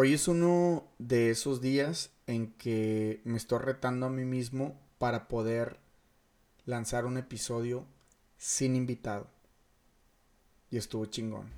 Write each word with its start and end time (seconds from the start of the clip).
Hoy 0.00 0.14
es 0.14 0.28
uno 0.28 0.84
de 1.00 1.30
esos 1.30 1.60
días 1.60 2.10
en 2.28 2.52
que 2.52 3.20
me 3.24 3.36
estoy 3.36 3.58
retando 3.58 4.06
a 4.06 4.10
mí 4.10 4.24
mismo 4.24 4.80
para 4.98 5.26
poder 5.26 5.80
lanzar 6.66 7.04
un 7.04 7.18
episodio 7.18 7.84
sin 8.36 8.76
invitado. 8.76 9.26
Y 10.70 10.76
estuvo 10.76 11.04
chingón. 11.06 11.50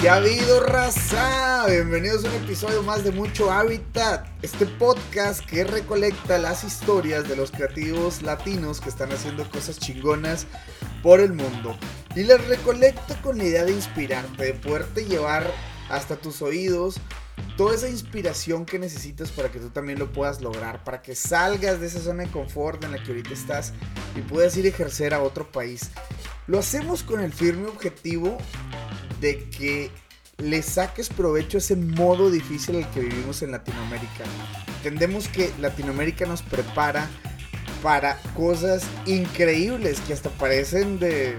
¿Qué 0.00 0.08
ha 0.08 0.14
habido, 0.14 0.60
raza? 0.60 1.66
Bienvenidos 1.66 2.24
a 2.24 2.28
un 2.28 2.44
episodio 2.44 2.84
más 2.84 3.02
de 3.02 3.10
Mucho 3.10 3.50
Hábitat. 3.50 4.28
Este 4.42 4.64
podcast 4.64 5.44
que 5.44 5.64
recolecta 5.64 6.38
las 6.38 6.62
historias 6.62 7.28
de 7.28 7.34
los 7.34 7.50
creativos 7.50 8.22
latinos 8.22 8.80
que 8.80 8.90
están 8.90 9.10
haciendo 9.10 9.50
cosas 9.50 9.80
chingonas 9.80 10.46
por 11.02 11.18
el 11.18 11.32
mundo. 11.32 11.76
Y 12.16 12.24
les 12.24 12.44
recolecto 12.48 13.16
con 13.22 13.38
la 13.38 13.44
idea 13.44 13.64
de 13.64 13.72
inspirarte, 13.72 14.44
de 14.44 14.54
poderte 14.54 15.04
llevar 15.04 15.50
hasta 15.88 16.16
tus 16.16 16.42
oídos 16.42 17.00
toda 17.56 17.74
esa 17.74 17.88
inspiración 17.88 18.64
que 18.64 18.78
necesitas 18.78 19.30
para 19.30 19.50
que 19.50 19.58
tú 19.58 19.70
también 19.70 19.98
lo 19.98 20.12
puedas 20.12 20.40
lograr, 20.40 20.82
para 20.84 21.02
que 21.02 21.14
salgas 21.14 21.80
de 21.80 21.86
esa 21.86 22.00
zona 22.00 22.24
de 22.24 22.30
confort 22.30 22.82
en 22.84 22.92
la 22.92 23.02
que 23.02 23.10
ahorita 23.10 23.32
estás 23.32 23.72
y 24.16 24.20
puedas 24.22 24.56
ir 24.56 24.66
a 24.66 24.68
ejercer 24.68 25.14
a 25.14 25.22
otro 25.22 25.50
país. 25.50 25.90
Lo 26.46 26.58
hacemos 26.58 27.02
con 27.02 27.20
el 27.20 27.32
firme 27.32 27.68
objetivo 27.68 28.38
de 29.20 29.48
que 29.50 29.90
le 30.38 30.62
saques 30.62 31.10
provecho 31.10 31.58
a 31.58 31.60
ese 31.60 31.76
modo 31.76 32.30
difícil 32.30 32.76
al 32.76 32.90
que 32.90 33.00
vivimos 33.00 33.42
en 33.42 33.52
Latinoamérica. 33.52 34.24
Entendemos 34.78 35.28
que 35.28 35.52
Latinoamérica 35.60 36.26
nos 36.26 36.42
prepara 36.42 37.08
para 37.82 38.18
cosas 38.34 38.82
increíbles 39.06 40.00
que 40.00 40.12
hasta 40.12 40.30
parecen 40.30 40.98
de 40.98 41.36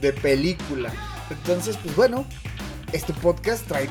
de 0.00 0.12
película. 0.12 0.92
Entonces, 1.30 1.76
pues 1.76 1.94
bueno, 1.96 2.26
este 2.92 3.12
podcast 3.14 3.66
trae 3.66 3.88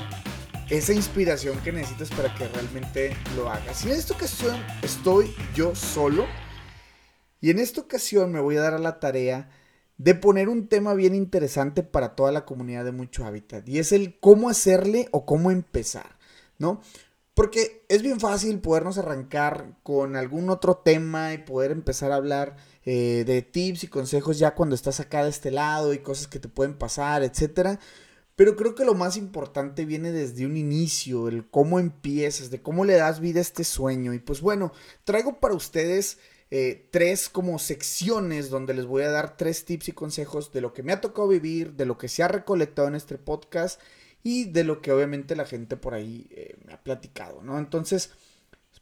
esa 0.69 0.93
inspiración 0.93 1.59
que 1.59 1.71
necesitas 1.71 2.09
para 2.09 2.33
que 2.35 2.47
realmente 2.47 3.15
lo 3.35 3.49
hagas. 3.49 3.85
Y 3.85 3.91
en 3.91 3.97
esta 3.97 4.13
ocasión 4.13 4.55
estoy 4.81 5.33
yo 5.53 5.75
solo. 5.75 6.25
Y 7.41 7.51
en 7.51 7.59
esta 7.59 7.81
ocasión 7.81 8.31
me 8.31 8.39
voy 8.39 8.57
a 8.57 8.61
dar 8.61 8.73
a 8.73 8.79
la 8.79 8.99
tarea 8.99 9.49
de 9.97 10.15
poner 10.15 10.49
un 10.49 10.67
tema 10.67 10.93
bien 10.93 11.15
interesante 11.15 11.83
para 11.83 12.15
toda 12.15 12.31
la 12.31 12.45
comunidad 12.45 12.85
de 12.85 12.91
Mucho 12.91 13.25
Hábitat. 13.25 13.67
Y 13.69 13.79
es 13.79 13.91
el 13.91 14.19
cómo 14.19 14.49
hacerle 14.49 15.07
o 15.11 15.25
cómo 15.25 15.51
empezar, 15.51 16.17
¿no? 16.57 16.81
Porque 17.33 17.85
es 17.89 18.01
bien 18.01 18.19
fácil 18.19 18.59
podernos 18.59 18.97
arrancar 18.97 19.77
con 19.83 20.15
algún 20.15 20.49
otro 20.49 20.77
tema 20.77 21.33
y 21.33 21.39
poder 21.39 21.71
empezar 21.71 22.11
a 22.11 22.15
hablar 22.15 22.55
eh, 22.85 23.23
de 23.25 23.41
tips 23.41 23.83
y 23.85 23.87
consejos 23.87 24.37
ya 24.39 24.53
cuando 24.55 24.75
estás 24.75 24.99
acá 24.99 25.23
de 25.23 25.29
este 25.29 25.51
lado 25.51 25.93
y 25.93 25.99
cosas 25.99 26.27
que 26.27 26.39
te 26.39 26.47
pueden 26.47 26.77
pasar, 26.77 27.23
etcétera. 27.23 27.79
Pero 28.35 28.55
creo 28.55 28.75
que 28.75 28.85
lo 28.85 28.95
más 28.95 29.17
importante 29.17 29.85
viene 29.85 30.11
desde 30.11 30.45
un 30.45 30.57
inicio, 30.57 31.29
el 31.29 31.49
cómo 31.49 31.79
empiezas, 31.79 32.49
de 32.49 32.61
cómo 32.61 32.83
le 32.85 32.95
das 32.95 33.19
vida 33.21 33.39
a 33.39 33.41
este 33.41 33.63
sueño. 33.63 34.13
Y 34.13 34.19
pues 34.19 34.41
bueno, 34.41 34.73
traigo 35.05 35.39
para 35.39 35.53
ustedes 35.53 36.17
eh, 36.51 36.87
tres 36.91 37.29
como 37.29 37.57
secciones 37.59 38.49
donde 38.49 38.73
les 38.73 38.85
voy 38.85 39.03
a 39.03 39.09
dar 39.09 39.37
tres 39.37 39.65
tips 39.65 39.89
y 39.89 39.91
consejos 39.93 40.51
de 40.51 40.61
lo 40.61 40.73
que 40.73 40.83
me 40.83 40.93
ha 40.93 41.01
tocado 41.01 41.27
vivir, 41.29 41.73
de 41.73 41.85
lo 41.85 41.97
que 41.97 42.09
se 42.09 42.23
ha 42.23 42.27
recolectado 42.27 42.87
en 42.87 42.95
este 42.95 43.17
podcast 43.17 43.81
y 44.21 44.45
de 44.45 44.63
lo 44.63 44.81
que 44.81 44.91
obviamente 44.91 45.35
la 45.35 45.45
gente 45.45 45.77
por 45.77 45.93
ahí 45.93 46.27
eh, 46.31 46.57
me 46.65 46.73
ha 46.73 46.83
platicado, 46.83 47.41
¿no? 47.41 47.57
Entonces, 47.57 48.11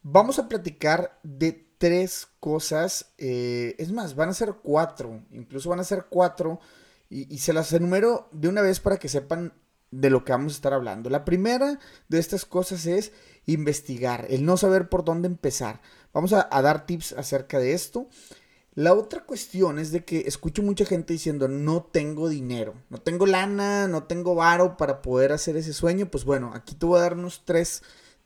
vamos 0.02 0.40
a 0.40 0.50
platicar 0.50 1.20
de 1.24 1.73
tres 1.84 2.30
cosas, 2.40 3.08
eh, 3.18 3.76
es 3.78 3.92
más, 3.92 4.16
van 4.16 4.30
a 4.30 4.34
ser 4.34 4.54
cuatro, 4.64 5.22
incluso 5.32 5.70
van 5.70 5.82
a 5.82 5.84
ser 5.84 6.06
cuatro, 6.10 6.62
y, 7.10 7.40
se 7.40 7.52
las 7.52 7.74
enumero 7.74 8.30
de 8.32 8.48
una 8.48 8.62
vez 8.62 8.80
para 8.80 8.96
que 8.96 9.10
sepan 9.10 9.52
de 9.92 10.10
lo 10.10 10.24
que 10.24 10.32
vamos 10.32 10.54
a 10.54 10.56
estar 10.56 10.72
hablando. 10.74 11.10
La 11.10 11.26
primera 11.26 11.80
de 12.08 12.20
estas 12.20 12.46
cosas 12.46 12.86
es 12.86 13.12
investigar, 13.48 14.28
el 14.30 14.46
no 14.46 14.56
saber 14.56 14.88
por 14.88 15.04
dónde 15.04 15.28
empezar. 15.28 15.82
Vamos 16.14 16.32
a, 16.32 16.48
a, 16.50 16.62
dar 16.62 16.86
tips 16.86 17.12
acerca 17.18 17.60
de 17.60 17.74
esto. 17.74 18.08
La 18.76 18.94
otra 18.94 19.26
cuestión 19.26 19.78
es 19.78 19.92
de 19.92 20.06
que 20.06 20.20
escucho 20.22 20.64
mucha 20.64 20.86
gente 20.86 21.12
diciendo 21.12 21.50
no 21.50 21.84
tengo 21.84 22.30
dinero, 22.30 22.76
no 22.90 23.02
tengo 23.02 23.26
lana, 23.26 23.90
no 23.90 24.06
tengo 24.06 24.36
varo 24.36 24.78
para 24.78 25.02
poder 25.02 25.34
hacer 25.34 25.58
ese 25.58 25.74
sueño. 25.74 26.10
Pues 26.10 26.24
bueno, 26.24 26.54
aquí 26.56 26.76
te 26.76 26.86
voy 26.86 27.00
a 27.00 27.02
dar 27.02 27.16
unos 27.16 27.44
tres 27.44 27.84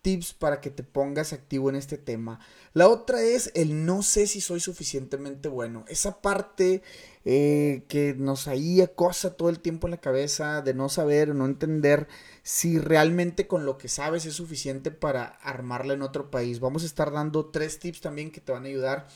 tips 0.08 0.32
para 0.32 0.62
que 0.62 0.70
te 0.70 0.84
pongas 0.84 1.34
activo 1.34 1.70
en 1.70 1.76
este 1.76 1.98
tema. 1.98 2.40
La 2.72 2.88
otra 2.88 3.22
es 3.22 3.52
el 3.56 3.86
no 3.86 4.04
sé 4.04 4.26
si 4.26 4.40
soy 4.40 4.62
suficientemente 4.62 5.50
bueno. 5.50 5.84
Esa 5.90 6.22
parte 6.22 6.82
eh, 7.26 7.84
que 7.90 8.16
nos 8.18 8.48
ahí 8.48 8.80
acosa 8.80 9.36
todo 9.36 9.50
el 9.50 9.60
tiempo 9.60 9.86
en 9.86 9.92
la 9.92 10.00
cabeza 10.00 10.62
de 10.62 10.74
no 10.74 10.88
saber, 10.88 11.36
no 11.36 11.46
entender 11.46 12.08
si 12.42 12.80
realmente 12.80 13.48
con 13.48 13.66
lo 13.66 13.78
que 13.78 13.90
sabes 13.90 14.26
es 14.26 14.36
suficiente 14.36 14.92
para 14.92 15.26
armarla 15.26 15.94
en 15.94 16.02
otro 16.02 16.32
país. 16.32 16.62
Vamos 16.62 16.84
a 16.84 16.86
estar 16.86 17.12
dando 17.12 17.48
tres 17.48 17.78
tips 17.80 18.00
también 18.00 18.32
que 18.32 18.40
te 18.40 18.54
van 18.54 18.64
a 18.64 18.70
ayudar 18.70 19.08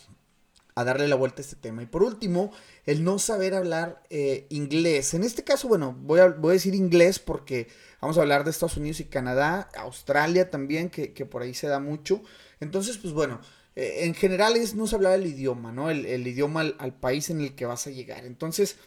a 0.75 0.83
darle 0.83 1.07
la 1.07 1.15
vuelta 1.15 1.41
a 1.41 1.45
este 1.45 1.55
tema. 1.55 1.83
Y 1.83 1.85
por 1.85 2.03
último, 2.03 2.51
el 2.85 3.03
no 3.03 3.19
saber 3.19 3.53
hablar 3.53 4.01
eh, 4.09 4.45
inglés. 4.49 5.13
En 5.13 5.23
este 5.23 5.43
caso, 5.43 5.67
bueno, 5.67 5.95
voy 5.99 6.19
a, 6.19 6.27
voy 6.29 6.51
a 6.51 6.53
decir 6.53 6.75
inglés 6.75 7.19
porque 7.19 7.67
vamos 8.01 8.17
a 8.17 8.21
hablar 8.21 8.43
de 8.43 8.51
Estados 8.51 8.77
Unidos 8.77 8.99
y 8.99 9.05
Canadá, 9.05 9.69
Australia 9.75 10.49
también, 10.49 10.89
que, 10.89 11.09
por 11.25 11.41
ahí 11.41 11.53
se 11.53 11.67
da 11.67 11.79
mucho. 11.79 12.21
Entonces, 12.59 12.97
pues 12.97 13.13
bueno, 13.13 13.41
eh, 13.75 13.99
en 14.01 14.13
general 14.13 14.55
es 14.55 14.75
no 14.75 14.87
se 14.87 14.95
hablar 14.95 15.13
el 15.13 15.27
idioma, 15.27 15.71
¿no? 15.71 15.89
El, 15.89 16.27
idioma 16.27 16.61
al, 16.61 16.93
país 16.93 17.29
en 17.29 17.41
el 17.41 17.55
que 17.55 17.65
vas 17.65 17.87
a 17.87 17.91
llegar. 17.91 18.25
Entonces, 18.25 18.77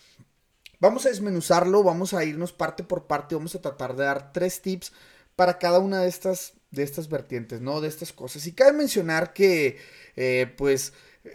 vamos 0.81 1.07
a 1.07 1.11
desmenuzarlo, 1.11 1.83
vamos 1.83 2.15
a 2.15 2.25
irnos 2.25 2.53
parte 2.53 2.83
por 2.83 3.07
parte, 3.07 3.35
vamos 3.35 3.55
a 3.55 3.61
tratar 3.61 3.97
de 3.97 4.05
dar 4.05 4.33
tres 4.33 4.63
tips 4.63 4.93
para 5.37 5.59
cada 5.59 5.79
una 5.79 6.01
de 6.01 6.09
estas, 6.09 6.55
de 6.71 6.83
estas 6.83 7.09
vertientes, 7.09 7.61
¿no? 7.61 7.81
De 7.81 7.89
estas 7.89 8.13
cosas. 8.13 8.47
Y 8.47 8.53
cabe 8.53 8.73
mencionar 8.73 9.33
que, 9.33 9.79
eh, 10.17 10.53
pues, 10.57 10.93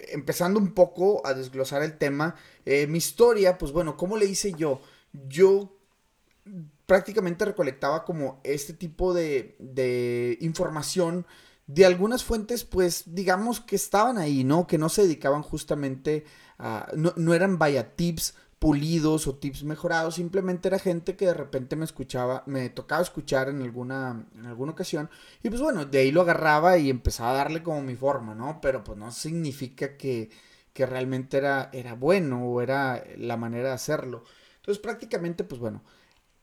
empezando 0.09 0.59
un 0.59 0.73
poco 0.73 1.25
a 1.25 1.33
desglosar 1.33 1.83
el 1.83 1.97
tema, 1.97 2.35
eh, 2.65 2.87
mi 2.87 2.97
historia, 2.97 3.57
pues 3.57 3.71
bueno, 3.71 3.97
¿cómo 3.97 4.17
le 4.17 4.25
hice 4.25 4.53
yo? 4.53 4.81
Yo 5.27 5.75
prácticamente 6.85 7.45
recolectaba 7.45 8.05
como 8.05 8.39
este 8.43 8.73
tipo 8.73 9.13
de, 9.13 9.55
de 9.59 10.37
información 10.41 11.25
de 11.67 11.85
algunas 11.85 12.23
fuentes, 12.23 12.63
pues 12.63 13.03
digamos 13.13 13.59
que 13.59 13.75
estaban 13.75 14.17
ahí, 14.17 14.43
¿no? 14.43 14.65
Que 14.65 14.79
no 14.79 14.89
se 14.89 15.03
dedicaban 15.03 15.43
justamente 15.43 16.25
a, 16.57 16.91
no, 16.95 17.13
no 17.15 17.33
eran 17.35 17.59
vaya 17.59 17.95
tips 17.95 18.33
pulidos 18.59 19.25
o 19.27 19.35
tips 19.35 19.63
mejorados, 19.63 20.15
simplemente 20.15 20.67
era 20.67 20.79
gente 20.79 21.15
que 21.15 21.27
de 21.27 21.33
repente 21.33 21.77
me 21.77 21.85
escuchaba, 21.85 22.43
me 22.45 22.69
tocaba 22.69 23.01
escuchar 23.01 23.47
en 23.49 23.61
alguna, 23.61 24.27
en 24.35 24.45
alguna 24.45 24.73
ocasión 24.73 25.09
y 25.41 25.49
pues 25.49 25.61
bueno, 25.61 25.85
de 25.85 25.99
ahí 25.99 26.11
lo 26.11 26.21
agarraba 26.21 26.77
y 26.77 26.89
empezaba 26.89 27.31
a 27.31 27.35
darle 27.35 27.63
como 27.63 27.81
mi 27.81 27.95
forma, 27.95 28.35
¿no? 28.35 28.59
Pero 28.61 28.83
pues 28.83 28.97
no 28.97 29.11
significa 29.11 29.95
que, 29.97 30.29
que 30.73 30.85
realmente 30.85 31.37
era, 31.37 31.69
era 31.73 31.93
bueno 31.93 32.43
o 32.43 32.61
era 32.61 33.03
la 33.17 33.37
manera 33.37 33.69
de 33.69 33.75
hacerlo. 33.75 34.25
Entonces 34.57 34.81
prácticamente 34.81 35.45
pues 35.45 35.61
bueno, 35.61 35.81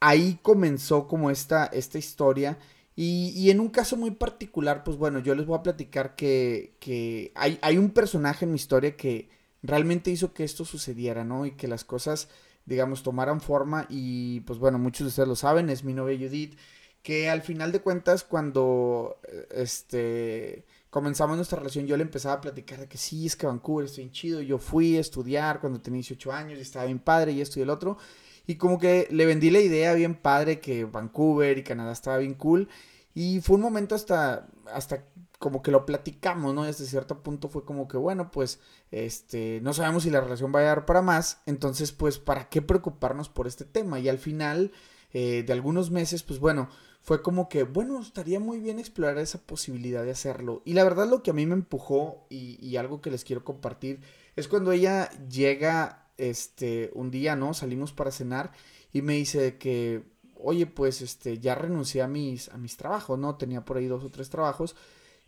ahí 0.00 0.38
comenzó 0.42 1.06
como 1.08 1.30
esta, 1.30 1.66
esta 1.66 1.98
historia 1.98 2.58
y, 2.96 3.32
y, 3.36 3.50
en 3.50 3.60
un 3.60 3.68
caso 3.68 3.96
muy 3.98 4.12
particular 4.12 4.84
pues 4.84 4.96
bueno, 4.96 5.18
yo 5.18 5.34
les 5.34 5.46
voy 5.46 5.58
a 5.58 5.62
platicar 5.62 6.16
que, 6.16 6.76
que 6.80 7.32
hay, 7.34 7.58
hay 7.62 7.76
un 7.78 7.90
personaje 7.90 8.46
en 8.46 8.52
mi 8.52 8.56
historia 8.56 8.96
que 8.96 9.28
realmente 9.62 10.10
hizo 10.10 10.32
que 10.32 10.44
esto 10.44 10.64
sucediera, 10.64 11.24
¿no? 11.24 11.46
Y 11.46 11.52
que 11.52 11.68
las 11.68 11.84
cosas, 11.84 12.28
digamos, 12.64 13.02
tomaran 13.02 13.40
forma 13.40 13.86
y 13.88 14.40
pues 14.40 14.58
bueno, 14.58 14.78
muchos 14.78 15.06
de 15.06 15.08
ustedes 15.08 15.28
lo 15.28 15.36
saben, 15.36 15.70
es 15.70 15.84
mi 15.84 15.94
novia 15.94 16.18
Judith, 16.18 16.58
que 17.02 17.30
al 17.30 17.42
final 17.42 17.72
de 17.72 17.80
cuentas 17.80 18.24
cuando 18.24 19.20
eh, 19.28 19.46
este 19.54 20.64
comenzamos 20.90 21.36
nuestra 21.36 21.58
relación 21.58 21.86
yo 21.86 21.96
le 21.96 22.02
empezaba 22.02 22.36
a 22.36 22.40
platicar 22.40 22.80
de 22.80 22.88
que 22.88 22.98
sí, 22.98 23.26
es 23.26 23.36
que 23.36 23.46
Vancouver 23.46 23.84
está 23.84 23.98
bien 23.98 24.12
chido, 24.12 24.40
yo 24.40 24.58
fui 24.58 24.96
a 24.96 25.00
estudiar 25.00 25.60
cuando 25.60 25.80
tenía 25.80 25.98
18 25.98 26.32
años 26.32 26.58
y 26.58 26.62
estaba 26.62 26.86
bien 26.86 26.98
padre 26.98 27.32
y 27.32 27.40
esto 27.40 27.58
y 27.58 27.62
el 27.62 27.70
otro, 27.70 27.98
y 28.46 28.56
como 28.56 28.78
que 28.78 29.06
le 29.10 29.26
vendí 29.26 29.50
la 29.50 29.60
idea 29.60 29.92
bien 29.94 30.14
padre 30.14 30.58
que 30.60 30.84
Vancouver 30.84 31.58
y 31.58 31.62
Canadá 31.62 31.92
estaba 31.92 32.18
bien 32.18 32.34
cool, 32.34 32.68
y 33.14 33.40
fue 33.40 33.56
un 33.56 33.62
momento 33.62 33.94
hasta, 33.94 34.48
hasta 34.72 35.04
como 35.46 35.62
que 35.62 35.70
lo 35.70 35.86
platicamos, 35.86 36.52
¿no? 36.52 36.64
Desde 36.64 36.86
cierto 36.86 37.22
punto 37.22 37.48
fue 37.48 37.64
como 37.64 37.86
que, 37.86 37.96
bueno, 37.96 38.32
pues, 38.32 38.58
este, 38.90 39.60
no 39.62 39.74
sabemos 39.74 40.02
si 40.02 40.10
la 40.10 40.20
relación 40.20 40.52
va 40.52 40.58
a 40.58 40.64
dar 40.64 40.86
para 40.86 41.02
más, 41.02 41.40
entonces, 41.46 41.92
pues, 41.92 42.18
¿para 42.18 42.48
qué 42.48 42.62
preocuparnos 42.62 43.28
por 43.28 43.46
este 43.46 43.64
tema? 43.64 44.00
Y 44.00 44.08
al 44.08 44.18
final 44.18 44.72
eh, 45.12 45.44
de 45.46 45.52
algunos 45.52 45.92
meses, 45.92 46.24
pues, 46.24 46.40
bueno, 46.40 46.68
fue 47.00 47.22
como 47.22 47.48
que, 47.48 47.62
bueno, 47.62 48.00
estaría 48.00 48.40
muy 48.40 48.58
bien 48.58 48.80
explorar 48.80 49.18
esa 49.18 49.38
posibilidad 49.38 50.02
de 50.02 50.10
hacerlo. 50.10 50.62
Y 50.64 50.72
la 50.72 50.82
verdad 50.82 51.08
lo 51.08 51.22
que 51.22 51.30
a 51.30 51.34
mí 51.34 51.46
me 51.46 51.54
empujó 51.54 52.26
y, 52.28 52.58
y 52.60 52.76
algo 52.76 53.00
que 53.00 53.12
les 53.12 53.22
quiero 53.22 53.44
compartir 53.44 54.00
es 54.34 54.48
cuando 54.48 54.72
ella 54.72 55.10
llega, 55.28 56.08
este, 56.16 56.90
un 56.92 57.12
día, 57.12 57.36
¿no? 57.36 57.54
Salimos 57.54 57.92
para 57.92 58.10
cenar 58.10 58.50
y 58.92 59.02
me 59.02 59.12
dice 59.12 59.58
que, 59.58 60.02
oye, 60.40 60.66
pues, 60.66 61.02
este, 61.02 61.38
ya 61.38 61.54
renuncié 61.54 62.02
a 62.02 62.08
mis, 62.08 62.48
a 62.48 62.58
mis 62.58 62.76
trabajos, 62.76 63.16
¿no? 63.16 63.36
Tenía 63.36 63.64
por 63.64 63.76
ahí 63.76 63.86
dos 63.86 64.02
o 64.02 64.10
tres 64.10 64.28
trabajos 64.28 64.74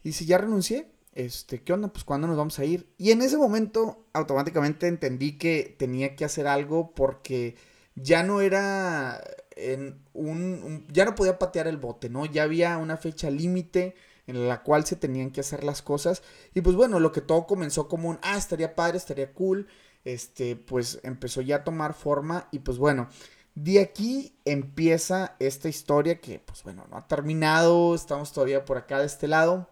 y 0.08 0.12
si 0.12 0.25
ya 0.25 0.38
renuncié, 0.38 0.90
este, 1.12 1.62
¿qué 1.62 1.72
onda? 1.72 1.88
Pues 1.88 2.05
cuándo 2.05 2.26
nos 2.26 2.37
vamos 2.37 2.58
a 2.58 2.64
ir. 2.64 2.88
Y 2.96 3.10
en 3.10 3.20
ese 3.20 3.37
momento 3.37 4.06
automáticamente 4.14 4.87
entendí 4.87 5.37
que 5.37 5.76
tenía 5.78 6.16
que 6.16 6.25
hacer 6.25 6.46
algo 6.46 6.94
porque 6.94 7.56
ya 7.94 8.22
no 8.22 8.40
era 8.40 9.20
en 9.56 10.00
un, 10.14 10.87
ya 10.90 11.05
no 11.05 11.14
podía 11.14 11.38
patear 11.38 11.66
el 11.66 11.76
bote, 11.76 12.08
¿no? 12.08 12.25
Ya 12.25 12.44
había 12.44 12.78
una 12.78 12.96
fecha 12.96 13.31
límite 13.31 13.96
en 14.26 14.49
la 14.49 14.62
cual 14.62 14.87
se 14.87 14.96
tenían 14.96 15.31
que 15.31 15.40
hacer 15.40 15.62
las 15.62 15.82
cosas. 15.82 16.22
Y 16.54 16.62
pues 16.62 16.75
bueno, 16.75 17.00
lo 17.00 17.12
que 17.12 17.20
todo 17.20 17.46
comenzó 17.46 17.88
como 17.88 18.08
un, 18.08 18.19
ah, 18.22 18.38
estaría 18.38 18.75
padre, 18.75 18.96
estaría 18.96 19.32
cool, 19.34 19.66
este, 20.04 20.56
pues 20.56 21.00
empezó 21.02 21.43
ya 21.43 21.56
a 21.56 21.64
tomar 21.64 21.93
forma 21.93 22.49
y 22.50 22.61
pues 22.61 22.78
bueno, 22.78 23.08
de 23.54 23.81
aquí 23.81 24.38
empieza 24.44 25.34
esta 25.40 25.69
historia 25.69 26.20
que 26.20 26.38
pues 26.38 26.62
bueno, 26.62 26.87
no 26.90 26.96
ha 26.96 27.08
terminado, 27.08 27.94
estamos 27.94 28.32
todavía 28.32 28.64
por 28.64 28.78
acá 28.78 29.00
de 29.00 29.06
este 29.06 29.26
lado, 29.26 29.69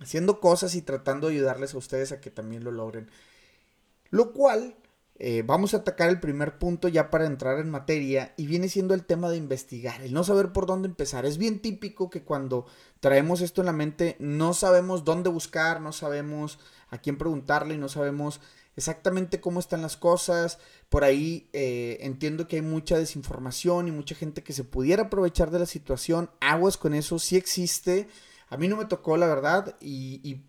haciendo 0.00 0.40
cosas 0.40 0.74
y 0.74 0.82
tratando 0.82 1.28
de 1.28 1.34
ayudarles 1.34 1.74
a 1.74 1.78
ustedes 1.78 2.12
a 2.12 2.20
que 2.20 2.30
también 2.30 2.64
lo 2.64 2.70
logren. 2.70 3.10
Lo 4.10 4.32
cual 4.32 4.76
eh, 5.18 5.42
vamos 5.46 5.72
a 5.72 5.78
atacar 5.78 6.10
el 6.10 6.20
primer 6.20 6.58
punto 6.58 6.88
ya 6.88 7.08
para 7.10 7.24
entrar 7.24 7.58
en 7.58 7.70
materia 7.70 8.34
y 8.36 8.46
viene 8.46 8.68
siendo 8.68 8.92
el 8.92 9.06
tema 9.06 9.30
de 9.30 9.38
investigar, 9.38 10.02
el 10.02 10.12
no 10.12 10.24
saber 10.24 10.52
por 10.52 10.66
dónde 10.66 10.88
empezar. 10.88 11.24
Es 11.24 11.38
bien 11.38 11.60
típico 11.60 12.10
que 12.10 12.22
cuando 12.22 12.66
traemos 13.00 13.40
esto 13.40 13.62
en 13.62 13.66
la 13.66 13.72
mente 13.72 14.16
no 14.18 14.52
sabemos 14.52 15.04
dónde 15.04 15.30
buscar, 15.30 15.80
no 15.80 15.92
sabemos 15.92 16.58
a 16.90 16.98
quién 16.98 17.18
preguntarle 17.18 17.78
no 17.78 17.88
sabemos 17.88 18.40
exactamente 18.76 19.40
cómo 19.40 19.58
están 19.58 19.82
las 19.82 19.96
cosas. 19.96 20.58
Por 20.90 21.02
ahí 21.02 21.48
eh, 21.54 21.96
entiendo 22.02 22.46
que 22.46 22.56
hay 22.56 22.62
mucha 22.62 22.98
desinformación 22.98 23.88
y 23.88 23.92
mucha 23.92 24.14
gente 24.14 24.42
que 24.42 24.52
se 24.52 24.64
pudiera 24.64 25.04
aprovechar 25.04 25.50
de 25.50 25.60
la 25.60 25.66
situación. 25.66 26.30
Aguas 26.40 26.76
con 26.76 26.94
eso, 26.94 27.18
sí 27.18 27.36
existe. 27.36 28.08
A 28.48 28.56
mí 28.56 28.68
no 28.68 28.76
me 28.76 28.86
tocó, 28.86 29.16
la 29.16 29.26
verdad, 29.26 29.76
y 29.80 30.44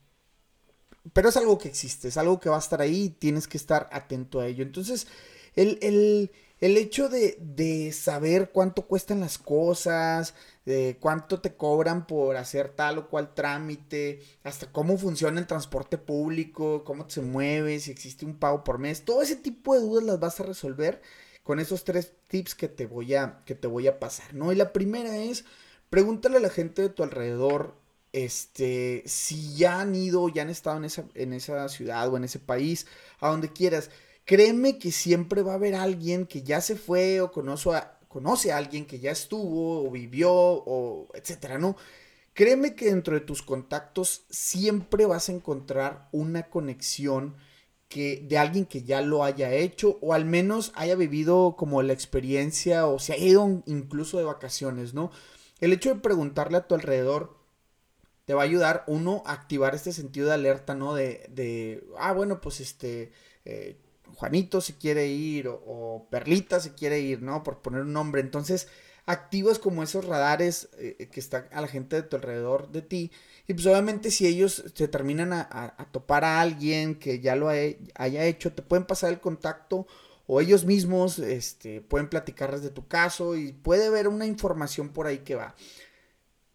pero 1.13 1.29
es 1.29 1.38
algo 1.38 1.57
que 1.57 1.67
existe, 1.67 2.07
es 2.07 2.17
algo 2.17 2.39
que 2.39 2.49
va 2.49 2.57
a 2.57 2.59
estar 2.59 2.81
ahí 2.81 3.03
y 3.05 3.09
tienes 3.09 3.47
que 3.47 3.57
estar 3.57 3.89
atento 3.91 4.39
a 4.39 4.47
ello. 4.47 4.63
Entonces, 4.63 5.07
el, 5.55 6.29
hecho 6.59 7.09
de, 7.09 7.91
saber 7.94 8.51
cuánto 8.51 8.83
cuestan 8.88 9.21
las 9.21 9.38
cosas, 9.38 10.33
de 10.65 10.97
cuánto 10.99 11.39
te 11.39 11.55
cobran 11.55 12.07
por 12.07 12.35
hacer 12.35 12.69
tal 12.69 12.99
o 12.99 13.09
cual 13.09 13.33
trámite, 13.33 14.21
hasta 14.44 14.71
cómo 14.71 14.97
funciona 14.97 15.39
el 15.39 15.47
transporte 15.47 15.97
público, 15.97 16.83
cómo 16.83 17.09
se 17.09 17.21
mueve, 17.21 17.79
si 17.79 17.91
existe 17.91 18.25
un 18.25 18.38
pago 18.38 18.63
por 18.63 18.79
mes, 18.79 19.05
todo 19.05 19.21
ese 19.21 19.35
tipo 19.35 19.73
de 19.75 19.81
dudas 19.81 20.03
las 20.03 20.19
vas 20.19 20.39
a 20.39 20.44
resolver 20.44 21.01
con 21.44 21.59
esos 21.59 21.83
tres 21.85 22.13
tips 22.27 22.55
que 22.55 22.67
te 22.67 22.85
voy 22.85 23.15
a, 23.15 23.41
que 23.45 23.55
te 23.55 23.67
voy 23.67 23.88
a 23.88 23.99
pasar, 23.99 24.33
¿no? 24.33 24.51
Y 24.51 24.55
la 24.55 24.73
primera 24.73 25.15
es, 25.17 25.45
pregúntale 25.89 26.38
a 26.38 26.41
la 26.41 26.49
gente 26.49 26.81
de 26.81 26.89
tu 26.89 27.03
alrededor 27.03 27.87
este, 28.25 29.04
si 29.06 29.56
ya 29.56 29.81
han 29.81 29.96
ido, 29.96 30.30
ya 30.30 30.42
han 30.44 30.50
estado 30.50 30.78
en 30.78 30.86
esa, 30.86 31.06
en 31.14 31.34
esa 31.34 31.68
ciudad 31.69 32.12
o 32.12 32.18
en 32.18 32.24
ese 32.24 32.40
país, 32.40 32.88
a 33.19 33.30
donde 33.30 33.52
quieras, 33.52 33.90
créeme 34.25 34.80
que 34.80 34.92
siempre 34.92 35.42
va 35.42 35.54
a 35.54 35.56
haber 35.56 35.75
alguien 35.75 36.25
que 36.25 36.44
ya 36.44 36.62
se 36.62 36.75
fue 36.75 37.22
o 37.22 37.31
conoce 37.31 37.72
a, 37.72 38.00
conoce 38.08 38.52
a 38.52 38.58
alguien 38.58 38.86
que 38.86 39.00
ya 39.00 39.12
estuvo 39.12 39.88
o 39.88 39.92
vivió 39.92 40.31
o 40.31 41.08
etcétera, 41.14 41.58
¿no? 41.58 41.75
Créeme 42.34 42.75
que 42.75 42.86
dentro 42.86 43.16
de 43.16 43.22
tus 43.22 43.42
contactos 43.42 44.25
siempre 44.30 45.06
vas 45.06 45.30
a 45.30 45.31
encontrar 45.31 46.08
una 46.12 46.50
conexión 46.50 47.36
que 47.90 48.25
de 48.28 48.38
alguien 48.38 48.66
que 48.66 48.84
ya 48.84 49.02
lo 49.02 49.24
haya 49.24 49.54
hecho 49.54 49.98
o 50.02 50.14
al 50.14 50.25
menos 50.25 50.72
haya 50.75 50.96
vivido 50.96 51.56
como 51.58 51.81
la 51.81 51.94
experiencia 51.94 52.86
o 52.86 53.00
se 53.00 53.14
ha 53.14 53.18
ido 53.18 53.64
incluso 53.66 54.18
de 54.18 54.25
vacaciones, 54.25 54.94
¿no? 54.94 55.12
El 55.60 55.74
hecho 55.74 55.90
de 55.90 56.00
preguntarle 56.00 56.58
a 56.58 56.68
tu 56.68 56.75
alrededor 56.75 57.37
te 58.27 58.33
va 58.33 58.41
a 58.41 58.45
ayudar, 58.45 58.83
uno, 58.88 59.24
a 59.25 59.31
activar 59.31 59.74
este 59.74 59.94
sentido 59.94 60.27
de 60.27 60.33
alerta, 60.33 60.75
¿no? 60.75 60.94
De, 60.94 61.25
de 61.29 61.88
ah, 61.97 62.12
bueno, 62.12 62.41
pues 62.41 62.59
este, 62.59 63.13
eh, 63.45 63.77
Juanito 64.15 64.59
se 64.59 64.75
quiere 64.75 65.07
ir 65.07 65.47
o, 65.47 66.07
Perlita 66.12 66.59
se 66.59 66.74
quiere 66.74 67.00
ir, 67.00 67.21
¿no? 67.21 67.41
Por 67.41 67.62
poner 67.62 67.83
un 67.83 67.94
nombre. 67.94 68.19
Entonces, 68.19 68.68
activas 69.06 69.59
como 69.59 69.81
esos 69.81 70.03
radares 70.03 70.68
eh, 70.77 71.07
que 71.09 71.21
está 71.21 71.47
a 71.53 71.62
la 71.62 71.69
gente 71.69 71.95
de 71.95 72.03
tu 72.03 72.18
alrededor 72.18 72.69
de 72.69 72.81
ti. 72.81 73.12
Y 73.47 73.53
pues 73.53 73.65
obviamente 73.65 74.12
si 74.12 74.27
ellos 74.27 74.62
se 74.75 74.88
terminan 74.89 75.31
a, 75.31 75.88
topar 75.94 76.25
a 76.25 76.41
alguien 76.41 76.95
que 76.95 77.21
ya 77.21 77.38
lo 77.38 77.47
haya 77.47 78.25
hecho, 78.25 78.51
te 78.51 78.62
pueden 78.62 78.85
pasar 78.85 79.13
el 79.13 79.21
contacto 79.21 79.88
o 80.25 80.41
ellos 80.41 80.65
mismos 80.65 81.18
este, 81.19 81.80
pueden 81.80 82.09
platicarles 82.09 82.62
de 82.62 82.71
tu 82.71 82.89
caso 82.89 83.38
y 83.38 83.53
puede 83.53 83.88
haber 83.88 84.09
una 84.09 84.25
información 84.25 84.89
por 84.89 85.07
ahí 85.07 85.19
que 85.19 85.35
va. 85.35 85.56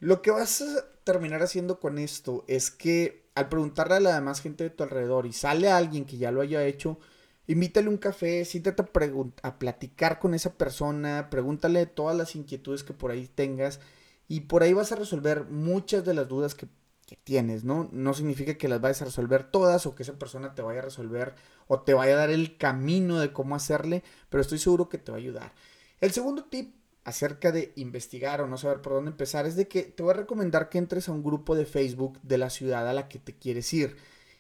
Lo 0.00 0.20
que 0.20 0.30
vas 0.30 0.60
a 0.60 0.91
terminar 1.04 1.42
haciendo 1.42 1.80
con 1.80 1.98
esto 1.98 2.44
es 2.48 2.70
que 2.70 3.22
al 3.34 3.48
preguntarle 3.48 3.94
a 3.94 4.00
la 4.00 4.14
demás 4.14 4.40
gente 4.40 4.64
de 4.64 4.70
tu 4.70 4.82
alrededor 4.82 5.26
y 5.26 5.32
sale 5.32 5.70
alguien 5.70 6.04
que 6.04 6.18
ya 6.18 6.30
lo 6.30 6.40
haya 6.40 6.64
hecho, 6.64 6.98
invítale 7.46 7.88
un 7.88 7.98
café, 7.98 8.44
siéntate 8.44 8.82
a, 8.82 9.48
a 9.48 9.58
platicar 9.58 10.18
con 10.18 10.34
esa 10.34 10.54
persona, 10.54 11.28
pregúntale 11.30 11.86
todas 11.86 12.16
las 12.16 12.36
inquietudes 12.36 12.84
que 12.84 12.92
por 12.92 13.10
ahí 13.10 13.28
tengas 13.28 13.80
y 14.28 14.40
por 14.40 14.62
ahí 14.62 14.72
vas 14.72 14.92
a 14.92 14.96
resolver 14.96 15.44
muchas 15.44 16.04
de 16.04 16.14
las 16.14 16.28
dudas 16.28 16.54
que, 16.54 16.66
que 17.06 17.16
tienes, 17.16 17.64
¿no? 17.64 17.88
No 17.92 18.14
significa 18.14 18.54
que 18.54 18.68
las 18.68 18.80
vayas 18.80 19.02
a 19.02 19.06
resolver 19.06 19.44
todas 19.50 19.86
o 19.86 19.94
que 19.94 20.02
esa 20.02 20.18
persona 20.18 20.54
te 20.54 20.62
vaya 20.62 20.80
a 20.80 20.84
resolver 20.84 21.34
o 21.66 21.80
te 21.80 21.94
vaya 21.94 22.14
a 22.14 22.18
dar 22.18 22.30
el 22.30 22.56
camino 22.56 23.18
de 23.18 23.32
cómo 23.32 23.54
hacerle, 23.54 24.02
pero 24.28 24.40
estoy 24.40 24.58
seguro 24.58 24.88
que 24.88 24.98
te 24.98 25.12
va 25.12 25.18
a 25.18 25.20
ayudar. 25.20 25.52
El 26.00 26.12
segundo 26.12 26.44
tip 26.44 26.74
acerca 27.04 27.52
de 27.52 27.72
investigar 27.76 28.40
o 28.40 28.46
no 28.46 28.58
saber 28.58 28.80
por 28.80 28.92
dónde 28.92 29.10
empezar 29.10 29.46
es 29.46 29.56
de 29.56 29.68
que 29.68 29.82
te 29.82 30.02
voy 30.02 30.10
a 30.10 30.18
recomendar 30.18 30.68
que 30.68 30.78
entres 30.78 31.08
a 31.08 31.12
un 31.12 31.22
grupo 31.22 31.54
de 31.56 31.66
Facebook 31.66 32.20
de 32.22 32.38
la 32.38 32.50
ciudad 32.50 32.88
a 32.88 32.92
la 32.92 33.08
que 33.08 33.18
te 33.18 33.36
quieres 33.36 33.72
ir. 33.72 33.96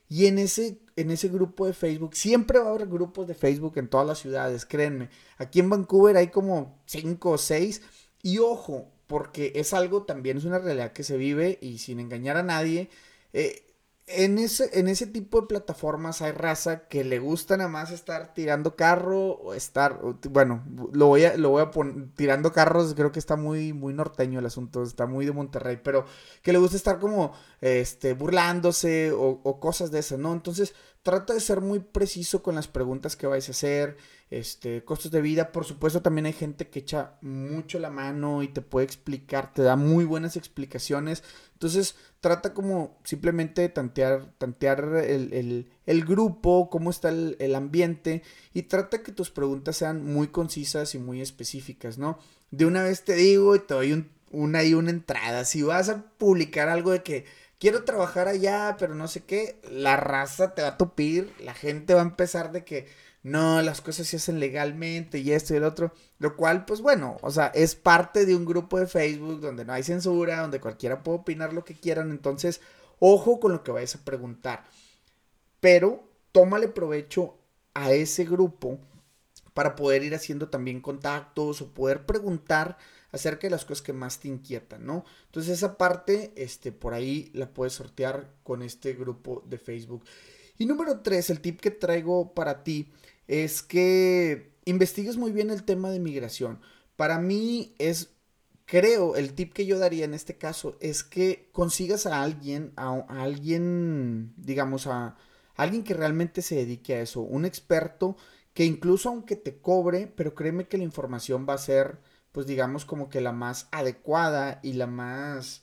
Y 0.08 0.26
en 0.26 0.38
ese, 0.38 0.78
en 0.96 1.10
ese 1.10 1.28
grupo 1.28 1.66
de 1.66 1.72
Facebook, 1.72 2.14
siempre 2.14 2.58
va 2.58 2.66
a 2.66 2.74
haber 2.74 2.86
grupos 2.86 3.26
de 3.26 3.34
Facebook 3.34 3.78
en 3.78 3.88
todas 3.88 4.06
las 4.06 4.18
ciudades, 4.18 4.66
créanme. 4.66 5.08
Aquí 5.38 5.60
en 5.60 5.70
Vancouver 5.70 6.16
hay 6.16 6.28
como 6.28 6.82
5 6.86 7.30
o 7.30 7.38
6. 7.38 7.80
Y 8.22 8.38
ojo, 8.38 8.92
porque 9.06 9.52
es 9.56 9.72
algo 9.72 10.04
también, 10.04 10.36
es 10.36 10.44
una 10.44 10.58
realidad 10.58 10.92
que 10.92 11.02
se 11.02 11.16
vive 11.16 11.58
y 11.62 11.78
sin 11.78 11.98
engañar 11.98 12.36
a 12.36 12.42
nadie. 12.42 12.90
Eh, 13.32 13.71
en 14.06 14.38
ese, 14.38 14.78
en 14.78 14.88
ese 14.88 15.06
tipo 15.06 15.40
de 15.40 15.46
plataformas 15.46 16.22
hay 16.22 16.32
raza 16.32 16.88
que 16.88 17.04
le 17.04 17.18
gusta 17.18 17.56
nada 17.56 17.70
más 17.70 17.90
estar 17.90 18.34
tirando 18.34 18.76
carro 18.76 19.32
o 19.32 19.54
estar, 19.54 20.00
bueno, 20.30 20.64
lo 20.92 21.06
voy 21.06 21.24
a, 21.24 21.36
lo 21.36 21.50
voy 21.50 21.62
a 21.62 21.70
poner, 21.70 22.08
tirando 22.16 22.52
carros, 22.52 22.94
creo 22.94 23.12
que 23.12 23.20
está 23.20 23.36
muy, 23.36 23.72
muy 23.72 23.94
norteño 23.94 24.40
el 24.40 24.46
asunto, 24.46 24.82
está 24.82 25.06
muy 25.06 25.24
de 25.24 25.32
Monterrey, 25.32 25.80
pero 25.82 26.04
que 26.42 26.52
le 26.52 26.58
gusta 26.58 26.76
estar 26.76 26.98
como, 26.98 27.32
este, 27.60 28.14
burlándose 28.14 29.12
o, 29.12 29.40
o 29.42 29.60
cosas 29.60 29.90
de 29.92 30.00
esas, 30.00 30.18
¿no? 30.18 30.32
Entonces, 30.32 30.74
trata 31.02 31.34
de 31.34 31.40
ser 31.40 31.60
muy 31.60 31.80
preciso 31.80 32.42
con 32.42 32.54
las 32.54 32.68
preguntas 32.68 33.16
que 33.16 33.26
vais 33.26 33.48
a 33.48 33.52
hacer, 33.52 33.96
este, 34.30 34.84
costos 34.84 35.10
de 35.10 35.20
vida, 35.20 35.52
por 35.52 35.64
supuesto 35.64 36.00
también 36.00 36.26
hay 36.26 36.32
gente 36.32 36.68
que 36.68 36.78
echa 36.78 37.18
mucho 37.20 37.78
la 37.78 37.90
mano 37.90 38.42
y 38.42 38.48
te 38.48 38.62
puede 38.62 38.86
explicar, 38.86 39.52
te 39.52 39.62
da 39.62 39.76
muy 39.76 40.04
buenas 40.04 40.36
explicaciones, 40.36 41.24
entonces 41.54 41.96
trata 42.20 42.54
como 42.54 42.98
simplemente 43.04 43.62
de 43.62 43.68
tantear, 43.68 44.32
tantear 44.38 45.04
el, 45.04 46.04
grupo, 46.06 46.70
cómo 46.70 46.90
está 46.90 47.08
el, 47.10 47.54
ambiente 47.54 48.22
y 48.54 48.62
trata 48.62 49.02
que 49.02 49.12
tus 49.12 49.30
preguntas 49.30 49.76
sean 49.76 50.04
muy 50.04 50.28
concisas 50.28 50.94
y 50.94 50.98
muy 50.98 51.20
específicas, 51.20 51.98
¿no? 51.98 52.18
De 52.50 52.64
una 52.64 52.82
vez 52.84 53.04
te 53.04 53.14
digo 53.16 53.56
y 53.56 53.58
te 53.58 53.74
doy 53.74 54.06
una 54.30 54.64
y 54.64 54.74
una 54.74 54.90
entrada, 54.90 55.44
si 55.44 55.62
vas 55.62 55.88
a 55.88 56.04
publicar 56.16 56.68
algo 56.68 56.92
de 56.92 57.02
que 57.02 57.26
quiero 57.62 57.84
trabajar 57.84 58.26
allá, 58.26 58.74
pero 58.76 58.96
no 58.96 59.06
sé 59.06 59.22
qué, 59.22 59.60
la 59.70 59.96
raza 59.96 60.52
te 60.52 60.62
va 60.62 60.68
a 60.68 60.76
tupir, 60.76 61.32
la 61.38 61.54
gente 61.54 61.94
va 61.94 62.00
a 62.00 62.02
empezar 62.02 62.50
de 62.50 62.64
que 62.64 62.88
no, 63.22 63.62
las 63.62 63.80
cosas 63.80 64.08
se 64.08 64.16
hacen 64.16 64.40
legalmente 64.40 65.20
y 65.20 65.30
esto 65.30 65.54
y 65.54 65.58
el 65.58 65.62
otro, 65.62 65.92
lo 66.18 66.34
cual, 66.34 66.64
pues 66.64 66.80
bueno, 66.80 67.18
o 67.22 67.30
sea, 67.30 67.52
es 67.54 67.76
parte 67.76 68.26
de 68.26 68.34
un 68.34 68.46
grupo 68.46 68.80
de 68.80 68.88
Facebook 68.88 69.40
donde 69.40 69.64
no 69.64 69.72
hay 69.74 69.84
censura, 69.84 70.40
donde 70.40 70.58
cualquiera 70.58 71.04
puede 71.04 71.18
opinar 71.18 71.52
lo 71.52 71.64
que 71.64 71.78
quieran, 71.78 72.10
entonces, 72.10 72.60
ojo 72.98 73.38
con 73.38 73.52
lo 73.52 73.62
que 73.62 73.70
vayas 73.70 73.94
a 73.94 74.04
preguntar, 74.04 74.64
pero 75.60 76.02
tómale 76.32 76.66
provecho 76.66 77.38
a 77.74 77.92
ese 77.92 78.24
grupo 78.24 78.80
para 79.54 79.76
poder 79.76 80.02
ir 80.02 80.16
haciendo 80.16 80.48
también 80.48 80.80
contactos 80.80 81.62
o 81.62 81.72
poder 81.72 82.06
preguntar 82.06 82.76
acerca 83.12 83.46
de 83.46 83.50
las 83.50 83.64
cosas 83.64 83.82
que 83.82 83.92
más 83.92 84.18
te 84.18 84.28
inquietan, 84.28 84.84
¿no? 84.84 85.04
Entonces 85.26 85.52
esa 85.52 85.76
parte, 85.76 86.32
este, 86.34 86.72
por 86.72 86.94
ahí 86.94 87.30
la 87.34 87.52
puedes 87.52 87.74
sortear 87.74 88.34
con 88.42 88.62
este 88.62 88.94
grupo 88.94 89.44
de 89.46 89.58
Facebook. 89.58 90.04
Y 90.58 90.66
número 90.66 91.00
tres, 91.00 91.30
el 91.30 91.40
tip 91.40 91.60
que 91.60 91.70
traigo 91.70 92.34
para 92.34 92.64
ti 92.64 92.90
es 93.28 93.62
que 93.62 94.52
investigues 94.64 95.16
muy 95.16 95.32
bien 95.32 95.50
el 95.50 95.64
tema 95.64 95.90
de 95.90 96.00
migración. 96.00 96.60
Para 96.96 97.18
mí 97.18 97.74
es, 97.78 98.10
creo, 98.64 99.16
el 99.16 99.34
tip 99.34 99.52
que 99.52 99.66
yo 99.66 99.78
daría 99.78 100.04
en 100.04 100.14
este 100.14 100.36
caso 100.36 100.76
es 100.80 101.04
que 101.04 101.48
consigas 101.52 102.06
a 102.06 102.22
alguien, 102.22 102.72
a, 102.76 103.04
alguien, 103.08 104.32
digamos, 104.36 104.86
a, 104.86 105.16
alguien 105.56 105.84
que 105.84 105.94
realmente 105.94 106.42
se 106.42 106.56
dedique 106.56 106.94
a 106.94 107.02
eso, 107.02 107.20
un 107.20 107.44
experto 107.44 108.16
que 108.54 108.64
incluso 108.64 109.08
aunque 109.08 109.36
te 109.36 109.58
cobre, 109.58 110.06
pero 110.06 110.34
créeme 110.34 110.68
que 110.68 110.78
la 110.78 110.84
información 110.84 111.46
va 111.48 111.54
a 111.54 111.58
ser, 111.58 111.98
pues 112.32 112.46
digamos, 112.46 112.84
como 112.84 113.08
que 113.08 113.20
la 113.20 113.32
más 113.32 113.68
adecuada 113.70 114.60
y 114.62 114.72
la 114.72 114.86
más, 114.86 115.62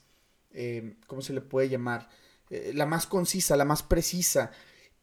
eh, 0.52 0.96
¿cómo 1.06 1.20
se 1.20 1.32
le 1.32 1.40
puede 1.40 1.68
llamar? 1.68 2.08
Eh, 2.50 2.72
la 2.74 2.86
más 2.86 3.06
concisa, 3.06 3.56
la 3.56 3.64
más 3.64 3.82
precisa. 3.82 4.52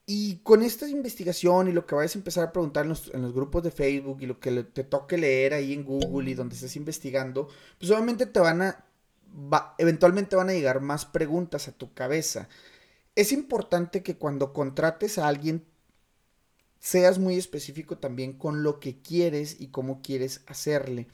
Y 0.06 0.38
con 0.38 0.64
esta 0.64 0.88
investigación 0.88 1.68
y 1.68 1.74
lo 1.74 1.86
que 1.86 1.96
vayas 1.96 2.16
a 2.16 2.20
empezar 2.20 2.48
a 2.48 2.52
preguntar 2.54 2.86
en 2.86 2.90
los, 2.90 3.14
en 3.14 3.22
los 3.22 3.34
grupos 3.34 3.62
de 3.64 3.72
Facebook 3.72 4.20
y 4.22 4.26
lo 4.26 4.40
que 4.40 4.64
te 4.64 4.86
toque 4.86 5.18
leer 5.18 5.54
ahí 5.54 5.74
en 5.74 5.84
Google 5.84 6.32
y 6.32 6.34
donde 6.34 6.56
estés 6.56 6.78
investigando, 6.78 7.50
pues 7.78 7.92
obviamente 7.92 8.26
te 8.26 8.40
van 8.40 8.62
a, 8.62 8.86
eventualmente 9.78 10.38
van 10.38 10.50
a 10.50 10.54
llegar 10.54 10.80
más 10.80 11.06
preguntas 11.06 11.68
a 11.68 11.74
tu 11.74 11.94
cabeza. 11.94 12.48
Es 13.16 13.34
importante 13.34 14.02
que 14.02 14.16
cuando 14.16 14.54
contrates 14.54 15.18
a 15.18 15.28
alguien 15.28 15.66
seas 16.80 17.20
muy 17.20 17.36
específico 17.36 17.98
también 17.98 18.34
con 18.34 18.64
lo 18.64 18.80
que 18.80 19.02
quieres 19.02 19.60
y 19.60 19.68
cómo 19.68 20.02
quieres 20.02 20.42
hacerle. 20.48 21.08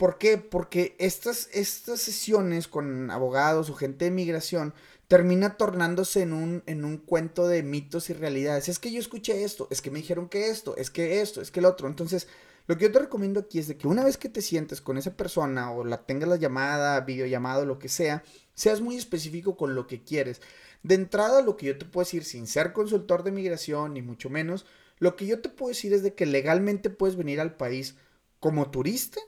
¿Por 0.00 0.16
qué? 0.16 0.38
Porque 0.38 0.96
estas, 0.98 1.50
estas 1.52 2.00
sesiones 2.00 2.68
con 2.68 3.10
abogados 3.10 3.68
o 3.68 3.74
gente 3.74 4.06
de 4.06 4.10
migración 4.10 4.72
termina 5.08 5.58
tornándose 5.58 6.22
en 6.22 6.32
un, 6.32 6.62
en 6.64 6.86
un 6.86 6.96
cuento 6.96 7.46
de 7.46 7.62
mitos 7.62 8.08
y 8.08 8.14
realidades. 8.14 8.70
Es 8.70 8.78
que 8.78 8.90
yo 8.90 8.98
escuché 8.98 9.44
esto, 9.44 9.68
es 9.70 9.82
que 9.82 9.90
me 9.90 9.98
dijeron 9.98 10.30
que 10.30 10.48
esto, 10.48 10.74
es 10.78 10.90
que 10.90 11.20
esto, 11.20 11.42
es 11.42 11.50
que 11.50 11.60
el 11.60 11.66
otro. 11.66 11.86
Entonces, 11.86 12.28
lo 12.66 12.78
que 12.78 12.86
yo 12.86 12.92
te 12.92 12.98
recomiendo 12.98 13.40
aquí 13.40 13.58
es 13.58 13.68
de 13.68 13.76
que 13.76 13.88
una 13.88 14.02
vez 14.02 14.16
que 14.16 14.30
te 14.30 14.40
sientes 14.40 14.80
con 14.80 14.96
esa 14.96 15.18
persona 15.18 15.70
o 15.70 15.84
la 15.84 16.06
tengas 16.06 16.30
la 16.30 16.36
llamada, 16.36 16.98
videollamada, 17.02 17.66
lo 17.66 17.78
que 17.78 17.90
sea, 17.90 18.24
seas 18.54 18.80
muy 18.80 18.96
específico 18.96 19.54
con 19.54 19.74
lo 19.74 19.86
que 19.86 20.02
quieres. 20.02 20.40
De 20.82 20.94
entrada, 20.94 21.42
lo 21.42 21.58
que 21.58 21.66
yo 21.66 21.76
te 21.76 21.84
puedo 21.84 22.06
decir, 22.06 22.24
sin 22.24 22.46
ser 22.46 22.72
consultor 22.72 23.22
de 23.22 23.32
migración, 23.32 23.92
ni 23.92 24.00
mucho 24.00 24.30
menos, 24.30 24.64
lo 24.98 25.14
que 25.14 25.26
yo 25.26 25.42
te 25.42 25.50
puedo 25.50 25.68
decir 25.68 25.92
es 25.92 26.02
de 26.02 26.14
que 26.14 26.24
legalmente 26.24 26.88
puedes 26.88 27.16
venir 27.16 27.38
al 27.38 27.54
país 27.58 27.96
como 28.38 28.70
turista 28.70 29.20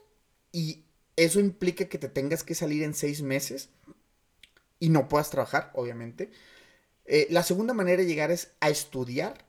y 0.53 0.85
eso 1.17 1.41
implica 1.41 1.85
que 1.85 1.97
te 1.97 2.07
tengas 2.07 2.43
que 2.43 2.55
salir 2.55 2.83
en 2.83 2.93
seis 2.93 3.21
meses 3.21 3.69
y 4.79 4.89
no 4.89 5.09
puedas 5.09 5.29
trabajar, 5.29 5.71
obviamente. 5.73 6.31
Eh, 7.05 7.27
la 7.29 7.43
segunda 7.43 7.73
manera 7.73 8.01
de 8.01 8.07
llegar 8.07 8.31
es 8.31 8.53
a 8.61 8.69
estudiar, 8.69 9.45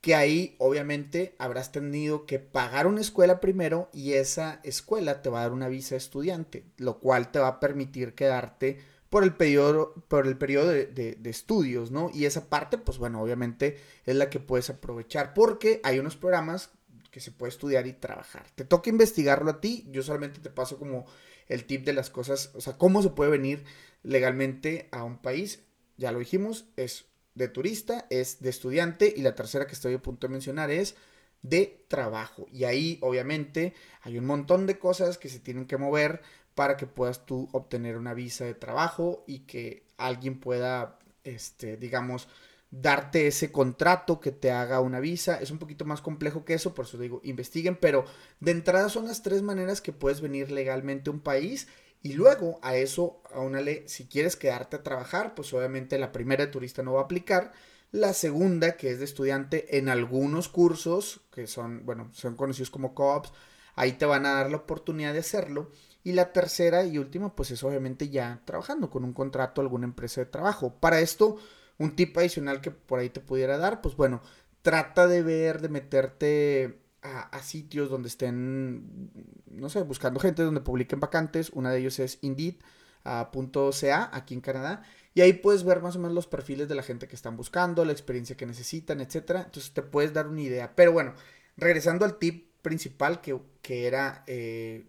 que 0.00 0.14
ahí 0.14 0.56
obviamente 0.58 1.36
habrás 1.38 1.72
tenido 1.72 2.26
que 2.26 2.38
pagar 2.38 2.86
una 2.86 3.02
escuela 3.02 3.38
primero 3.38 3.90
y 3.92 4.14
esa 4.14 4.60
escuela 4.64 5.22
te 5.22 5.28
va 5.28 5.40
a 5.40 5.42
dar 5.42 5.52
una 5.52 5.68
visa 5.68 5.90
de 5.90 5.98
estudiante, 5.98 6.64
lo 6.78 7.00
cual 7.00 7.30
te 7.30 7.38
va 7.38 7.48
a 7.48 7.60
permitir 7.60 8.14
quedarte 8.14 8.78
por 9.10 9.24
el 9.24 9.34
periodo, 9.34 9.94
por 10.08 10.26
el 10.26 10.38
periodo 10.38 10.68
de, 10.68 10.86
de, 10.86 11.30
estudios, 11.30 11.90
¿no? 11.90 12.10
Y 12.14 12.24
esa 12.24 12.48
parte, 12.48 12.78
pues 12.78 12.96
bueno, 12.98 13.20
obviamente 13.20 13.78
es 14.06 14.16
la 14.16 14.30
que 14.30 14.40
puedes 14.40 14.70
aprovechar 14.70 15.34
porque 15.34 15.80
hay 15.82 15.98
unos 15.98 16.16
programas 16.16 16.70
que 17.10 17.20
se 17.20 17.32
puede 17.32 17.50
estudiar 17.50 17.86
y 17.86 17.92
trabajar. 17.92 18.46
Te 18.54 18.64
toca 18.64 18.90
investigarlo 18.90 19.50
a 19.50 19.60
ti, 19.60 19.86
yo 19.90 20.02
solamente 20.02 20.40
te 20.40 20.50
paso 20.50 20.78
como 20.78 21.06
el 21.48 21.64
tip 21.64 21.84
de 21.84 21.92
las 21.92 22.10
cosas, 22.10 22.50
o 22.54 22.60
sea, 22.60 22.78
cómo 22.78 23.02
se 23.02 23.10
puede 23.10 23.30
venir 23.30 23.64
legalmente 24.02 24.88
a 24.92 25.04
un 25.04 25.18
país. 25.18 25.60
Ya 25.96 26.12
lo 26.12 26.20
dijimos, 26.20 26.66
es 26.76 27.06
de 27.34 27.48
turista, 27.48 28.06
es 28.10 28.40
de 28.40 28.50
estudiante 28.50 29.12
y 29.14 29.22
la 29.22 29.34
tercera 29.34 29.66
que 29.66 29.74
estoy 29.74 29.94
a 29.94 30.02
punto 30.02 30.26
de 30.26 30.32
mencionar 30.32 30.70
es 30.70 30.96
de 31.42 31.84
trabajo. 31.88 32.46
Y 32.52 32.64
ahí 32.64 32.98
obviamente 33.02 33.74
hay 34.02 34.18
un 34.18 34.26
montón 34.26 34.66
de 34.66 34.78
cosas 34.78 35.18
que 35.18 35.28
se 35.28 35.40
tienen 35.40 35.66
que 35.66 35.76
mover 35.76 36.22
para 36.54 36.76
que 36.76 36.86
puedas 36.86 37.26
tú 37.26 37.48
obtener 37.52 37.96
una 37.96 38.14
visa 38.14 38.44
de 38.44 38.54
trabajo 38.54 39.24
y 39.26 39.40
que 39.40 39.86
alguien 39.96 40.40
pueda, 40.40 40.98
este, 41.24 41.76
digamos, 41.76 42.28
darte 42.70 43.26
ese 43.26 43.50
contrato 43.50 44.20
que 44.20 44.32
te 44.32 44.50
haga 44.50 44.80
una 44.80 45.00
visa. 45.00 45.40
Es 45.40 45.50
un 45.50 45.58
poquito 45.58 45.84
más 45.84 46.00
complejo 46.00 46.44
que 46.44 46.54
eso, 46.54 46.74
por 46.74 46.84
eso 46.84 46.98
digo, 46.98 47.20
investiguen, 47.24 47.76
pero 47.76 48.04
de 48.40 48.52
entrada 48.52 48.88
son 48.88 49.06
las 49.06 49.22
tres 49.22 49.42
maneras 49.42 49.80
que 49.80 49.92
puedes 49.92 50.20
venir 50.20 50.50
legalmente 50.50 51.10
a 51.10 51.12
un 51.12 51.20
país 51.20 51.68
y 52.02 52.14
luego 52.14 52.58
a 52.62 52.76
eso, 52.76 53.22
ley 53.62 53.84
si 53.86 54.06
quieres 54.06 54.36
quedarte 54.36 54.76
a 54.76 54.82
trabajar, 54.82 55.34
pues 55.34 55.52
obviamente 55.52 55.98
la 55.98 56.12
primera 56.12 56.46
de 56.46 56.52
turista 56.52 56.82
no 56.82 56.94
va 56.94 57.02
a 57.02 57.04
aplicar. 57.04 57.52
La 57.92 58.14
segunda, 58.14 58.76
que 58.76 58.90
es 58.90 59.00
de 59.00 59.04
estudiante 59.04 59.76
en 59.76 59.88
algunos 59.88 60.48
cursos, 60.48 61.20
que 61.32 61.46
son, 61.46 61.84
bueno, 61.84 62.08
son 62.12 62.36
conocidos 62.36 62.70
como 62.70 62.94
co-ops, 62.94 63.32
ahí 63.74 63.92
te 63.92 64.06
van 64.06 64.26
a 64.26 64.34
dar 64.34 64.50
la 64.50 64.58
oportunidad 64.58 65.12
de 65.12 65.18
hacerlo. 65.18 65.70
Y 66.02 66.12
la 66.12 66.32
tercera 66.32 66.84
y 66.84 66.96
última, 66.96 67.34
pues 67.34 67.50
es 67.50 67.62
obviamente 67.62 68.08
ya 68.08 68.40
trabajando 68.46 68.88
con 68.88 69.04
un 69.04 69.12
contrato, 69.12 69.60
alguna 69.60 69.84
empresa 69.84 70.22
de 70.22 70.26
trabajo. 70.26 70.76
Para 70.80 71.00
esto, 71.00 71.36
un 71.80 71.96
tip 71.96 72.16
adicional 72.18 72.60
que 72.60 72.70
por 72.70 72.98
ahí 72.98 73.08
te 73.08 73.20
pudiera 73.20 73.56
dar, 73.56 73.80
pues 73.80 73.96
bueno, 73.96 74.20
trata 74.60 75.08
de 75.08 75.22
ver, 75.22 75.62
de 75.62 75.70
meterte 75.70 76.78
a, 77.02 77.40
sitios 77.42 77.88
donde 77.88 78.08
estén, 78.08 79.10
no 79.46 79.70
sé, 79.70 79.82
buscando 79.82 80.20
gente 80.20 80.42
donde 80.42 80.60
publiquen 80.60 81.00
vacantes. 81.00 81.48
Una 81.54 81.70
de 81.72 81.78
ellos 81.78 81.98
es 81.98 82.18
Indeed.ca 82.20 84.10
aquí 84.12 84.34
en 84.34 84.42
Canadá. 84.42 84.82
Y 85.14 85.22
ahí 85.22 85.32
puedes 85.32 85.64
ver 85.64 85.80
más 85.80 85.96
o 85.96 86.00
menos 86.00 86.14
los 86.14 86.26
perfiles 86.26 86.68
de 86.68 86.74
la 86.74 86.82
gente 86.82 87.08
que 87.08 87.16
están 87.16 87.38
buscando, 87.38 87.86
la 87.86 87.92
experiencia 87.92 88.36
que 88.36 88.44
necesitan, 88.44 89.00
etcétera. 89.00 89.44
Entonces 89.46 89.72
te 89.72 89.80
puedes 89.80 90.12
dar 90.12 90.28
una 90.28 90.42
idea. 90.42 90.76
Pero 90.76 90.92
bueno, 90.92 91.14
regresando 91.56 92.04
al 92.04 92.18
tip 92.18 92.50
principal 92.60 93.22
que, 93.22 93.40
que 93.62 93.86
era 93.86 94.22
eh, 94.26 94.86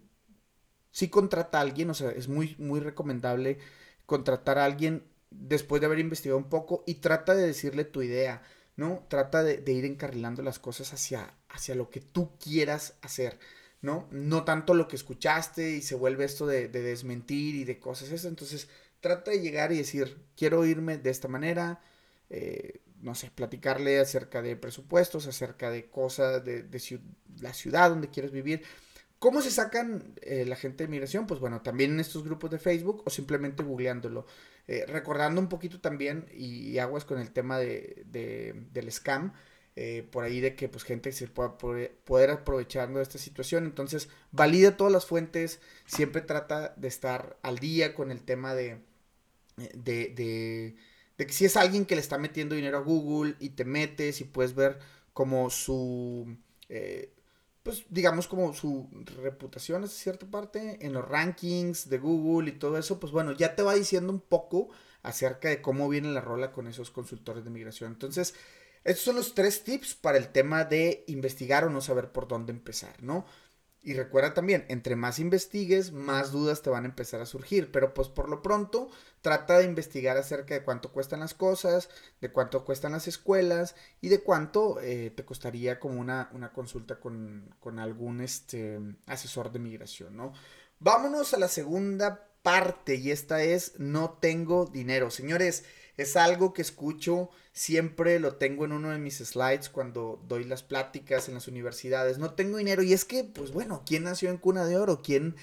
si 0.90 1.08
contrata 1.08 1.56
a 1.56 1.62
alguien, 1.62 1.88
o 1.88 1.94
sea, 1.94 2.10
es 2.10 2.28
muy, 2.28 2.54
muy 2.58 2.80
recomendable 2.80 3.56
contratar 4.04 4.58
a 4.58 4.66
alguien 4.66 5.04
después 5.34 5.80
de 5.80 5.86
haber 5.86 5.98
investigado 5.98 6.38
un 6.38 6.48
poco 6.48 6.84
y 6.86 6.94
trata 6.94 7.34
de 7.34 7.46
decirle 7.46 7.84
tu 7.84 8.02
idea. 8.02 8.42
¿no? 8.76 9.04
Trata 9.08 9.42
de, 9.42 9.72
ir 9.72 9.84
encarrilando 9.84 10.42
las 10.42 10.58
cosas 10.58 10.92
hacia, 10.92 11.34
hacia 11.48 11.74
lo 11.74 11.90
que 11.90 12.00
tú 12.00 12.38
quieras 12.38 12.94
hacer, 13.02 13.38
¿no? 13.80 14.08
No 14.10 14.44
tanto 14.44 14.74
lo 14.74 14.88
que 14.88 14.96
escuchaste 14.96 15.72
y 15.72 15.82
se 15.82 15.94
vuelve 15.94 16.24
esto 16.24 16.46
de, 16.46 16.68
desmentir 16.68 17.54
y 17.54 17.64
de 17.64 17.78
cosas 17.78 18.08
esas. 18.08 18.26
Entonces, 18.26 18.68
trata 19.00 19.30
de 19.30 19.40
llegar 19.40 19.72
y 19.72 19.78
decir, 19.78 20.24
quiero 20.36 20.64
irme 20.64 20.98
de 20.98 21.10
esta 21.10 21.28
manera, 21.28 21.82
eh, 22.30 22.80
no 23.00 23.14
sé, 23.14 23.30
platicarle 23.30 23.98
acerca 24.00 24.42
de 24.42 24.56
presupuestos, 24.56 25.26
acerca 25.26 25.70
de 25.70 25.90
cosas 25.90 26.44
de, 26.44 26.66
la 27.40 27.52
ciudad 27.52 27.90
donde 27.90 28.08
quieres 28.08 28.32
vivir. 28.32 28.62
¿Cómo 29.22 29.40
se 29.40 29.52
sacan 29.52 30.16
eh, 30.22 30.44
la 30.48 30.56
gente 30.56 30.82
de 30.82 30.88
migración? 30.88 31.28
Pues 31.28 31.38
bueno, 31.38 31.62
también 31.62 31.92
en 31.92 32.00
estos 32.00 32.24
grupos 32.24 32.50
de 32.50 32.58
Facebook 32.58 33.04
o 33.06 33.10
simplemente 33.10 33.62
googleándolo. 33.62 34.26
Eh, 34.66 34.84
recordando 34.88 35.40
un 35.40 35.48
poquito 35.48 35.80
también, 35.80 36.26
y, 36.34 36.76
aguas 36.78 37.04
con 37.04 37.20
el 37.20 37.30
tema 37.30 37.60
de, 37.60 38.04
del 38.04 38.90
scam, 38.90 39.32
eh, 39.76 40.04
por 40.10 40.24
ahí 40.24 40.40
de 40.40 40.56
que 40.56 40.68
pues 40.68 40.82
gente 40.82 41.12
se 41.12 41.28
pueda 41.28 41.56
poder, 41.56 42.30
aprovechar 42.30 42.92
de 42.92 43.00
esta 43.00 43.18
situación. 43.18 43.64
Entonces, 43.64 44.08
valida 44.32 44.76
todas 44.76 44.92
las 44.92 45.06
fuentes, 45.06 45.60
siempre 45.86 46.22
trata 46.22 46.74
de 46.76 46.88
estar 46.88 47.38
al 47.42 47.60
día 47.60 47.94
con 47.94 48.10
el 48.10 48.22
tema 48.24 48.56
de, 48.56 48.80
de, 49.56 50.08
de, 50.08 50.74
de 51.16 51.26
que 51.26 51.32
si 51.32 51.44
es 51.44 51.56
alguien 51.56 51.86
que 51.86 51.94
le 51.94 52.00
está 52.00 52.18
metiendo 52.18 52.56
dinero 52.56 52.78
a 52.78 52.80
Google 52.80 53.36
y 53.38 53.50
te 53.50 53.64
metes 53.64 54.20
y 54.20 54.24
puedes 54.24 54.56
ver 54.56 54.80
como 55.12 55.48
su... 55.48 56.36
pues 57.62 57.84
digamos 57.90 58.26
como 58.26 58.52
su 58.54 58.88
reputación 59.22 59.84
es 59.84 59.92
cierta 59.92 60.26
parte 60.26 60.84
en 60.84 60.92
los 60.92 61.08
rankings 61.08 61.88
de 61.88 61.98
Google 61.98 62.50
y 62.50 62.58
todo 62.58 62.78
eso, 62.78 62.98
pues 62.98 63.12
bueno, 63.12 63.32
ya 63.32 63.54
te 63.54 63.62
va 63.62 63.74
diciendo 63.74 64.12
un 64.12 64.20
poco 64.20 64.68
acerca 65.02 65.48
de 65.48 65.62
cómo 65.62 65.88
viene 65.88 66.10
la 66.12 66.20
rola 66.20 66.52
con 66.52 66.66
esos 66.66 66.90
consultores 66.90 67.44
de 67.44 67.50
migración. 67.50 67.92
Entonces, 67.92 68.34
estos 68.84 69.04
son 69.04 69.16
los 69.16 69.34
tres 69.34 69.62
tips 69.62 69.94
para 69.94 70.18
el 70.18 70.28
tema 70.28 70.64
de 70.64 71.04
investigar 71.06 71.64
o 71.64 71.70
no 71.70 71.80
saber 71.80 72.10
por 72.10 72.26
dónde 72.26 72.52
empezar, 72.52 73.02
¿no? 73.02 73.24
Y 73.84 73.94
recuerda 73.94 74.32
también, 74.32 74.64
entre 74.68 74.94
más 74.94 75.18
investigues, 75.18 75.90
más 75.90 76.30
dudas 76.30 76.62
te 76.62 76.70
van 76.70 76.84
a 76.84 76.88
empezar 76.88 77.20
a 77.20 77.26
surgir. 77.26 77.72
Pero 77.72 77.94
pues 77.94 78.08
por 78.08 78.28
lo 78.28 78.40
pronto, 78.40 78.88
trata 79.22 79.58
de 79.58 79.64
investigar 79.64 80.16
acerca 80.16 80.54
de 80.54 80.62
cuánto 80.62 80.92
cuestan 80.92 81.20
las 81.20 81.34
cosas, 81.34 81.90
de 82.20 82.30
cuánto 82.30 82.64
cuestan 82.64 82.92
las 82.92 83.08
escuelas 83.08 83.74
y 84.00 84.08
de 84.08 84.20
cuánto 84.20 84.80
eh, 84.80 85.12
te 85.14 85.24
costaría 85.24 85.80
como 85.80 86.00
una, 86.00 86.30
una 86.32 86.52
consulta 86.52 87.00
con, 87.00 87.52
con, 87.58 87.80
algún 87.80 88.20
este, 88.20 88.78
asesor 89.06 89.50
de 89.50 89.58
migración, 89.58 90.16
¿no? 90.16 90.32
Vámonos 90.78 91.34
a 91.34 91.38
la 91.38 91.48
segunda 91.48 92.28
parte 92.42 92.96
y 92.96 93.10
esta 93.10 93.42
es 93.42 93.78
no 93.78 94.18
tengo 94.20 94.66
dinero. 94.66 95.10
Señores, 95.10 95.64
es 95.96 96.16
algo 96.16 96.52
que 96.52 96.62
escucho, 96.62 97.30
siempre 97.52 98.18
lo 98.18 98.36
tengo 98.36 98.64
en 98.64 98.72
uno 98.72 98.90
de 98.90 98.98
mis 98.98 99.18
slides 99.18 99.68
cuando 99.68 100.22
doy 100.26 100.44
las 100.44 100.62
pláticas 100.62 101.28
en 101.28 101.34
las 101.34 101.48
universidades. 101.48 102.18
No 102.18 102.34
tengo 102.34 102.58
dinero 102.58 102.82
y 102.82 102.92
es 102.92 103.04
que, 103.04 103.24
pues 103.24 103.52
bueno, 103.52 103.82
¿quién 103.86 104.04
nació 104.04 104.30
en 104.30 104.38
cuna 104.38 104.64
de 104.64 104.78
oro? 104.78 105.02
¿Quién, 105.02 105.36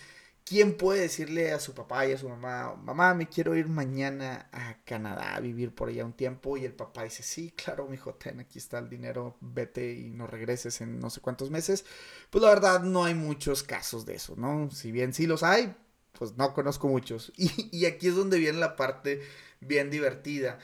quién 0.44 0.76
puede 0.76 1.02
decirle 1.02 1.52
a 1.52 1.60
su 1.60 1.76
papá 1.76 2.08
y 2.08 2.14
a 2.14 2.18
su 2.18 2.28
mamá, 2.28 2.76
mamá, 2.76 3.14
me 3.14 3.30
quiero 3.30 3.56
ir 3.56 3.68
mañana 3.68 4.50
a 4.52 4.84
Canadá 4.86 5.36
a 5.36 5.40
vivir 5.40 5.74
por 5.76 5.90
allá 5.90 6.04
un 6.04 6.14
tiempo? 6.14 6.58
Y 6.58 6.66
el 6.66 6.74
papá 6.74 7.04
dice, 7.04 7.22
sí, 7.22 7.52
claro, 7.52 7.88
mi 7.88 8.00
ten, 8.18 8.40
aquí 8.40 8.58
está 8.58 8.80
el 8.80 8.90
dinero, 8.90 9.38
vete 9.42 9.94
y 9.94 10.10
no 10.10 10.26
regreses 10.26 10.82
en 10.82 11.00
no 11.00 11.12
sé 11.12 11.22
cuántos 11.22 11.52
meses. 11.52 11.86
Pues 12.32 12.42
la 12.42 12.50
verdad 12.50 12.82
no 12.82 13.04
hay 13.04 13.14
muchos 13.14 13.62
casos 13.62 14.06
de 14.08 14.16
eso, 14.16 14.36
¿no? 14.36 14.72
Si 14.72 14.92
bien 14.92 15.14
sí 15.14 15.28
los 15.28 15.44
hay, 15.44 15.76
pues 16.14 16.36
no 16.38 16.54
conozco 16.56 16.88
muchos. 16.88 17.32
Y, 17.38 17.70
y 17.72 17.86
aquí 17.86 18.08
es 18.08 18.16
donde 18.16 18.40
viene 18.40 18.58
la 18.60 18.76
parte 18.76 19.22
bien 19.62 19.90
divertida. 19.90 20.60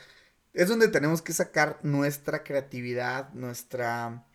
Es 0.53 0.69
donde 0.69 0.87
tenemos 0.87 1.21
que 1.21 1.33
sacar 1.33 1.79
nuestra 1.83 2.43
creatividad, 2.43 3.33
nuestra 3.33 4.25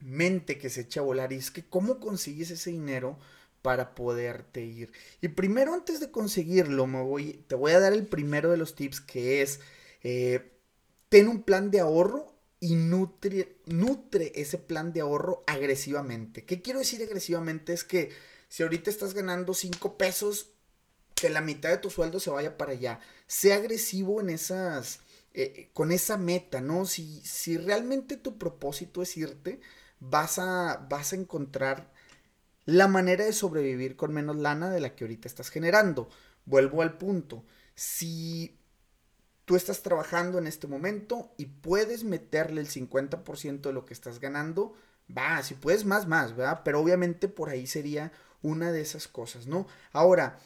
mente 0.00 0.58
que 0.58 0.70
se 0.70 0.82
echa 0.82 1.00
a 1.00 1.04
volar. 1.04 1.32
Y 1.32 1.36
es 1.36 1.50
que, 1.50 1.64
¿cómo 1.64 2.00
consigues 2.00 2.50
ese 2.50 2.70
dinero 2.70 3.18
para 3.62 3.94
poderte 3.94 4.64
ir? 4.64 4.92
Y 5.20 5.28
primero, 5.28 5.74
antes 5.74 6.00
de 6.00 6.10
conseguirlo, 6.10 6.86
me 6.86 7.02
voy, 7.02 7.44
te 7.48 7.54
voy 7.54 7.72
a 7.72 7.80
dar 7.80 7.92
el 7.92 8.06
primero 8.06 8.50
de 8.50 8.56
los 8.56 8.74
tips 8.74 9.00
que 9.00 9.42
es, 9.42 9.60
eh, 10.02 10.52
ten 11.08 11.28
un 11.28 11.42
plan 11.42 11.70
de 11.70 11.80
ahorro 11.80 12.34
y 12.60 12.74
nutre, 12.74 13.58
nutre 13.66 14.32
ese 14.34 14.58
plan 14.58 14.92
de 14.92 15.00
ahorro 15.00 15.44
agresivamente. 15.46 16.44
¿Qué 16.44 16.62
quiero 16.62 16.80
decir 16.80 17.02
agresivamente? 17.02 17.72
Es 17.72 17.84
que 17.84 18.10
si 18.48 18.62
ahorita 18.62 18.90
estás 18.90 19.14
ganando 19.14 19.54
5 19.54 19.98
pesos, 19.98 20.52
que 21.20 21.30
la 21.30 21.40
mitad 21.40 21.70
de 21.70 21.78
tu 21.78 21.90
sueldo 21.90 22.20
se 22.20 22.30
vaya 22.30 22.56
para 22.56 22.72
allá. 22.72 23.00
Sea 23.26 23.56
agresivo 23.56 24.20
en 24.20 24.30
esas, 24.30 25.00
eh, 25.34 25.70
con 25.72 25.92
esa 25.92 26.16
meta, 26.16 26.60
¿no? 26.60 26.86
Si, 26.86 27.20
si 27.24 27.56
realmente 27.56 28.16
tu 28.16 28.38
propósito 28.38 29.02
es 29.02 29.16
irte, 29.16 29.60
vas 30.00 30.38
a, 30.38 30.86
vas 30.88 31.12
a 31.12 31.16
encontrar 31.16 31.92
la 32.64 32.88
manera 32.88 33.24
de 33.24 33.32
sobrevivir 33.32 33.96
con 33.96 34.12
menos 34.12 34.36
lana 34.36 34.70
de 34.70 34.80
la 34.80 34.94
que 34.94 35.04
ahorita 35.04 35.28
estás 35.28 35.48
generando. 35.50 36.08
Vuelvo 36.44 36.82
al 36.82 36.98
punto. 36.98 37.44
Si 37.74 38.58
tú 39.44 39.56
estás 39.56 39.82
trabajando 39.82 40.38
en 40.38 40.46
este 40.46 40.66
momento 40.66 41.32
y 41.38 41.46
puedes 41.46 42.04
meterle 42.04 42.60
el 42.60 42.68
50% 42.68 43.60
de 43.62 43.72
lo 43.72 43.86
que 43.86 43.94
estás 43.94 44.20
ganando, 44.20 44.74
va, 45.16 45.42
si 45.42 45.54
puedes 45.54 45.84
más, 45.86 46.06
más, 46.06 46.36
¿verdad? 46.36 46.60
Pero 46.64 46.80
obviamente 46.80 47.28
por 47.28 47.48
ahí 47.48 47.66
sería 47.66 48.12
una 48.42 48.70
de 48.72 48.82
esas 48.82 49.08
cosas, 49.08 49.46
¿no? 49.46 49.66
Ahora, 49.92 50.38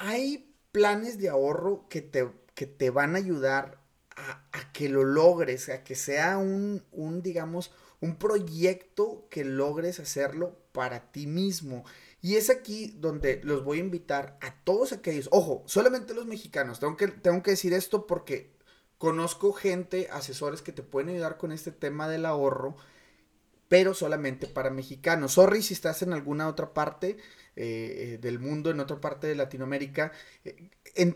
hay 0.00 0.56
planes 0.72 1.18
de 1.18 1.28
ahorro 1.28 1.86
que 1.88 2.00
te, 2.00 2.28
que 2.54 2.66
te 2.66 2.88
van 2.88 3.14
a 3.14 3.18
ayudar 3.18 3.78
a, 4.16 4.72
que 4.72 4.88
lo 4.88 5.04
logres, 5.04 5.68
a 5.68 5.84
que 5.84 5.94
sea 5.94 6.38
un, 6.38 6.82
un, 6.90 7.22
digamos, 7.22 7.70
un 8.00 8.16
proyecto 8.16 9.26
que 9.30 9.44
logres 9.44 10.00
hacerlo 10.00 10.58
para 10.72 11.12
ti 11.12 11.26
mismo. 11.26 11.84
Y 12.22 12.36
es 12.36 12.48
aquí 12.48 12.94
donde 12.98 13.40
los 13.44 13.62
voy 13.62 13.78
a 13.78 13.82
invitar 13.82 14.38
a 14.40 14.54
todos 14.64 14.92
aquellos, 14.92 15.28
ojo, 15.32 15.62
solamente 15.66 16.14
los 16.14 16.26
mexicanos, 16.26 16.80
tengo 16.80 16.96
que, 16.96 17.08
tengo 17.08 17.42
que 17.42 17.52
decir 17.52 17.74
esto 17.74 18.06
porque 18.06 18.50
conozco 18.96 19.52
gente, 19.52 20.08
asesores 20.10 20.62
que 20.62 20.72
te 20.72 20.82
pueden 20.82 21.10
ayudar 21.10 21.36
con 21.36 21.52
este 21.52 21.72
tema 21.72 22.08
del 22.08 22.24
ahorro, 22.26 22.76
pero 23.70 23.94
solamente 23.94 24.48
para 24.48 24.68
mexicanos. 24.68 25.34
Sorry 25.34 25.62
si 25.62 25.74
estás 25.74 26.02
en 26.02 26.12
alguna 26.12 26.48
otra 26.48 26.74
parte 26.74 27.18
eh, 27.54 28.18
del 28.20 28.40
mundo, 28.40 28.72
en 28.72 28.80
otra 28.80 29.00
parte 29.00 29.28
de 29.28 29.36
Latinoamérica. 29.36 30.10
Eh, 30.44 31.14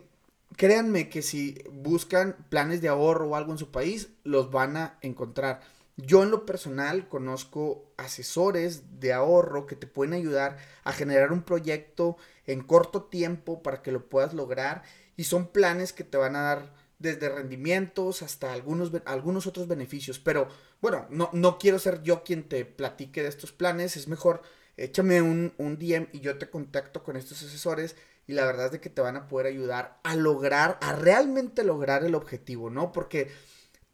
créanme 0.56 1.08
que 1.08 1.20
si 1.20 1.60
buscan 1.72 2.36
planes 2.50 2.80
de 2.80 2.86
ahorro 2.86 3.30
o 3.30 3.34
algo 3.34 3.50
en 3.50 3.58
su 3.58 3.72
país, 3.72 4.10
los 4.22 4.52
van 4.52 4.76
a 4.76 4.98
encontrar. 5.00 5.62
Yo 5.96 6.22
en 6.22 6.30
lo 6.30 6.46
personal 6.46 7.08
conozco 7.08 7.92
asesores 7.96 9.00
de 9.00 9.12
ahorro 9.12 9.66
que 9.66 9.74
te 9.74 9.88
pueden 9.88 10.14
ayudar 10.14 10.56
a 10.84 10.92
generar 10.92 11.32
un 11.32 11.42
proyecto 11.42 12.16
en 12.46 12.62
corto 12.62 13.02
tiempo 13.02 13.64
para 13.64 13.82
que 13.82 13.90
lo 13.90 14.08
puedas 14.08 14.32
lograr 14.32 14.84
y 15.16 15.24
son 15.24 15.48
planes 15.48 15.92
que 15.92 16.04
te 16.04 16.18
van 16.18 16.36
a 16.36 16.42
dar 16.42 16.83
desde 16.98 17.28
rendimientos 17.28 18.22
hasta 18.22 18.52
algunos, 18.52 18.90
algunos 19.04 19.46
otros 19.46 19.68
beneficios. 19.68 20.18
Pero 20.18 20.48
bueno, 20.80 21.06
no, 21.10 21.30
no 21.32 21.58
quiero 21.58 21.78
ser 21.78 22.02
yo 22.02 22.24
quien 22.24 22.48
te 22.48 22.64
platique 22.64 23.22
de 23.22 23.28
estos 23.28 23.52
planes, 23.52 23.96
es 23.96 24.08
mejor 24.08 24.42
échame 24.76 25.22
un, 25.22 25.52
un 25.58 25.78
DM 25.78 26.08
y 26.12 26.20
yo 26.20 26.38
te 26.38 26.50
contacto 26.50 27.02
con 27.02 27.16
estos 27.16 27.42
asesores 27.42 27.96
y 28.26 28.32
la 28.32 28.46
verdad 28.46 28.66
es 28.66 28.72
de 28.72 28.80
que 28.80 28.90
te 28.90 29.02
van 29.02 29.16
a 29.16 29.28
poder 29.28 29.46
ayudar 29.46 30.00
a 30.02 30.16
lograr, 30.16 30.78
a 30.80 30.94
realmente 30.94 31.62
lograr 31.62 32.04
el 32.04 32.14
objetivo, 32.14 32.70
¿no? 32.70 32.90
Porque 32.90 33.30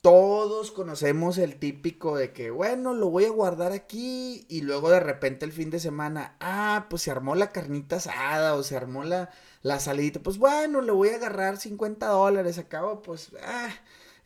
todos 0.00 0.71
conocemos 0.71 1.37
el 1.37 1.57
típico 1.57 2.16
de 2.16 2.33
que, 2.33 2.50
bueno, 2.50 2.95
lo 2.95 3.11
voy 3.11 3.26
a 3.26 3.30
guardar 3.30 3.73
aquí 3.73 4.47
y 4.49 4.62
luego 4.62 4.90
de 4.90 5.00
repente 5.00 5.45
el 5.45 5.52
fin 5.52 5.71
de 5.71 5.80
semana, 5.80 6.37
ah, 6.40 6.87
pues 6.88 7.02
se 7.02 7.11
armó 7.11 7.35
la 7.35 7.50
carnita 7.50 7.97
asada 7.97 8.54
o 8.54 8.62
se 8.62 8.76
armó 8.76 9.04
la, 9.04 9.30
la 9.62 9.81
salida, 9.81 10.21
pues 10.23 10.38
bueno, 10.38 10.81
le 10.81 10.93
voy 10.93 11.11
a 11.11 11.17
agarrar 11.17 11.59
50 11.59 12.07
dólares, 12.07 12.59
acabo, 12.59 13.02
pues, 13.02 13.31
ah, 13.43 13.71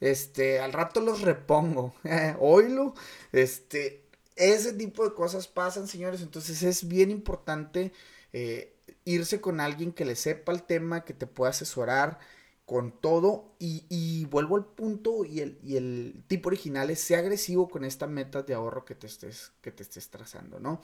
este, 0.00 0.60
al 0.60 0.72
rato 0.72 1.00
los 1.00 1.22
repongo, 1.22 1.94
eh, 2.04 2.36
oílo, 2.38 2.94
este, 3.32 4.04
ese 4.36 4.72
tipo 4.72 5.04
de 5.04 5.14
cosas 5.14 5.48
pasan, 5.48 5.88
señores, 5.88 6.20
entonces 6.22 6.62
es 6.62 6.86
bien 6.86 7.10
importante 7.10 7.92
eh, 8.32 8.74
irse 9.04 9.40
con 9.40 9.60
alguien 9.60 9.92
que 9.92 10.04
le 10.04 10.16
sepa 10.16 10.52
el 10.52 10.62
tema, 10.62 11.04
que 11.04 11.14
te 11.14 11.26
pueda 11.26 11.50
asesorar, 11.50 12.18
con 12.66 12.92
todo 12.92 13.54
y, 13.58 14.24
vuelvo 14.26 14.56
al 14.56 14.64
punto 14.64 15.24
y 15.24 15.40
el, 15.40 15.58
y 15.62 15.76
el, 15.76 16.24
tipo 16.28 16.48
original 16.48 16.88
es 16.90 17.00
ser 17.00 17.18
agresivo 17.18 17.68
con 17.68 17.84
esta 17.84 18.06
meta 18.06 18.42
de 18.42 18.54
ahorro 18.54 18.84
que 18.84 18.94
te, 18.94 19.06
estés, 19.06 19.52
que 19.60 19.70
te 19.70 19.82
estés 19.82 20.08
trazando, 20.08 20.58
¿no? 20.60 20.80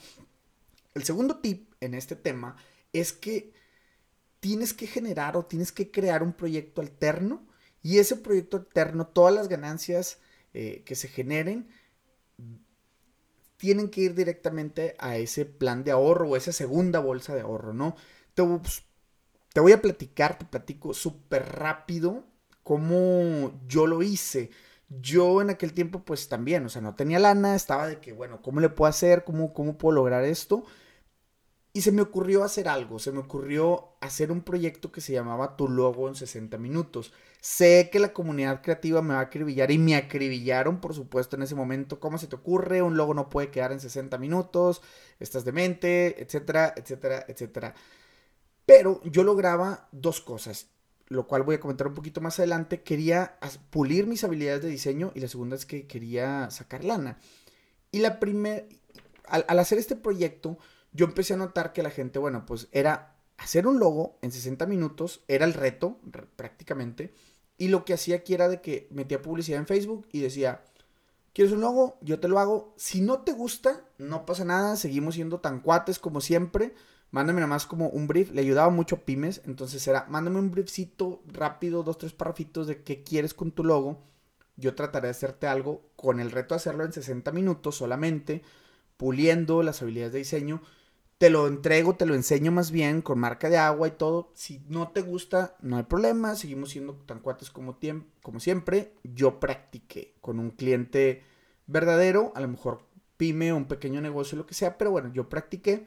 El 0.94 1.04
segundo 1.04 1.38
tip 1.38 1.72
en 1.80 1.94
este 1.94 2.16
tema 2.16 2.56
es 2.92 3.12
que 3.12 3.52
tienes 4.40 4.72
que 4.74 4.86
generar 4.86 5.36
o 5.36 5.44
tienes 5.44 5.72
que 5.72 5.90
crear 5.90 6.22
un 6.22 6.32
proyecto 6.32 6.80
alterno 6.80 7.46
y 7.82 7.98
ese 7.98 8.16
proyecto 8.16 8.58
alterno, 8.58 9.06
todas 9.06 9.34
las 9.34 9.48
ganancias 9.48 10.18
eh, 10.52 10.82
que 10.84 10.94
se 10.94 11.08
generen, 11.08 11.68
tienen 13.56 13.90
que 13.90 14.00
ir 14.00 14.14
directamente 14.14 14.96
a 14.98 15.16
ese 15.16 15.44
plan 15.44 15.84
de 15.84 15.90
ahorro 15.90 16.30
o 16.30 16.36
esa 16.36 16.52
segunda 16.52 16.98
bolsa 16.98 17.34
de 17.34 17.42
ahorro, 17.42 17.74
¿no? 17.74 17.94
Te, 18.34 18.42
te 19.52 19.60
voy 19.60 19.72
a 19.72 19.82
platicar, 19.82 20.38
te 20.38 20.46
platico 20.46 20.94
súper 20.94 21.46
rápido 21.56 22.24
cómo 22.62 23.52
yo 23.66 23.86
lo 23.86 24.02
hice. 24.02 24.50
Yo 24.88 25.40
en 25.40 25.50
aquel 25.50 25.72
tiempo 25.72 26.04
pues 26.04 26.28
también, 26.28 26.64
o 26.66 26.68
sea, 26.68 26.82
no 26.82 26.94
tenía 26.94 27.18
lana, 27.18 27.54
estaba 27.54 27.86
de 27.86 28.00
que, 28.00 28.12
bueno, 28.12 28.42
¿cómo 28.42 28.60
le 28.60 28.68
puedo 28.70 28.88
hacer? 28.88 29.24
¿Cómo, 29.24 29.52
cómo 29.52 29.78
puedo 29.78 29.94
lograr 29.96 30.24
esto? 30.24 30.64
Y 31.72 31.82
se 31.82 31.92
me 31.92 32.02
ocurrió 32.02 32.42
hacer 32.42 32.68
algo, 32.68 32.98
se 32.98 33.12
me 33.12 33.20
ocurrió 33.20 33.90
hacer 34.00 34.32
un 34.32 34.40
proyecto 34.40 34.90
que 34.90 35.00
se 35.00 35.12
llamaba 35.12 35.56
Tu 35.56 35.68
Logo 35.68 36.08
en 36.08 36.16
60 36.16 36.58
minutos. 36.58 37.12
Sé 37.40 37.90
que 37.92 38.00
la 38.00 38.12
comunidad 38.12 38.60
creativa 38.60 39.02
me 39.02 39.14
va 39.14 39.20
a 39.20 39.24
acribillar 39.24 39.70
y 39.70 39.78
me 39.78 39.94
acribillaron, 39.94 40.80
por 40.80 40.94
supuesto, 40.94 41.36
en 41.36 41.42
ese 41.42 41.54
momento. 41.54 42.00
¿Cómo 42.00 42.18
se 42.18 42.26
te 42.26 42.34
ocurre? 42.34 42.82
Un 42.82 42.96
logo 42.96 43.14
no 43.14 43.28
puede 43.28 43.50
quedar 43.50 43.70
en 43.70 43.78
60 43.78 44.18
minutos, 44.18 44.82
estás 45.20 45.44
demente, 45.44 46.20
etcétera, 46.20 46.74
etcétera, 46.76 47.24
etcétera. 47.28 47.74
Pero 48.66 49.00
yo 49.04 49.22
lograba 49.22 49.88
dos 49.92 50.20
cosas, 50.20 50.68
lo 51.06 51.28
cual 51.28 51.44
voy 51.44 51.56
a 51.56 51.60
comentar 51.60 51.86
un 51.86 51.94
poquito 51.94 52.20
más 52.20 52.38
adelante. 52.40 52.82
Quería 52.82 53.38
pulir 53.70 54.06
mis 54.06 54.24
habilidades 54.24 54.62
de 54.62 54.68
diseño 54.68 55.12
y 55.14 55.20
la 55.20 55.28
segunda 55.28 55.54
es 55.54 55.66
que 55.66 55.86
quería 55.86 56.50
sacar 56.50 56.84
lana. 56.84 57.18
Y 57.92 58.00
la 58.00 58.20
primera, 58.20 58.64
al, 59.26 59.58
hacer 59.58 59.78
este 59.78 59.96
proyecto, 59.96 60.58
yo 60.92 61.06
empecé 61.06 61.34
a 61.34 61.38
notar 61.38 61.72
que 61.72 61.82
la 61.82 61.90
gente, 61.90 62.18
bueno, 62.18 62.46
pues 62.46 62.68
era 62.72 63.16
hacer 63.36 63.66
un 63.66 63.78
logo 63.78 64.18
en 64.22 64.32
60 64.32 64.66
minutos, 64.66 65.22
era 65.28 65.44
el 65.44 65.54
reto 65.54 65.98
prácticamente. 66.36 67.14
Y 67.56 67.68
lo 67.68 67.84
que 67.84 67.94
hacía 67.94 68.16
aquí 68.16 68.34
era 68.34 68.48
de 68.48 68.60
que 68.60 68.88
metía 68.90 69.22
publicidad 69.22 69.60
en 69.60 69.66
Facebook 69.66 70.08
y 70.12 70.20
decía, 70.20 70.62
¿quieres 71.32 71.52
un 71.52 71.60
logo? 71.60 71.98
Yo 72.00 72.20
te 72.20 72.28
lo 72.28 72.38
hago. 72.38 72.74
Si 72.76 73.00
no 73.00 73.20
te 73.20 73.32
gusta, 73.32 73.84
no 73.98 74.24
pasa 74.24 74.44
nada, 74.44 74.76
seguimos 74.76 75.14
siendo 75.14 75.40
tan 75.40 75.60
cuates 75.60 75.98
como 75.98 76.20
siempre 76.20 76.74
mándame 77.10 77.40
nada 77.40 77.48
más 77.48 77.66
como 77.66 77.88
un 77.88 78.06
brief. 78.06 78.32
Le 78.32 78.40
ayudaba 78.40 78.70
mucho 78.70 78.96
a 78.96 78.98
pymes, 79.00 79.42
entonces 79.44 79.86
era, 79.86 80.06
mándame 80.08 80.38
un 80.38 80.50
briefcito 80.50 81.22
rápido, 81.26 81.82
dos, 81.82 81.98
tres 81.98 82.12
parrafitos 82.12 82.66
de 82.66 82.82
qué 82.82 83.02
quieres 83.02 83.34
con 83.34 83.52
tu 83.52 83.64
logo. 83.64 84.02
Yo 84.56 84.74
trataré 84.74 85.08
de 85.08 85.12
hacerte 85.12 85.46
algo 85.46 85.82
con 85.96 86.20
el 86.20 86.30
reto 86.30 86.54
de 86.54 86.56
hacerlo 86.56 86.84
en 86.84 86.92
60 86.92 87.32
minutos 87.32 87.76
solamente, 87.76 88.42
puliendo 88.96 89.62
las 89.62 89.82
habilidades 89.82 90.12
de 90.12 90.18
diseño. 90.18 90.62
Te 91.20 91.28
lo 91.28 91.46
entrego, 91.48 91.96
te 91.96 92.06
lo 92.06 92.14
enseño 92.14 92.50
más 92.50 92.70
bien 92.70 93.02
con 93.02 93.18
marca 93.18 93.50
de 93.50 93.58
agua 93.58 93.86
y 93.88 93.90
todo. 93.90 94.30
Si 94.32 94.62
no 94.70 94.88
te 94.88 95.02
gusta, 95.02 95.54
no 95.60 95.76
hay 95.76 95.82
problema. 95.82 96.34
Seguimos 96.34 96.70
siendo 96.70 96.94
tan 96.94 97.20
cuates 97.20 97.50
como, 97.50 97.76
siempre. 98.38 98.94
Yo 99.04 99.38
practiqué 99.38 100.14
con 100.22 100.38
un 100.38 100.48
cliente 100.48 101.22
verdadero, 101.66 102.32
a 102.34 102.40
lo 102.40 102.48
mejor 102.48 102.86
pyme, 103.18 103.52
un 103.52 103.66
pequeño 103.66 104.00
negocio, 104.00 104.38
lo 104.38 104.46
que 104.46 104.54
sea, 104.54 104.78
pero 104.78 104.92
bueno, 104.92 105.12
yo 105.12 105.28
practiqué 105.28 105.86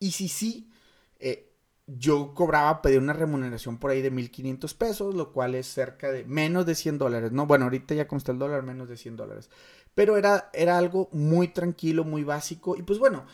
y 0.00 0.10
si 0.10 0.26
sí, 0.26 0.72
eh, 1.20 1.52
yo 1.86 2.34
cobraba, 2.34 2.82
pedí 2.82 2.96
una 2.96 3.12
remuneración 3.12 3.78
por 3.78 3.92
ahí 3.92 4.02
de 4.02 4.10
1500 4.10 4.74
pesos, 4.74 5.14
lo 5.14 5.32
cual 5.32 5.54
es 5.54 5.68
cerca 5.68 6.10
de 6.10 6.24
menos 6.24 6.66
de 6.66 6.74
100 6.74 6.98
dólares, 6.98 7.30
¿no? 7.30 7.46
Bueno, 7.46 7.66
ahorita 7.66 7.94
ya 7.94 8.08
como 8.08 8.18
está 8.18 8.32
el 8.32 8.40
dólar, 8.40 8.64
menos 8.64 8.88
de 8.88 8.96
100 8.96 9.16
dólares. 9.16 9.50
Pero 9.94 10.16
era, 10.16 10.50
era 10.52 10.78
algo 10.78 11.08
muy 11.12 11.46
tranquilo, 11.46 12.02
muy 12.02 12.24
básico. 12.24 12.76
Y 12.76 12.82
pues 12.82 12.98
bueno, 12.98 13.24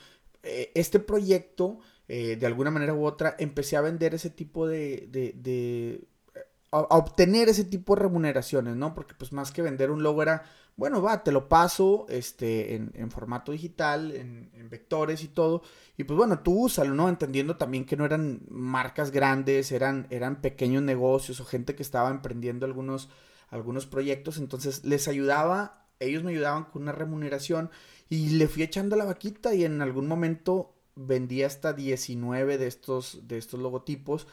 eh, 0.42 0.70
este 0.74 1.00
proyecto, 1.00 1.80
eh, 2.06 2.36
de 2.36 2.46
alguna 2.46 2.70
manera 2.70 2.94
u 2.94 3.04
otra, 3.04 3.34
empecé 3.38 3.76
a 3.76 3.80
vender 3.80 4.14
ese 4.14 4.30
tipo 4.30 4.66
de, 4.68 5.08
de, 5.10 6.08
a, 6.70 6.78
obtener 6.78 7.48
ese 7.48 7.64
tipo 7.64 7.94
de 7.94 8.02
remuneraciones, 8.02 8.76
¿no? 8.76 8.94
Porque 8.94 9.14
pues 9.14 9.32
más 9.32 9.50
que 9.50 9.62
vender 9.62 9.90
un 9.90 10.02
logo 10.02 10.22
era, 10.22 10.44
bueno, 10.76 11.02
va, 11.02 11.24
te 11.24 11.32
lo 11.32 11.48
paso 11.48 12.06
este, 12.08 12.76
en, 12.76 13.10
formato 13.10 13.52
digital, 13.52 14.12
en, 14.12 14.68
vectores 14.70 15.24
y 15.24 15.28
todo. 15.28 15.62
Y 15.96 16.04
pues 16.04 16.16
bueno, 16.16 16.40
tú 16.40 16.66
úsalo, 16.66 16.94
¿no? 16.94 17.08
Entendiendo 17.08 17.56
también 17.56 17.84
que 17.84 17.96
no 17.96 18.04
eran 18.04 18.42
marcas 18.48 19.10
grandes, 19.10 19.72
eran, 19.72 20.06
eran 20.10 20.40
pequeños 20.40 20.82
negocios 20.82 21.40
o 21.40 21.44
gente 21.44 21.74
que 21.74 21.82
estaba 21.82 22.10
emprendiendo 22.10 22.66
algunos, 22.66 23.08
algunos 23.48 23.86
proyectos. 23.86 24.38
Entonces 24.38 24.84
les 24.84 25.08
ayudaba, 25.08 25.86
ellos 26.00 26.22
me 26.22 26.30
ayudaban 26.32 26.64
con 26.66 26.82
una 26.82 26.92
remuneración 26.92 27.70
y 28.10 28.30
le 28.30 28.48
fui 28.48 28.62
echando 28.62 28.96
la 28.96 29.04
vaquita 29.04 29.54
y 29.54 29.64
en 29.64 29.82
algún 29.82 30.06
momento 30.06 30.74
vendí 30.96 31.42
hasta 31.42 31.72
19 31.72 32.58
de 32.58 32.66
estos, 32.66 33.28
de 33.28 33.38
estos 33.38 33.60
logotipos. 33.60 34.26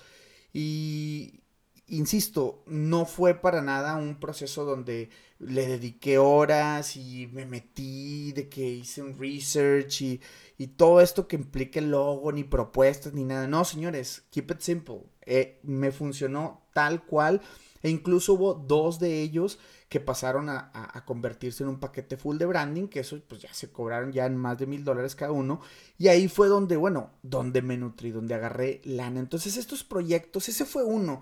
Y, 0.54 1.42
insisto, 1.88 2.64
no 2.66 3.06
fue 3.06 3.36
para 3.36 3.62
nada 3.62 3.98
un 3.98 4.20
proceso 4.20 4.66
donde 4.66 5.10
le 5.40 5.68
dediqué 5.68 6.18
horas 6.18 6.96
y 6.96 7.28
me 7.34 7.46
metí, 7.46 8.32
de 8.32 8.48
que 8.48 8.68
hice 8.68 9.04
un 9.04 9.20
research 9.20 10.02
y, 10.02 10.22
y 10.58 10.68
todo 10.68 11.02
esto 11.02 11.28
que 11.28 11.36
implique 11.36 11.82
logo, 11.82 12.32
ni 12.32 12.44
propuestas, 12.44 13.14
ni 13.14 13.26
nada. 13.26 13.48
No, 13.48 13.66
señores, 13.66 14.24
keep 14.32 14.52
it 14.52 14.62
simple. 14.62 15.02
Eh, 15.26 15.60
me 15.64 15.92
funcionó 15.92 16.66
tal 16.74 17.06
cual. 17.06 17.42
E 17.84 17.90
incluso 17.90 18.34
hubo 18.34 18.54
dos 18.56 19.00
de 19.00 19.22
ellos 19.22 19.60
que 19.90 20.00
pasaron 20.00 20.50
a, 20.50 21.04
convertirse 21.06 21.64
en 21.64 21.70
un 21.70 21.80
paquete 21.80 22.18
full 22.18 22.38
de 22.38 22.46
branding, 22.46 22.88
que 22.88 23.02
eso 23.02 23.22
pues 23.28 23.42
ya 23.42 23.54
se 23.54 23.72
cobraron 23.72 24.12
ya 24.12 24.26
en 24.26 24.36
más 24.36 24.58
de 24.58 24.66
mil 24.66 24.84
dólares 24.84 25.16
cada 25.16 25.32
uno. 25.32 25.62
Y 25.98 26.08
ahí 26.08 26.28
fue 26.28 26.48
donde, 26.48 26.76
bueno, 26.76 27.12
donde 27.22 27.62
me 27.62 27.78
nutrí, 27.78 28.12
donde 28.12 28.34
agarré 28.34 28.82
lana. 28.84 29.20
Entonces 29.20 29.58
estos 29.58 29.84
proyectos, 29.84 30.50
ese 30.50 30.66
fue 30.66 30.84
uno 30.84 31.22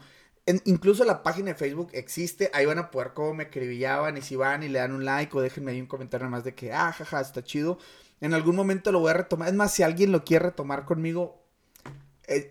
incluso 0.65 1.06
la 1.06 1.23
página 1.23 1.49
de 1.49 1.56
Facebook 1.56 1.89
existe, 1.93 2.52
ahí 2.54 2.65
van 2.65 2.80
a 2.80 2.91
poder 2.91 3.13
cómo 3.13 3.34
me 3.34 3.43
escribillaban 3.43 4.17
y 4.17 4.21
si 4.21 4.36
van 4.36 4.63
y 4.63 4.69
le 4.69 4.80
dan 4.80 4.91
un 4.91 5.06
like 5.06 5.36
o 5.38 5.41
déjenme 5.41 5.71
ahí 5.71 5.82
un 5.82 5.88
comentario 5.88 6.30
más 6.30 6.43
de 6.43 6.54
que, 6.54 6.73
ah, 6.73 6.91
jaja, 6.91 7.21
está 7.21 7.43
chido. 7.43 7.78
En 8.19 8.34
algún 8.34 8.56
momento 8.56 8.91
lo 8.91 8.99
voy 8.99 9.12
a 9.12 9.13
retomar. 9.13 9.47
Es 9.47 9.54
más, 9.54 9.73
si 9.73 9.84
alguien 9.84 10.12
lo 10.12 10.23
quiere 10.23 10.45
retomar 10.45 10.86
conmigo, 10.86 11.42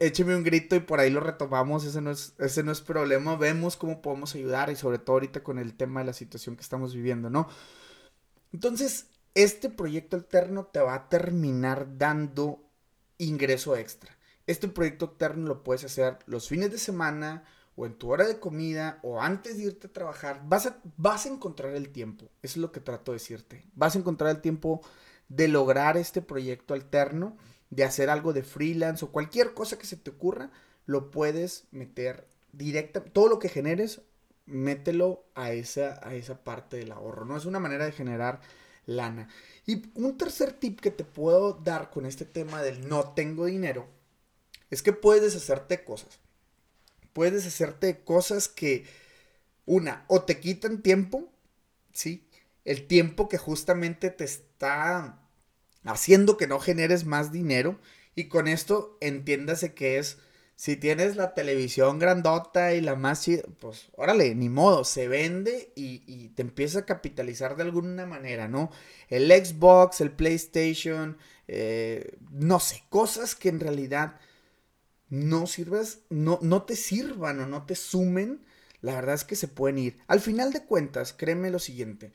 écheme 0.01 0.37
un 0.37 0.45
grito 0.45 0.77
y 0.77 0.81
por 0.81 1.01
ahí 1.01 1.11
lo 1.11 1.21
retomamos. 1.21 1.85
Ese 1.85 2.01
no, 2.01 2.11
es, 2.11 2.35
ese 2.39 2.63
no 2.63 2.73
es 2.73 2.81
problema. 2.81 3.37
Vemos 3.37 3.77
cómo 3.77 4.03
podemos 4.03 4.35
ayudar 4.35 4.71
y 4.71 4.77
sobre 4.77 4.99
todo 4.99 5.15
ahorita 5.15 5.43
con 5.43 5.59
el 5.59 5.75
tema 5.75 6.01
de 6.01 6.07
la 6.07 6.13
situación 6.13 6.57
que 6.57 6.63
estamos 6.63 6.95
viviendo, 6.95 7.31
¿no? 7.31 7.49
Entonces, 8.53 9.07
este 9.35 9.71
proyecto 9.71 10.17
alterno 10.17 10.67
te 10.67 10.81
va 10.81 10.95
a 10.95 11.09
terminar 11.09 11.99
dando 11.99 12.63
ingreso 13.19 13.77
extra. 13.77 14.17
Este 14.47 14.69
proyecto 14.69 15.07
alterno 15.07 15.47
lo 15.47 15.63
puedes 15.63 15.85
hacer 15.85 16.19
los 16.27 16.49
fines 16.49 16.71
de 16.71 16.79
semana, 16.79 17.45
o 17.77 17.87
en 17.87 17.95
tu 17.95 18.11
hora 18.11 18.27
de 18.27 18.39
comida 18.39 18.99
o 19.03 19.21
antes 19.21 19.57
de 19.57 19.65
irte 19.65 19.87
a 19.87 19.93
trabajar, 19.93 20.43
vas 20.47 20.67
a, 20.67 20.77
vas 20.97 21.27
a 21.27 21.31
encontrar 21.31 21.75
el 21.75 21.91
tiempo. 21.91 22.27
Eso 22.43 22.55
es 22.55 22.57
lo 22.59 22.73
que 22.73 22.81
trato 22.81 23.13
de 23.13 23.17
decirte. 23.19 23.65
Vas 23.75 23.97
a 23.97 23.99
encontrar 23.99 24.31
el 24.31 24.41
tiempo 24.41 24.83
de 25.29 25.49
lograr 25.49 25.97
este 25.97 26.21
proyecto 26.21 26.75
alterno, 26.75 27.37
de 27.73 27.83
hacer 27.83 28.09
algo 28.09 28.33
de 28.33 28.45
freelance 28.45 29.05
o 29.05 29.11
cualquier 29.11 29.53
cosa 29.53 29.77
que 29.79 29.87
se 29.87 29.97
te 29.97 30.11
ocurra, 30.11 30.53
lo 30.87 31.11
puedes 31.11 31.65
meter 31.73 32.29
directa. 32.53 33.03
Todo 33.03 33.29
lo 33.29 33.41
que 33.41 33.49
generes, 33.49 34.03
mételo 34.47 35.25
a 35.35 35.51
esa, 35.51 35.99
a 36.07 36.15
esa 36.15 36.45
parte 36.45 36.77
del 36.77 36.93
ahorro. 36.93 37.25
No 37.25 37.37
es 37.37 37.47
una 37.47 37.59
manera 37.59 37.85
de 37.85 37.93
generar 37.93 38.41
lana. 38.87 39.29
Y 39.67 39.83
un 39.95 40.17
tercer 40.17 40.53
tip 40.53 40.79
que 40.79 40.93
te 40.93 41.03
puedo 41.03 41.55
dar 41.55 41.91
con 41.91 42.07
este 42.07 42.25
tema 42.25 42.63
del 42.63 42.89
no 42.89 43.13
tengo 43.15 43.47
dinero 43.47 43.89
es 44.71 44.83
que 44.83 44.93
puedes 44.93 45.23
deshacerte 45.23 45.83
cosas 45.83 46.23
puedes 47.13 47.47
hacerte 47.47 48.03
cosas 48.05 48.49
que, 48.49 48.87
una, 49.67 50.05
o 50.09 50.23
te 50.23 50.41
quitan 50.41 50.83
tiempo, 50.83 51.31
¿sí? 51.93 52.29
El 52.65 52.87
tiempo 52.87 53.29
que 53.29 53.39
justamente 53.39 54.11
te 54.11 54.25
está 54.25 55.22
haciendo 55.85 56.37
que 56.37 56.47
no 56.47 56.61
generes 56.61 57.05
más 57.05 57.33
dinero. 57.33 57.79
Y 58.15 58.25
con 58.25 58.49
esto 58.49 58.99
entiéndase 59.01 59.75
que 59.75 59.99
es, 59.99 60.19
si 60.57 60.77
tienes 60.77 61.17
la 61.17 61.35
televisión 61.35 61.99
grandota 61.99 62.75
y 62.75 62.81
la 62.81 62.95
más 62.95 63.27
pues 63.59 63.89
órale, 63.97 64.35
ni 64.35 64.49
modo, 64.49 64.85
se 64.85 65.09
vende 65.09 65.73
y, 65.75 66.29
te 66.31 66.43
empieza 66.43 66.81
a 66.81 66.87
capitalizar 66.87 67.57
de 67.57 67.65
alguna 67.65 68.07
manera, 68.07 68.49
¿no? 68.49 68.71
El 69.09 69.31
Xbox, 69.31 70.01
el 70.01 70.13
PlayStation, 70.13 71.19
eh, 71.49 72.17
no 72.31 72.61
sé, 72.61 72.85
cosas 72.91 73.35
que 73.35 73.49
en 73.49 73.61
realidad 73.61 74.21
no 75.09 75.47
sirves, 75.47 76.03
no, 76.11 76.39
no 76.43 76.63
te 76.63 76.77
sirvan 76.77 77.41
o 77.41 77.47
no 77.47 77.67
te 77.67 77.75
sumen, 77.75 78.45
la 78.83 78.95
verdad 78.95 79.15
es 79.15 79.25
que 79.25 79.37
se 79.37 79.49
pueden 79.49 79.79
ir. 79.79 79.99
Al 80.07 80.21
final 80.21 80.53
de 80.53 80.65
cuentas, 80.65 81.13
créeme 81.13 81.51
lo 81.51 81.59
siguiente, 81.59 82.13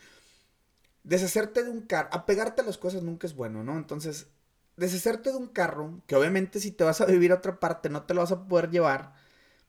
deshacerte 1.08 1.64
de 1.64 1.70
un 1.70 1.82
carro, 1.82 2.10
apegarte 2.12 2.62
a 2.62 2.66
las 2.66 2.78
cosas 2.78 3.02
nunca 3.02 3.28
es 3.28 3.34
bueno, 3.34 3.64
¿no? 3.64 3.78
Entonces, 3.78 4.28
deshacerte 4.76 5.32
de 5.32 5.38
un 5.38 5.48
carro, 5.48 6.02
que 6.06 6.16
obviamente 6.16 6.60
si 6.60 6.72
te 6.72 6.84
vas 6.84 7.00
a 7.02 7.06
vivir 7.06 7.32
a 7.32 7.36
otra 7.36 7.60
parte 7.60 7.90
no 7.90 8.04
te 8.04 8.14
lo 8.14 8.22
vas 8.22 8.32
a 8.34 8.48
poder 8.48 8.70
llevar, 8.70 9.14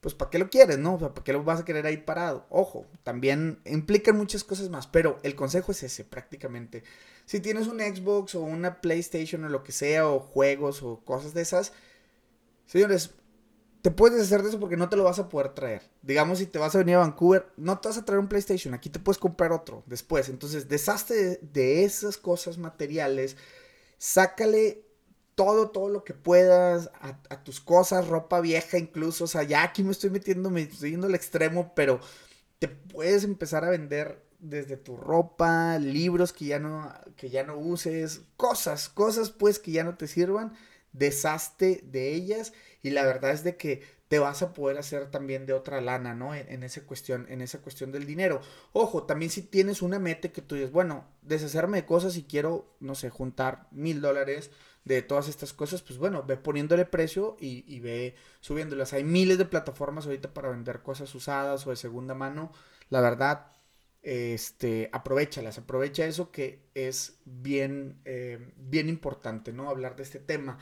pues 0.00 0.14
¿para 0.14 0.30
qué 0.30 0.38
lo 0.38 0.50
quieres, 0.50 0.78
no? 0.78 0.94
O 0.94 0.98
sea, 0.98 1.14
¿para 1.14 1.24
qué 1.24 1.32
lo 1.32 1.44
vas 1.44 1.60
a 1.60 1.64
querer 1.64 1.86
ahí 1.86 1.96
parado? 1.96 2.46
Ojo, 2.50 2.86
también 3.04 3.60
implican 3.64 4.16
muchas 4.16 4.42
cosas 4.42 4.68
más, 4.68 4.88
pero 4.88 5.18
el 5.22 5.36
consejo 5.36 5.72
es 5.72 5.82
ese 5.84 6.04
prácticamente. 6.04 6.82
Si 7.24 7.40
tienes 7.40 7.68
un 7.68 7.80
Xbox 7.80 8.34
o 8.34 8.42
una 8.42 8.80
PlayStation 8.80 9.44
o 9.44 9.48
lo 9.48 9.62
que 9.62 9.72
sea, 9.72 10.08
o 10.08 10.18
juegos 10.18 10.82
o 10.82 11.04
cosas 11.04 11.34
de 11.34 11.42
esas, 11.42 11.72
señores, 12.66 13.14
te 13.82 13.90
puedes 13.90 14.20
hacer 14.20 14.42
de 14.42 14.48
eso 14.48 14.60
porque 14.60 14.76
no 14.76 14.88
te 14.88 14.96
lo 14.96 15.04
vas 15.04 15.18
a 15.18 15.28
poder 15.28 15.54
traer. 15.54 15.82
Digamos, 16.02 16.38
si 16.38 16.46
te 16.46 16.58
vas 16.58 16.74
a 16.74 16.78
venir 16.78 16.96
a 16.96 17.00
Vancouver, 17.00 17.46
no 17.56 17.78
te 17.78 17.88
vas 17.88 17.98
a 17.98 18.04
traer 18.04 18.18
un 18.18 18.28
PlayStation, 18.28 18.74
aquí 18.74 18.90
te 18.90 18.98
puedes 18.98 19.18
comprar 19.18 19.52
otro 19.52 19.84
después. 19.86 20.28
Entonces, 20.28 20.68
deshazte 20.68 21.38
de, 21.42 21.84
esas 21.84 22.16
cosas 22.16 22.58
materiales, 22.58 23.36
sácale 23.98 24.84
todo, 25.34 25.70
todo 25.70 25.88
lo 25.88 26.02
que 26.02 26.14
puedas 26.14 26.90
a, 27.00 27.44
tus 27.44 27.60
cosas, 27.60 28.08
ropa 28.08 28.40
vieja 28.40 28.78
incluso. 28.78 29.24
O 29.24 29.28
sea, 29.28 29.44
ya 29.44 29.62
aquí 29.62 29.84
me 29.84 29.92
estoy 29.92 30.10
metiendo, 30.10 30.50
me 30.50 30.62
estoy 30.62 30.90
yendo 30.92 31.06
al 31.06 31.14
extremo, 31.14 31.72
pero 31.76 32.00
te 32.58 32.66
puedes 32.66 33.22
empezar 33.22 33.64
a 33.64 33.70
vender 33.70 34.26
desde 34.40 34.76
tu 34.76 34.96
ropa, 34.96 35.78
libros 35.78 36.32
que 36.32 36.46
ya 36.46 36.58
no, 36.58 36.92
que 37.16 37.30
ya 37.30 37.44
no 37.44 37.56
uses, 37.56 38.22
cosas, 38.36 38.88
cosas 38.88 39.30
pues 39.30 39.58
que 39.58 39.72
ya 39.72 39.84
no 39.84 39.96
te 39.96 40.08
sirvan, 40.08 40.54
deshazte 40.92 41.80
de 41.84 42.14
ellas 42.14 42.52
y 42.82 42.90
la 42.90 43.04
verdad 43.04 43.32
es 43.32 43.44
de 43.44 43.56
que 43.56 43.82
te 44.08 44.18
vas 44.18 44.42
a 44.42 44.54
poder 44.54 44.78
hacer 44.78 45.10
también 45.10 45.44
de 45.44 45.52
otra 45.52 45.80
lana, 45.80 46.14
¿no? 46.14 46.34
En, 46.34 46.62
esa 46.62 46.82
cuestión, 46.86 47.26
en 47.28 47.42
esa 47.42 47.60
cuestión 47.60 47.92
del 47.92 48.06
dinero. 48.06 48.40
Ojo, 48.72 49.04
también 49.04 49.30
si 49.30 49.42
tienes 49.42 49.82
una 49.82 49.98
meta 49.98 50.30
que 50.30 50.40
tú 50.40 50.54
dices, 50.54 50.72
bueno, 50.72 51.06
deshacerme 51.22 51.78
de 51.78 51.86
cosas 51.86 52.16
y 52.16 52.24
quiero, 52.24 52.74
no 52.80 52.94
sé, 52.94 53.10
juntar 53.10 53.68
mil 53.70 54.00
dólares 54.00 54.50
de 54.84 55.02
todas 55.02 55.28
estas 55.28 55.52
cosas, 55.52 55.82
pues 55.82 55.98
bueno, 55.98 56.22
ve 56.22 56.38
poniéndole 56.38 56.86
precio 56.86 57.36
y, 57.38 57.64
y 57.66 57.80
ve 57.80 58.14
subiéndolas. 58.40 58.94
Hay 58.94 59.04
miles 59.04 59.36
de 59.36 59.44
plataformas 59.44 60.06
ahorita 60.06 60.32
para 60.32 60.48
vender 60.48 60.80
cosas 60.80 61.14
usadas 61.14 61.66
o 61.66 61.70
de 61.70 61.76
segunda 61.76 62.14
mano. 62.14 62.52
La 62.88 63.02
verdad, 63.02 63.52
este, 64.00 64.88
aprovechalas, 64.92 65.58
aprovecha 65.58 66.06
eso 66.06 66.30
que 66.30 66.70
es 66.74 67.20
bien, 67.26 68.00
eh, 68.06 68.54
bien 68.56 68.88
importante, 68.88 69.52
¿no? 69.52 69.68
Hablar 69.68 69.96
de 69.96 70.04
este 70.04 70.18
tema 70.18 70.56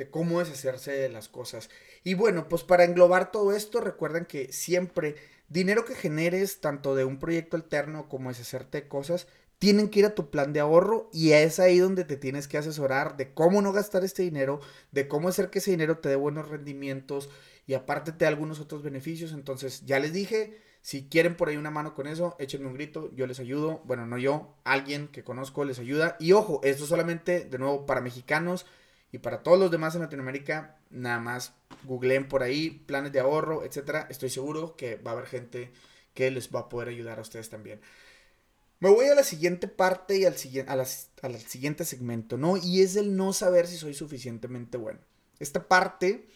de 0.00 0.08
cómo 0.08 0.40
es 0.40 0.48
hacerse 0.48 0.92
de 0.92 1.10
las 1.10 1.28
cosas. 1.28 1.68
Y 2.04 2.14
bueno, 2.14 2.48
pues 2.48 2.64
para 2.64 2.84
englobar 2.84 3.30
todo 3.30 3.52
esto, 3.52 3.82
recuerden 3.82 4.24
que 4.24 4.50
siempre 4.50 5.16
dinero 5.50 5.84
que 5.84 5.94
generes, 5.94 6.62
tanto 6.62 6.94
de 6.94 7.04
un 7.04 7.18
proyecto 7.18 7.58
alterno 7.58 8.08
como 8.08 8.30
es 8.30 8.40
hacerte 8.40 8.88
cosas, 8.88 9.26
tienen 9.58 9.90
que 9.90 9.98
ir 9.98 10.06
a 10.06 10.14
tu 10.14 10.30
plan 10.30 10.54
de 10.54 10.60
ahorro 10.60 11.10
y 11.12 11.32
es 11.32 11.60
ahí 11.60 11.78
donde 11.78 12.06
te 12.06 12.16
tienes 12.16 12.48
que 12.48 12.56
asesorar 12.56 13.18
de 13.18 13.34
cómo 13.34 13.60
no 13.60 13.74
gastar 13.74 14.02
este 14.02 14.22
dinero, 14.22 14.60
de 14.90 15.06
cómo 15.06 15.28
hacer 15.28 15.50
que 15.50 15.58
ese 15.58 15.72
dinero 15.72 15.98
te 15.98 16.08
dé 16.08 16.16
buenos 16.16 16.48
rendimientos 16.48 17.28
y 17.66 17.74
aparte 17.74 18.12
te 18.12 18.24
dé 18.24 18.26
algunos 18.26 18.58
otros 18.58 18.82
beneficios. 18.82 19.32
Entonces, 19.32 19.84
ya 19.84 19.98
les 20.00 20.14
dije, 20.14 20.56
si 20.80 21.10
quieren 21.10 21.36
por 21.36 21.50
ahí 21.50 21.58
una 21.58 21.70
mano 21.70 21.94
con 21.94 22.06
eso, 22.06 22.36
échenme 22.38 22.68
un 22.68 22.74
grito, 22.74 23.10
yo 23.14 23.26
les 23.26 23.38
ayudo. 23.38 23.82
Bueno, 23.84 24.06
no 24.06 24.16
yo, 24.16 24.54
alguien 24.64 25.08
que 25.08 25.24
conozco 25.24 25.66
les 25.66 25.78
ayuda. 25.78 26.16
Y 26.18 26.32
ojo, 26.32 26.62
esto 26.64 26.86
solamente, 26.86 27.44
de 27.44 27.58
nuevo, 27.58 27.84
para 27.84 28.00
mexicanos 28.00 28.64
y 29.12 29.18
para 29.18 29.42
todos 29.42 29.58
los 29.58 29.70
demás 29.70 29.94
en 29.94 30.02
Latinoamérica, 30.02 30.78
nada 30.90 31.18
más 31.18 31.52
googleen 31.84 32.28
por 32.28 32.42
ahí 32.42 32.70
planes 32.86 33.12
de 33.12 33.20
ahorro, 33.20 33.64
etcétera. 33.64 34.06
Estoy 34.10 34.30
seguro 34.30 34.76
que 34.76 34.96
va 34.96 35.10
a 35.10 35.14
haber 35.14 35.26
gente 35.26 35.72
que 36.14 36.30
les 36.30 36.54
va 36.54 36.60
a 36.60 36.68
poder 36.68 36.88
ayudar 36.88 37.18
a 37.18 37.22
ustedes 37.22 37.48
también. 37.48 37.80
Me 38.78 38.88
voy 38.88 39.06
a 39.06 39.14
la 39.14 39.24
siguiente 39.24 39.68
parte 39.68 40.16
y 40.16 40.24
al, 40.24 40.34
al 41.22 41.38
siguiente 41.38 41.84
segmento, 41.84 42.38
¿no? 42.38 42.56
Y 42.56 42.82
es 42.82 42.96
el 42.96 43.16
no 43.16 43.32
saber 43.32 43.66
si 43.66 43.76
soy 43.76 43.94
suficientemente 43.94 44.78
bueno. 44.78 45.00
Esta 45.38 45.68
parte 45.68 46.26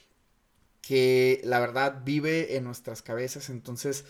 que 0.83 1.41
la 1.45 1.61
verdad 1.61 2.03
vive 2.05 2.57
en 2.57 2.65
nuestras 2.65 3.01
cabezas, 3.01 3.49
entonces 3.49 4.05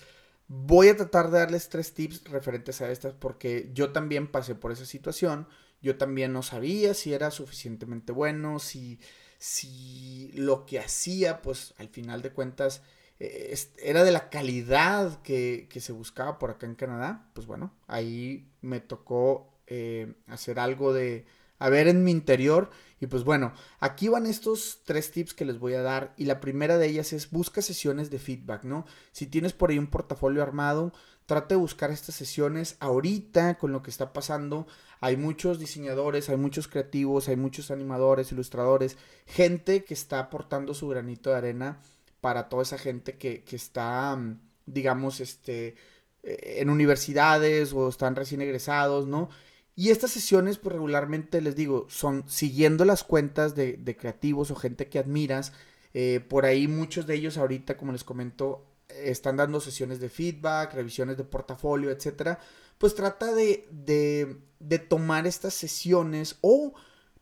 voy 0.48 0.88
a 0.88 0.96
tratar 0.96 1.30
de 1.30 1.38
darles 1.38 1.68
tres 1.68 1.94
tips 1.94 2.24
referentes 2.24 2.80
a 2.80 2.90
estas 2.90 3.14
porque 3.14 3.70
yo 3.72 3.92
también 3.92 4.26
pasé 4.26 4.54
por 4.54 4.72
esa 4.72 4.84
situación 4.84 5.46
yo 5.84 5.98
también 5.98 6.32
no 6.32 6.42
sabía 6.42 6.94
si 6.94 7.12
era 7.12 7.30
suficientemente 7.30 8.10
bueno, 8.10 8.58
si, 8.58 8.98
si 9.38 10.32
lo 10.34 10.64
que 10.64 10.78
hacía, 10.78 11.42
pues 11.42 11.74
al 11.76 11.90
final 11.90 12.22
de 12.22 12.32
cuentas, 12.32 12.82
eh, 13.20 13.54
era 13.82 14.02
de 14.02 14.10
la 14.10 14.30
calidad 14.30 15.20
que, 15.20 15.68
se 15.70 15.92
buscaba 15.92 16.38
por 16.38 16.50
acá 16.50 16.64
en 16.64 16.74
Canadá. 16.74 17.30
Pues 17.34 17.46
bueno, 17.46 17.74
ahí 17.86 18.48
me 18.62 18.80
tocó 18.80 19.52
eh, 19.66 20.14
hacer 20.26 20.58
algo 20.58 20.94
de, 20.94 21.26
a 21.58 21.68
ver 21.68 21.86
en 21.86 22.02
mi 22.02 22.12
interior. 22.12 22.70
Y 23.04 23.06
pues 23.06 23.22
bueno, 23.22 23.52
aquí 23.80 24.08
van 24.08 24.24
estos 24.24 24.80
tres 24.84 25.10
tips 25.10 25.34
que 25.34 25.44
les 25.44 25.58
voy 25.58 25.74
a 25.74 25.82
dar. 25.82 26.14
Y 26.16 26.24
la 26.24 26.40
primera 26.40 26.78
de 26.78 26.86
ellas 26.86 27.12
es 27.12 27.30
busca 27.30 27.60
sesiones 27.60 28.10
de 28.10 28.18
feedback, 28.18 28.64
¿no? 28.64 28.86
Si 29.12 29.26
tienes 29.26 29.52
por 29.52 29.70
ahí 29.70 29.78
un 29.78 29.88
portafolio 29.88 30.42
armado, 30.42 30.92
trate 31.26 31.54
de 31.54 31.60
buscar 31.60 31.90
estas 31.90 32.14
sesiones 32.14 32.76
ahorita 32.80 33.58
con 33.58 33.72
lo 33.72 33.82
que 33.82 33.90
está 33.90 34.14
pasando. 34.14 34.66
Hay 35.00 35.18
muchos 35.18 35.58
diseñadores, 35.58 36.30
hay 36.30 36.38
muchos 36.38 36.66
creativos, 36.66 37.28
hay 37.28 37.36
muchos 37.36 37.70
animadores, 37.70 38.32
ilustradores, 38.32 38.96
gente 39.26 39.84
que 39.84 39.92
está 39.92 40.18
aportando 40.18 40.72
su 40.72 40.88
granito 40.88 41.28
de 41.28 41.36
arena 41.36 41.82
para 42.22 42.48
toda 42.48 42.62
esa 42.62 42.78
gente 42.78 43.18
que, 43.18 43.44
está 43.50 44.16
mm, 44.16 44.40
digamos, 44.64 45.20
este, 45.20 45.74
eh, 46.22 46.56
en 46.60 46.70
universidades 46.70 47.74
o 47.74 47.90
están 47.90 48.16
recién 48.16 48.40
egresados, 48.40 49.06
¿no? 49.06 49.28
Y 49.76 49.90
estas 49.90 50.12
sesiones, 50.12 50.58
pues 50.58 50.72
regularmente 50.72 51.40
les 51.40 51.56
digo, 51.56 51.86
son 51.88 52.24
siguiendo 52.28 52.84
las 52.84 53.02
cuentas 53.02 53.54
de, 53.56 53.96
creativos 53.98 54.50
o 54.50 54.54
gente 54.54 54.88
que 54.88 54.98
admiras. 54.98 55.52
Eh, 55.94 56.20
por 56.28 56.44
ahí 56.44 56.68
muchos 56.68 57.06
de 57.06 57.14
ellos 57.14 57.36
ahorita, 57.38 57.76
como 57.76 57.92
les 57.92 58.04
comento, 58.04 58.66
están 58.88 59.36
dando 59.36 59.60
sesiones 59.60 59.98
de 60.00 60.08
feedback, 60.08 60.74
revisiones 60.74 61.16
de 61.16 61.24
portafolio, 61.24 61.90
etcétera. 61.90 62.38
Pues 62.78 62.94
trata 62.94 63.34
de, 63.34 63.68
de, 63.70 64.36
de 64.60 64.78
tomar 64.78 65.26
estas 65.26 65.54
sesiones 65.54 66.36
o, 66.40 66.74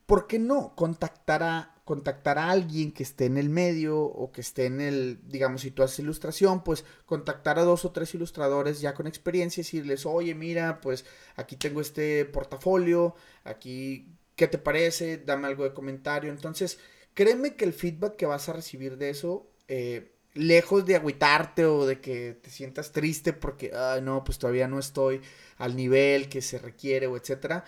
¿por 0.06 0.26
qué 0.26 0.38
no? 0.38 0.74
Contactar 0.74 1.42
a, 1.42 1.71
contactar 1.84 2.38
a 2.38 2.50
alguien 2.50 2.92
que 2.92 3.02
esté 3.02 3.26
en 3.26 3.36
el 3.38 3.48
medio 3.48 3.98
o 4.00 4.30
que 4.30 4.40
esté 4.40 4.66
en 4.66 4.80
el, 4.80 5.20
digamos, 5.28 5.62
si 5.62 5.70
tú 5.72 5.82
haces 5.82 5.98
ilustración, 5.98 6.62
pues 6.62 6.84
contactar 7.06 7.58
a 7.58 7.64
dos 7.64 7.84
o 7.84 7.90
tres 7.90 8.14
ilustradores 8.14 8.80
ya 8.80 8.94
con 8.94 9.06
experiencia 9.06 9.60
y 9.60 9.64
decirles, 9.64 10.06
oye, 10.06 10.34
mira, 10.34 10.80
pues 10.80 11.04
aquí 11.36 11.56
tengo 11.56 11.80
este 11.80 12.24
portafolio, 12.24 13.16
aquí, 13.44 14.14
¿qué 14.36 14.46
te 14.46 14.58
parece? 14.58 15.18
Dame 15.18 15.48
algo 15.48 15.64
de 15.64 15.74
comentario. 15.74 16.30
Entonces, 16.30 16.78
créeme 17.14 17.56
que 17.56 17.64
el 17.64 17.72
feedback 17.72 18.16
que 18.16 18.26
vas 18.26 18.48
a 18.48 18.52
recibir 18.52 18.96
de 18.96 19.10
eso, 19.10 19.48
eh, 19.68 20.12
lejos 20.34 20.86
de 20.86 20.96
agüitarte 20.96 21.66
o 21.66 21.84
de 21.86 22.00
que 22.00 22.38
te 22.42 22.50
sientas 22.50 22.92
triste 22.92 23.32
porque, 23.32 23.72
ay, 23.74 24.02
no, 24.02 24.24
pues 24.24 24.38
todavía 24.38 24.68
no 24.68 24.78
estoy 24.78 25.20
al 25.58 25.76
nivel 25.76 26.28
que 26.28 26.42
se 26.42 26.58
requiere 26.58 27.06
o 27.08 27.16
etcétera, 27.16 27.64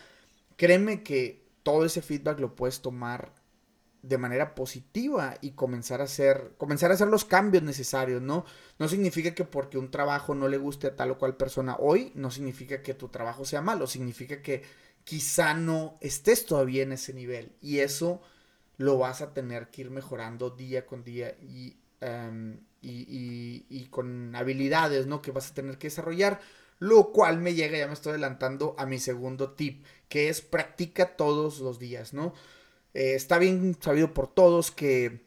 créeme 0.57 1.03
que 1.03 1.42
todo 1.62 1.85
ese 1.85 2.03
feedback 2.03 2.40
lo 2.40 2.55
puedes 2.55 2.81
tomar 2.81 3.33
de 4.07 4.19
manera 4.19 4.55
positiva 4.55 5.35
y 5.40 5.53
comenzar 5.53 6.03
a 6.03 6.05
hacer, 6.05 6.53
comenzar 6.59 6.90
a 6.90 6.95
hacer 6.95 7.09
los 7.09 7.25
cambios 7.25 7.62
necesarios, 7.62 8.21
¿no? 8.21 8.45
No 8.79 8.88
significa 8.88 9.35
que 9.35 9.45
porque 9.45 9.79
un 9.79 9.90
trabajo 9.90 10.35
no 10.35 10.49
le 10.49 10.59
guste 10.59 10.88
a 10.88 10.97
tal 10.97 11.12
o 11.12 11.19
cual 11.19 11.37
persona 11.37 11.77
hoy, 11.79 12.12
no 12.14 12.31
significa 12.31 12.83
que 12.83 12.93
tu 12.93 13.09
trabajo 13.09 13.47
sea 13.47 13.62
malo, 13.62 13.87
significa 13.87 14.43
que 14.43 14.62
quizá 15.05 15.55
no 15.55 15.97
estés 16.03 16.45
todavía 16.45 16.83
en 16.83 16.93
ese 16.93 17.14
nivel 17.14 17.53
y 17.62 17.79
eso 17.79 18.21
lo 18.77 18.99
vas 18.99 19.23
a 19.23 19.33
tener 19.33 19.71
que 19.71 19.83
ir 19.83 19.90
mejorando 19.90 20.51
día 20.51 20.85
con 20.85 21.03
día 21.03 21.35
y, 21.40 21.79
em, 22.01 22.61
y, 22.83 23.64
y 23.71 23.87
con 23.87 24.37
habilidades, 24.37 25.07
¿no? 25.07 25.23
Que 25.23 25.31
vas 25.31 25.51
a 25.51 25.55
tener 25.55 25.79
que 25.79 25.87
desarrollar, 25.87 26.40
lo 26.79 27.11
cual 27.12 27.38
me 27.40 27.55
llega, 27.55 27.79
ya 27.79 27.87
me 27.87 27.95
estoy 27.95 28.11
adelantando 28.11 28.75
a 28.77 28.85
mi 28.85 28.99
segundo 28.99 29.53
tip, 29.53 29.87
que 30.11 30.29
es 30.29 30.43
practica 30.43 31.17
todos 31.17 31.61
los 31.61 31.79
días, 31.79 32.12
¿no? 32.12 32.35
Eh, 32.94 33.14
está 33.14 33.38
bien 33.38 33.76
sabido 33.80 34.14
por 34.14 34.28
todos 34.28 34.70
que 34.70 35.24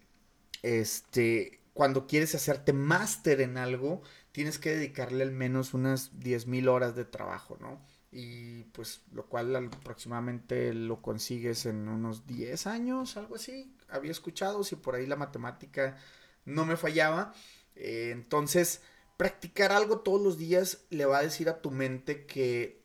este, 0.64 1.60
cuando 1.74 2.08
quieres 2.08 2.34
hacerte 2.34 2.74
máster 2.74 3.42
en 3.42 3.58
algo, 3.58 4.02
tienes 4.32 4.58
que 4.58 4.76
dedicarle 4.76 5.24
al 5.24 5.32
menos 5.32 5.74
unas 5.74 6.14
10.000 6.20 6.68
horas 6.70 6.96
de 6.96 7.06
trabajo, 7.06 7.58
¿no? 7.60 7.80
Y 8.12 8.64
pues 8.66 9.02
lo 9.12 9.28
cual 9.28 9.56
aproximadamente 9.56 10.74
lo 10.74 11.02
consigues 11.02 11.66
en 11.66 11.88
unos 11.88 12.26
10 12.26 12.68
años, 12.68 13.18
algo 13.18 13.36
así. 13.36 13.76
Había 13.90 14.12
escuchado, 14.12 14.64
si 14.64 14.76
por 14.76 14.96
ahí 14.96 15.06
la 15.06 15.16
matemática 15.18 15.98
no 16.46 16.66
me 16.66 16.78
fallaba. 16.78 17.34
Eh, 17.76 18.10
entonces, 18.12 18.82
practicar 19.18 19.72
algo 19.72 20.00
todos 20.00 20.22
los 20.22 20.38
días 20.38 20.86
le 20.90 21.06
va 21.06 21.20
a 21.20 21.24
decir 21.24 21.50
a 21.50 21.62
tu 21.62 21.72
mente 21.72 22.26
que, 22.26 22.82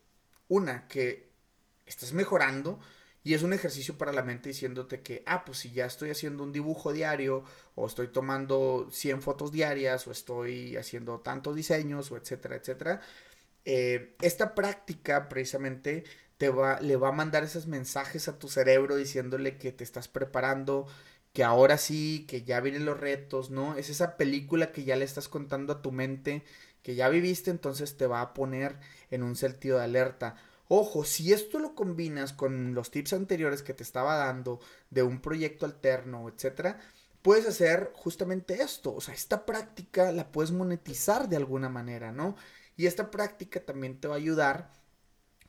una, 0.48 0.88
que 0.88 1.30
estás 1.86 2.12
mejorando, 2.12 2.80
y 3.24 3.35
es 3.35 3.42
un 3.42 3.52
ejercicio 3.52 3.96
para 3.96 4.12
la 4.12 4.22
mente 4.22 4.48
diciéndote 4.48 5.00
que, 5.02 5.22
ah, 5.26 5.44
pues 5.44 5.58
si 5.58 5.72
ya 5.72 5.87
estoy 5.87 6.11
haciendo 6.11 6.42
un 6.42 6.52
dibujo 6.52 6.92
diario, 6.92 7.44
o 7.76 7.87
estoy 7.87 8.08
tomando 8.08 8.88
100 8.90 9.22
fotos 9.22 9.52
diarias, 9.52 10.06
o 10.08 10.11
estoy 10.12 10.76
haciendo 10.76 11.20
tantos 11.20 11.54
diseños, 11.54 12.11
o 12.11 12.16
etcétera, 12.16 12.56
etcétera. 12.56 13.00
Eh, 13.64 14.16
esta 14.22 14.54
práctica 14.54 15.28
precisamente 15.28 16.04
te 16.37 16.48
va, 16.50 16.80
le 16.80 16.96
va 16.96 17.08
a 17.11 17.12
mandar 17.12 17.44
esos 17.44 17.66
mensajes 17.68 18.28
a 18.28 18.38
tu 18.38 18.48
cerebro 18.48 18.96
diciéndole 18.96 19.56
que 19.58 19.72
te 19.72 19.85
estás 19.85 20.08
preparando, 20.08 20.88
que 21.32 21.44
ahora 21.44 21.78
sí, 21.78 22.26
que 22.28 22.42
ya 22.42 22.61
vienen 22.61 22.85
los 22.85 22.98
retos, 23.00 23.50
¿no? 23.50 23.76
Es 23.76 23.88
esa 23.90 24.16
película 24.16 24.72
que 24.72 24.85
ya 24.85 24.96
le 24.96 25.04
estás 25.04 25.28
contando 25.28 25.72
a 25.72 25.82
tu 25.82 25.92
mente, 25.92 26.42
que 26.82 26.94
ya 26.96 27.08
viviste, 27.08 27.50
entonces 27.50 27.96
te 27.96 28.06
va 28.06 28.20
a 28.20 28.35
poner 28.35 28.78
en 29.11 29.22
un 29.22 29.37
sentido 29.37 29.78
de 29.78 29.85
alerta 29.85 30.37
Ojo, 30.74 31.04
si 31.04 31.35
esto 31.35 31.58
lo 31.58 31.74
combinas 31.74 32.32
con 32.32 32.72
los 32.72 32.90
tips 32.90 33.12
anteriores 33.12 33.62
que 33.62 33.74
te 33.74 33.82
estaba 33.82 34.16
dando 34.16 34.58
de 34.88 35.02
un 35.02 35.20
proyecto 35.20 35.66
alterno, 35.66 36.30
etcétera, 36.30 36.78
puedes 37.20 37.46
hacer 37.46 37.92
justamente 37.94 38.62
esto. 38.62 38.94
O 38.94 39.02
sea, 39.02 39.12
esta 39.12 39.44
práctica 39.44 40.12
la 40.12 40.32
puedes 40.32 40.50
monetizar 40.50 41.28
de 41.28 41.37
alguna 41.37 41.68
manera, 41.68 42.11
¿no? 42.11 42.37
Y 42.74 42.87
esta 42.87 43.11
práctica 43.11 43.61
también 43.61 44.00
te 44.00 44.08
va 44.08 44.14
a 44.14 44.16
ayudar 44.16 44.72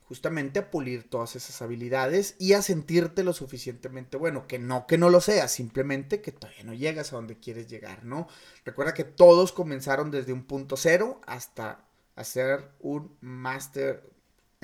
justamente 0.01 0.59
a 0.59 0.69
pulir 0.69 1.09
todas 1.09 1.37
esas 1.37 1.61
habilidades 1.61 2.35
y 2.37 2.51
a 2.51 2.61
sentirte 2.61 3.23
lo 3.23 3.31
suficientemente 3.31 4.17
bueno, 4.17 4.45
que 4.45 4.59
no 4.59 4.87
que 4.87 4.97
no 4.97 5.09
lo 5.09 5.21
seas, 5.21 5.53
simplemente 5.53 6.21
que 6.21 6.33
todavía 6.33 6.65
no 6.65 6.73
llegas 6.73 7.13
a 7.13 7.15
donde 7.15 7.39
quieres 7.39 7.69
llegar, 7.69 8.03
¿no? 8.03 8.27
Recuerda 8.65 8.93
que 8.93 9.05
todos 9.05 9.53
comenzaron 9.53 10.11
desde 10.11 10.33
un 10.33 10.43
punto 10.43 10.75
cero 10.75 11.21
hasta 11.25 11.87
hacer 12.17 12.73
un 12.81 13.15
máster 13.21 14.11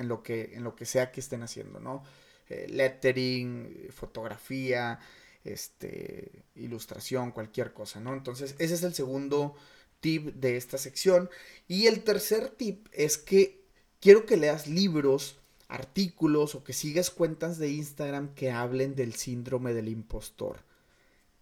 en 0.00 0.08
lo 0.08 0.22
que, 0.22 0.54
en 0.54 0.64
lo 0.64 0.74
que 0.74 0.86
sea 0.86 1.12
que 1.12 1.20
estén 1.20 1.42
haciendo, 1.42 1.78
¿no? 1.78 2.02
Eh, 2.48 2.66
lettering, 2.68 3.88
fotografía, 3.90 4.98
este, 5.44 6.44
ilustración, 6.56 7.30
cualquier 7.30 7.72
cosa, 7.72 8.00
¿no? 8.00 8.12
Entonces, 8.12 8.56
ese 8.58 8.74
es 8.74 8.82
el 8.82 8.94
segundo 8.94 9.54
tip 10.00 10.34
de 10.34 10.56
esta 10.56 10.78
sección. 10.78 11.30
Y 11.68 11.86
el 11.86 12.02
tercer 12.02 12.48
tip 12.50 12.88
es 12.92 13.18
que 13.18 13.62
quiero 14.00 14.26
que 14.26 14.36
leas 14.36 14.66
libros, 14.66 15.38
artículos 15.68 16.54
o 16.54 16.64
que 16.64 16.72
sigas 16.72 17.10
cuentas 17.10 17.58
de 17.58 17.70
Instagram 17.70 18.34
que 18.34 18.50
hablen 18.50 18.96
del 18.96 19.14
síndrome 19.14 19.72
del 19.72 19.88
impostor. 19.88 20.64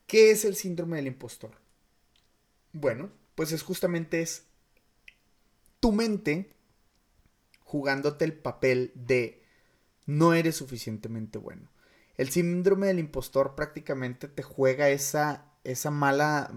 ¿Qué 0.07 0.31
es 0.31 0.45
el 0.45 0.57
síndrome 0.57 0.97
del 0.97 1.07
impostor? 1.07 1.53
Bueno, 2.73 3.11
pues 3.35 3.53
es 3.53 3.63
justamente 3.63 4.21
es 4.21 4.45
tu 5.81 5.93
mente 5.93 6.51
jugándote 7.69 8.25
el 8.25 8.33
papel 8.33 8.93
de 8.95 9.43
no 10.07 10.33
eres 10.33 10.57
suficientemente 10.57 11.37
bueno. 11.37 11.71
El 12.17 12.31
síndrome 12.31 12.87
del 12.87 12.99
impostor 12.99 13.55
prácticamente 13.55 14.27
te 14.27 14.43
juega 14.43 14.89
esa, 14.89 15.53
esa 15.65 15.91
mala, 15.91 16.51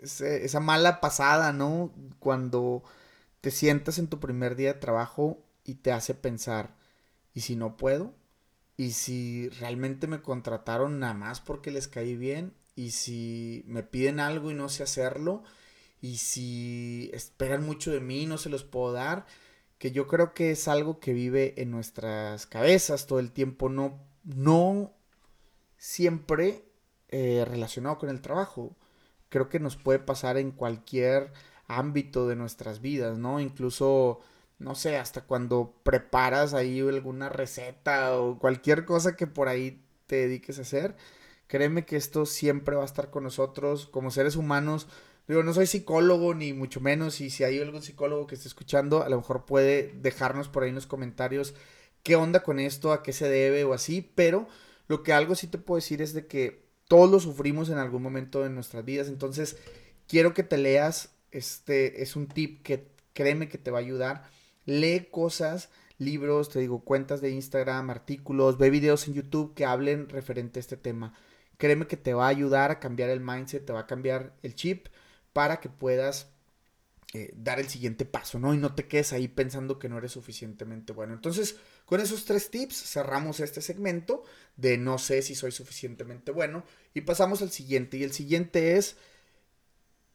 esa 0.00 0.60
mala 0.60 1.00
pasada, 1.00 1.52
¿no? 1.52 1.92
Cuando 2.20 2.84
te 3.40 3.50
sientas 3.50 3.98
en 3.98 4.06
tu 4.06 4.20
primer 4.20 4.54
día 4.54 4.74
de 4.74 4.78
trabajo 4.78 5.44
y 5.64 5.74
te 5.74 5.90
hace 5.90 6.14
pensar, 6.14 6.76
¿y 7.34 7.40
si 7.40 7.56
no 7.56 7.76
puedo? 7.76 8.14
¿Y 8.76 8.92
si 8.92 9.48
realmente 9.58 10.06
me 10.06 10.22
contrataron 10.22 11.00
nada 11.00 11.14
más 11.14 11.40
porque 11.40 11.72
les 11.72 11.88
caí 11.88 12.14
bien? 12.14 12.54
¿Y 12.76 12.92
si 12.92 13.64
me 13.66 13.82
piden 13.82 14.20
algo 14.20 14.52
y 14.52 14.54
no 14.54 14.68
sé 14.68 14.84
hacerlo? 14.84 15.42
¿Y 16.00 16.18
si 16.18 17.10
esperan 17.12 17.66
mucho 17.66 17.90
de 17.90 17.98
mí 17.98 18.22
y 18.22 18.26
no 18.26 18.38
se 18.38 18.50
los 18.50 18.62
puedo 18.62 18.92
dar? 18.92 19.26
Que 19.78 19.92
yo 19.92 20.06
creo 20.06 20.34
que 20.34 20.52
es 20.52 20.68
algo 20.68 21.00
que 21.00 21.12
vive 21.12 21.60
en 21.60 21.70
nuestras 21.70 22.46
cabezas 22.46 23.06
todo 23.06 23.18
el 23.18 23.32
tiempo, 23.32 23.68
no, 23.68 24.00
no 24.24 24.92
siempre 25.76 26.64
eh, 27.08 27.44
relacionado 27.46 27.98
con 27.98 28.08
el 28.08 28.20
trabajo. 28.20 28.76
Creo 29.28 29.48
que 29.48 29.60
nos 29.60 29.76
puede 29.76 29.98
pasar 29.98 30.36
en 30.36 30.52
cualquier 30.52 31.32
ámbito 31.66 32.28
de 32.28 32.36
nuestras 32.36 32.80
vidas, 32.80 33.18
¿no? 33.18 33.40
Incluso, 33.40 34.20
no 34.58 34.74
sé, 34.74 34.96
hasta 34.96 35.22
cuando 35.22 35.74
preparas 35.82 36.54
ahí 36.54 36.80
alguna 36.80 37.28
receta 37.28 38.18
o 38.18 38.38
cualquier 38.38 38.84
cosa 38.84 39.16
que 39.16 39.26
por 39.26 39.48
ahí 39.48 39.84
te 40.06 40.16
dediques 40.16 40.58
a 40.58 40.62
hacer. 40.62 40.96
Créeme 41.46 41.84
que 41.84 41.96
esto 41.96 42.26
siempre 42.26 42.76
va 42.76 42.82
a 42.82 42.86
estar 42.86 43.10
con 43.10 43.24
nosotros 43.24 43.86
como 43.86 44.10
seres 44.10 44.36
humanos 44.36 44.88
Digo, 45.26 45.42
no 45.42 45.54
soy 45.54 45.66
psicólogo 45.66 46.34
ni 46.34 46.52
mucho 46.52 46.80
menos 46.80 47.20
y 47.20 47.30
si 47.30 47.44
hay 47.44 47.58
algún 47.58 47.82
psicólogo 47.82 48.26
que 48.26 48.34
esté 48.34 48.48
escuchando, 48.48 49.02
a 49.02 49.08
lo 49.08 49.16
mejor 49.16 49.46
puede 49.46 49.94
dejarnos 50.00 50.48
por 50.48 50.62
ahí 50.62 50.68
en 50.68 50.74
los 50.74 50.86
comentarios 50.86 51.54
qué 52.02 52.16
onda 52.16 52.42
con 52.42 52.58
esto, 52.58 52.92
a 52.92 53.02
qué 53.02 53.12
se 53.12 53.28
debe 53.28 53.64
o 53.64 53.72
así, 53.72 54.12
pero 54.14 54.46
lo 54.86 55.02
que 55.02 55.14
algo 55.14 55.34
sí 55.34 55.46
te 55.46 55.56
puedo 55.56 55.76
decir 55.76 56.02
es 56.02 56.12
de 56.12 56.26
que 56.26 56.66
todos 56.88 57.10
lo 57.10 57.20
sufrimos 57.20 57.70
en 57.70 57.78
algún 57.78 58.02
momento 58.02 58.42
de 58.42 58.50
nuestras 58.50 58.84
vidas, 58.84 59.08
entonces 59.08 59.56
quiero 60.06 60.34
que 60.34 60.42
te 60.42 60.58
leas, 60.58 61.14
este 61.30 62.02
es 62.02 62.16
un 62.16 62.28
tip 62.28 62.62
que 62.62 62.88
créeme 63.14 63.48
que 63.48 63.56
te 63.56 63.70
va 63.70 63.78
a 63.78 63.80
ayudar, 63.80 64.28
lee 64.66 65.08
cosas, 65.10 65.70
libros, 65.98 66.50
te 66.50 66.60
digo, 66.60 66.84
cuentas 66.84 67.22
de 67.22 67.30
Instagram, 67.30 67.88
artículos, 67.88 68.58
ve 68.58 68.68
videos 68.68 69.08
en 69.08 69.14
YouTube 69.14 69.54
que 69.54 69.64
hablen 69.64 70.08
referente 70.10 70.58
a 70.58 70.60
este 70.60 70.76
tema. 70.76 71.14
Créeme 71.56 71.86
que 71.86 71.96
te 71.96 72.12
va 72.12 72.26
a 72.26 72.30
ayudar 72.30 72.70
a 72.70 72.80
cambiar 72.80 73.10
el 73.10 73.20
mindset, 73.20 73.64
te 73.64 73.72
va 73.72 73.80
a 73.80 73.86
cambiar 73.86 74.34
el 74.42 74.54
chip 74.54 74.88
para 75.34 75.60
que 75.60 75.68
puedas 75.68 76.28
eh, 77.14 77.32
dar 77.36 77.60
el 77.60 77.68
siguiente 77.68 78.06
paso, 78.06 78.38
¿no? 78.40 78.54
Y 78.54 78.58
no 78.58 78.74
te 78.74 78.88
quedes 78.88 79.12
ahí 79.12 79.28
pensando 79.28 79.78
que 79.78 79.88
no 79.88 79.98
eres 79.98 80.12
suficientemente 80.12 80.92
bueno. 80.94 81.14
Entonces, 81.14 81.56
con 81.86 82.00
esos 82.00 82.24
tres 82.24 82.50
tips 82.50 82.76
cerramos 82.76 83.40
este 83.40 83.62
segmento 83.62 84.24
de 84.56 84.78
no 84.78 84.98
sé 84.98 85.22
si 85.22 85.34
soy 85.36 85.52
suficientemente 85.52 86.32
bueno 86.32 86.64
y 86.94 87.02
pasamos 87.02 87.42
al 87.42 87.50
siguiente. 87.50 87.98
Y 87.98 88.04
el 88.04 88.12
siguiente 88.12 88.78
es, 88.78 88.96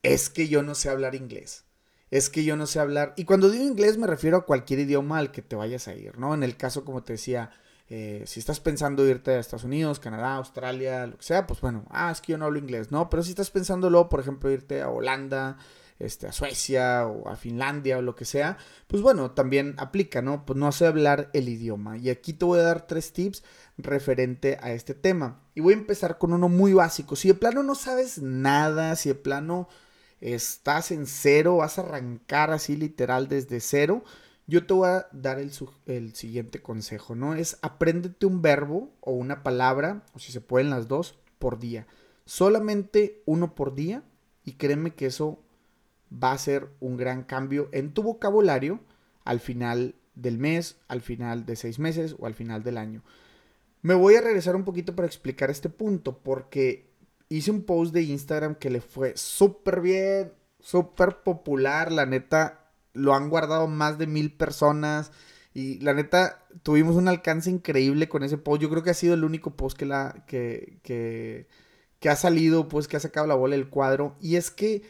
es 0.03 0.29
que 0.29 0.47
yo 0.47 0.63
no 0.63 0.75
sé 0.75 0.89
hablar 0.89 1.15
inglés. 1.15 1.63
es 2.11 2.29
que 2.29 2.43
yo 2.43 2.55
no 2.57 2.67
sé 2.67 2.79
hablar. 2.79 3.13
Y 3.17 3.25
cuando 3.25 3.49
digo 3.51 3.65
inglés 3.65 3.97
me 3.97 4.07
refiero 4.07 4.37
a 4.37 4.45
cualquier 4.45 4.79
idioma 4.79 5.19
al 5.19 5.31
que 5.31 5.41
te 5.43 5.55
vayas 5.55 5.87
a 5.87 5.95
ir, 5.95 6.17
¿no? 6.17 6.33
En 6.33 6.43
el 6.43 6.57
caso, 6.57 6.85
como 6.85 7.03
te 7.03 7.13
decía, 7.13 7.51
eh, 7.89 8.23
si 8.27 8.39
estás 8.39 8.59
pensando 8.59 9.07
irte 9.07 9.31
a 9.31 9.39
Estados 9.39 9.63
Unidos, 9.63 9.99
Canadá, 9.99 10.35
Australia, 10.35 11.07
lo 11.07 11.17
que 11.17 11.23
sea, 11.23 11.47
pues 11.47 11.59
bueno, 11.59 11.85
ah, 11.89 12.11
es 12.11 12.21
que 12.21 12.33
yo 12.33 12.37
no 12.37 12.45
hablo 12.45 12.59
inglés, 12.59 12.91
¿no? 12.91 13.09
Pero 13.09 13.23
si 13.23 13.31
estás 13.31 13.49
pensándolo, 13.49 14.09
por 14.09 14.19
ejemplo, 14.19 14.51
irte 14.51 14.81
a 14.81 14.89
Holanda, 14.89 15.57
este, 15.99 16.27
a 16.27 16.31
Suecia 16.31 17.07
o 17.07 17.27
a 17.27 17.35
Finlandia 17.35 17.97
o 17.97 18.01
lo 18.01 18.15
que 18.15 18.25
sea, 18.25 18.57
pues 18.87 19.01
bueno, 19.01 19.31
también 19.31 19.75
aplica, 19.77 20.21
¿no? 20.21 20.45
Pues 20.45 20.57
no 20.57 20.71
sé 20.71 20.85
hablar 20.87 21.29
el 21.33 21.49
idioma. 21.49 21.97
Y 21.97 22.09
aquí 22.09 22.33
te 22.33 22.45
voy 22.45 22.59
a 22.59 22.63
dar 22.63 22.87
tres 22.87 23.11
tips 23.11 23.43
referente 23.77 24.57
a 24.61 24.71
este 24.71 24.93
tema. 24.93 25.41
Y 25.55 25.61
voy 25.61 25.73
a 25.73 25.77
empezar 25.77 26.17
con 26.17 26.31
uno 26.31 26.47
muy 26.47 26.73
básico. 26.73 27.15
Si 27.15 27.27
de 27.27 27.33
plano 27.33 27.63
no 27.63 27.75
sabes 27.75 28.21
nada, 28.21 28.95
si 28.95 29.09
de 29.09 29.15
plano 29.15 29.67
estás 30.21 30.91
en 30.91 31.05
cero, 31.05 31.57
vas 31.57 31.77
a 31.77 31.81
arrancar 31.81 32.51
así 32.51 32.75
literal 32.75 33.27
desde 33.27 33.59
cero, 33.59 34.03
yo 34.49 34.65
te 34.65 34.73
voy 34.73 34.89
a 34.89 35.07
dar 35.11 35.37
el, 35.37 36.15
siguiente 36.15 36.59
consejo, 36.59 37.13
¿no? 37.13 37.35
Es 37.35 37.59
apréndete 37.61 38.25
un 38.25 38.41
verbo 38.41 38.91
o 38.99 39.11
una 39.11 39.43
palabra, 39.43 40.03
o 40.13 40.19
si 40.19 40.31
se 40.31 40.41
pueden 40.41 40.71
las 40.71 40.87
dos, 40.87 41.19
por 41.37 41.59
día. 41.59 41.85
Solamente 42.25 43.21
uno 43.25 43.53
por 43.53 43.75
día 43.75 44.03
y 44.43 44.53
créeme 44.53 44.95
que 44.95 45.05
eso 45.05 45.39
va 46.11 46.31
a 46.31 46.37
ser 46.39 46.67
un 46.79 46.97
gran 46.97 47.23
cambio 47.23 47.69
en 47.71 47.93
tu 47.93 48.01
vocabulario 48.01 48.79
al 49.23 49.39
final 49.39 49.93
del 50.15 50.39
mes, 50.39 50.77
al 50.87 51.01
final 51.01 51.45
de 51.45 51.55
seis 51.55 51.77
meses 51.77 52.15
o 52.17 52.25
al 52.25 52.33
final 52.33 52.63
del 52.63 52.79
año. 52.79 53.03
Me 53.83 53.93
voy 53.93 54.15
a 54.15 54.21
regresar 54.21 54.55
un 54.55 54.65
poquito 54.65 54.95
para 54.95 55.07
explicar 55.07 55.51
este 55.51 55.69
punto 55.69 56.17
porque 56.17 56.89
hice 57.29 57.51
un 57.51 57.61
post 57.61 57.93
de 57.93 58.01
Instagram 58.01 58.55
que 58.55 58.71
le 58.71 58.81
fue 58.81 59.15
súper 59.15 59.79
bien, 59.79 60.33
súper 60.59 61.21
popular, 61.21 61.91
la 61.91 62.07
neta, 62.07 62.58
lo 62.99 63.13
han 63.13 63.29
guardado 63.29 63.67
más 63.67 63.97
de 63.97 64.07
mil 64.07 64.31
personas 64.35 65.11
y 65.53 65.79
la 65.79 65.93
neta 65.93 66.45
tuvimos 66.63 66.95
un 66.95 67.07
alcance 67.07 67.49
increíble 67.49 68.07
con 68.07 68.23
ese 68.23 68.37
post. 68.37 68.61
Yo 68.61 68.69
creo 68.69 68.83
que 68.83 68.91
ha 68.91 68.95
sido 68.95 69.13
el 69.13 69.23
único 69.23 69.55
post 69.55 69.77
que, 69.77 69.85
la, 69.85 70.23
que, 70.27 70.79
que, 70.83 72.09
ha 72.09 72.15
salido, 72.15 72.67
pues 72.67 72.87
que 72.87 72.97
ha 72.97 72.99
sacado 72.99 73.27
la 73.27 73.35
bola 73.35 73.55
del 73.55 73.69
cuadro 73.69 74.15
y 74.21 74.35
es 74.35 74.51
que 74.51 74.83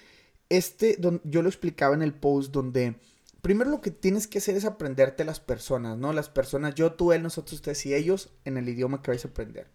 este, 0.49 0.97
yo 1.23 1.41
lo 1.41 1.49
explicaba 1.49 1.95
en 1.95 2.01
el 2.01 2.13
post 2.13 2.51
donde 2.51 2.95
primero 3.41 3.69
lo 3.69 3.81
que 3.81 3.91
tienes 3.91 4.27
que 4.27 4.39
hacer 4.39 4.55
es 4.55 4.65
aprenderte 4.65 5.23
las 5.23 5.39
personas, 5.39 5.97
¿no? 5.97 6.13
Las 6.13 6.29
personas, 6.29 6.75
yo, 6.75 6.93
tú, 6.93 7.13
él, 7.13 7.23
nosotros, 7.23 7.53
ustedes 7.53 7.85
y 7.85 7.93
ellos 7.93 8.31
en 8.45 8.57
el 8.57 8.67
idioma 8.67 9.01
que 9.01 9.11
vais 9.11 9.25
a 9.25 9.29
aprender. 9.29 9.67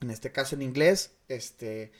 En 0.00 0.10
este 0.10 0.32
caso 0.32 0.54
en 0.54 0.62
inglés, 0.62 1.12
este, 1.28 1.92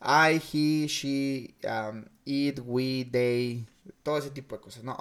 I, 0.00 0.40
he, 0.52 0.86
she, 0.86 1.56
um, 1.64 2.04
it, 2.24 2.60
we, 2.64 3.08
they, 3.10 3.66
todo 4.02 4.18
ese 4.18 4.30
tipo 4.30 4.56
de 4.56 4.62
cosas, 4.62 4.84
¿no? 4.84 4.96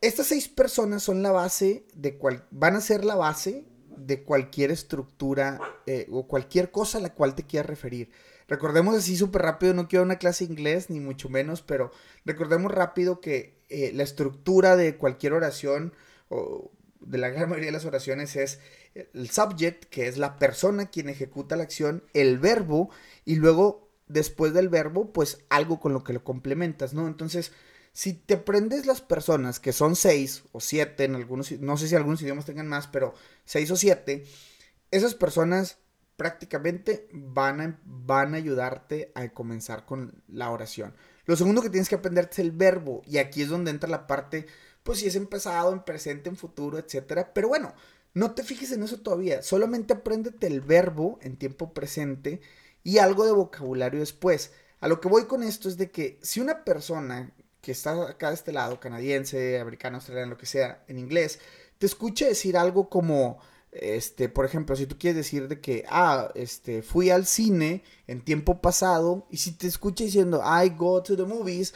Estas 0.00 0.26
seis 0.26 0.48
personas 0.48 1.02
son 1.02 1.22
la 1.22 1.32
base 1.32 1.86
de 1.94 2.16
cual, 2.16 2.46
van 2.50 2.76
a 2.76 2.80
ser 2.80 3.04
la 3.04 3.14
base 3.14 3.64
de 3.96 4.22
cualquier 4.22 4.70
estructura 4.70 5.58
eh, 5.86 6.06
o 6.10 6.26
cualquier 6.28 6.70
cosa 6.70 6.98
a 6.98 7.00
la 7.00 7.14
cual 7.14 7.34
te 7.34 7.44
quieras 7.44 7.66
referir. 7.66 8.10
Recordemos 8.48 8.94
así 8.94 9.16
súper 9.16 9.42
rápido, 9.42 9.74
no 9.74 9.88
quiero 9.88 10.04
una 10.04 10.18
clase 10.18 10.46
de 10.46 10.52
inglés, 10.52 10.90
ni 10.90 11.00
mucho 11.00 11.28
menos, 11.28 11.62
pero 11.62 11.90
recordemos 12.24 12.70
rápido 12.70 13.20
que 13.20 13.58
eh, 13.68 13.90
la 13.92 14.04
estructura 14.04 14.76
de 14.76 14.96
cualquier 14.96 15.32
oración, 15.32 15.92
o 16.28 16.70
de 17.00 17.18
la 17.18 17.30
gran 17.30 17.48
mayoría 17.48 17.66
de 17.66 17.72
las 17.72 17.84
oraciones, 17.84 18.36
es 18.36 18.60
el 18.94 19.30
subject, 19.30 19.84
que 19.86 20.06
es 20.06 20.16
la 20.16 20.38
persona 20.38 20.90
quien 20.90 21.08
ejecuta 21.08 21.56
la 21.56 21.64
acción, 21.64 22.04
el 22.14 22.38
verbo, 22.38 22.90
y 23.24 23.36
luego, 23.36 23.85
después 24.06 24.54
del 24.54 24.68
verbo, 24.68 25.12
pues 25.12 25.44
algo 25.48 25.80
con 25.80 25.92
lo 25.92 26.04
que 26.04 26.12
lo 26.12 26.24
complementas, 26.24 26.94
¿no? 26.94 27.06
Entonces, 27.06 27.52
si 27.92 28.12
te 28.12 28.34
aprendes 28.34 28.86
las 28.86 29.00
personas, 29.00 29.58
que 29.58 29.72
son 29.72 29.96
seis 29.96 30.44
o 30.52 30.60
siete 30.60 31.04
en 31.04 31.14
algunos, 31.14 31.50
no 31.60 31.76
sé 31.76 31.88
si 31.88 31.94
algunos 31.94 32.22
idiomas 32.22 32.44
tengan 32.44 32.68
más, 32.68 32.86
pero 32.86 33.14
seis 33.44 33.70
o 33.70 33.76
siete, 33.76 34.24
esas 34.90 35.14
personas 35.14 35.78
prácticamente 36.16 37.08
van 37.12 37.60
a, 37.60 37.80
van 37.84 38.34
a 38.34 38.38
ayudarte 38.38 39.12
a 39.14 39.28
comenzar 39.28 39.84
con 39.84 40.22
la 40.28 40.50
oración. 40.50 40.94
Lo 41.26 41.36
segundo 41.36 41.62
que 41.62 41.70
tienes 41.70 41.88
que 41.88 41.96
aprender 41.96 42.28
es 42.30 42.38
el 42.38 42.52
verbo. 42.52 43.02
Y 43.06 43.18
aquí 43.18 43.42
es 43.42 43.48
donde 43.48 43.70
entra 43.70 43.88
la 43.88 44.06
parte, 44.06 44.46
pues 44.82 45.00
si 45.00 45.06
es 45.06 45.16
en 45.16 45.26
pasado, 45.26 45.72
en 45.72 45.84
presente, 45.84 46.28
en 46.28 46.36
futuro, 46.36 46.78
etc. 46.78 47.26
Pero 47.34 47.48
bueno, 47.48 47.74
no 48.14 48.34
te 48.34 48.44
fijes 48.44 48.72
en 48.72 48.82
eso 48.82 49.00
todavía. 49.00 49.42
Solamente 49.42 49.92
apréndete 49.94 50.46
el 50.46 50.60
verbo 50.60 51.18
en 51.20 51.36
tiempo 51.36 51.74
presente 51.74 52.40
y 52.86 52.98
algo 52.98 53.26
de 53.26 53.32
vocabulario 53.32 53.98
después. 53.98 54.52
A 54.78 54.86
lo 54.86 55.00
que 55.00 55.08
voy 55.08 55.24
con 55.24 55.42
esto 55.42 55.68
es 55.68 55.76
de 55.76 55.90
que 55.90 56.20
si 56.22 56.38
una 56.38 56.62
persona 56.64 57.32
que 57.60 57.72
está 57.72 58.10
acá 58.10 58.28
de 58.28 58.36
este 58.36 58.52
lado, 58.52 58.78
canadiense, 58.78 59.58
americano, 59.58 59.96
australiano, 59.96 60.30
lo 60.30 60.38
que 60.38 60.46
sea, 60.46 60.84
en 60.86 61.00
inglés, 61.00 61.40
te 61.78 61.86
escucha 61.86 62.28
decir 62.28 62.56
algo 62.56 62.88
como 62.88 63.40
este, 63.72 64.28
por 64.28 64.44
ejemplo, 64.44 64.76
si 64.76 64.86
tú 64.86 64.96
quieres 64.98 65.16
decir 65.16 65.48
de 65.48 65.60
que, 65.60 65.84
ah, 65.88 66.30
este, 66.36 66.82
fui 66.82 67.10
al 67.10 67.26
cine 67.26 67.82
en 68.06 68.24
tiempo 68.24 68.60
pasado, 68.60 69.26
y 69.32 69.38
si 69.38 69.50
te 69.50 69.66
escucha 69.66 70.04
diciendo, 70.04 70.40
I 70.44 70.68
go 70.68 71.02
to 71.02 71.16
the 71.16 71.24
movies, 71.24 71.74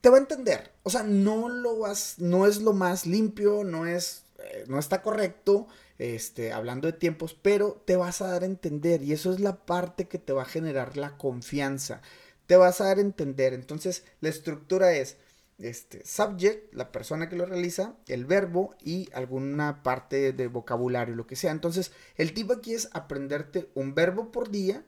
te 0.00 0.08
va 0.08 0.16
a 0.16 0.20
entender. 0.20 0.72
O 0.82 0.88
sea, 0.88 1.02
no 1.02 1.50
lo 1.50 1.80
vas, 1.80 2.14
no 2.20 2.46
es 2.46 2.62
lo 2.62 2.72
más 2.72 3.04
limpio, 3.04 3.64
no 3.64 3.84
es, 3.84 4.24
eh, 4.38 4.64
no 4.66 4.78
está 4.78 5.02
correcto, 5.02 5.68
este, 5.98 6.52
hablando 6.52 6.86
de 6.86 6.98
tiempos, 6.98 7.34
pero 7.34 7.82
te 7.86 7.96
vas 7.96 8.20
a 8.20 8.28
dar 8.28 8.42
a 8.42 8.46
entender, 8.46 9.02
y 9.02 9.12
eso 9.12 9.32
es 9.32 9.40
la 9.40 9.64
parte 9.64 10.06
que 10.08 10.18
te 10.18 10.32
va 10.32 10.42
a 10.42 10.46
generar 10.46 10.96
la 10.96 11.16
confianza. 11.16 12.02
Te 12.46 12.56
vas 12.56 12.80
a 12.80 12.86
dar 12.86 12.98
a 12.98 13.02
entender. 13.02 13.54
Entonces, 13.54 14.04
la 14.20 14.28
estructura 14.28 14.92
es, 14.92 15.16
este, 15.58 16.04
subject, 16.04 16.74
la 16.74 16.90
persona 16.92 17.28
que 17.28 17.36
lo 17.36 17.46
realiza, 17.46 17.94
el 18.08 18.24
verbo 18.24 18.74
y 18.82 19.08
alguna 19.12 19.82
parte 19.82 20.32
de 20.32 20.48
vocabulario, 20.48 21.14
lo 21.14 21.26
que 21.26 21.36
sea. 21.36 21.52
Entonces, 21.52 21.92
el 22.16 22.34
tip 22.34 22.50
aquí 22.50 22.74
es 22.74 22.88
aprenderte 22.92 23.70
un 23.74 23.94
verbo 23.94 24.32
por 24.32 24.50
día 24.50 24.84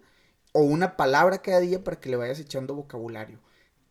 o 0.52 0.60
una 0.62 0.96
palabra 0.96 1.42
cada 1.42 1.60
día 1.60 1.84
para 1.84 2.00
que 2.00 2.10
le 2.10 2.16
vayas 2.16 2.40
echando 2.40 2.74
vocabulario. 2.74 3.38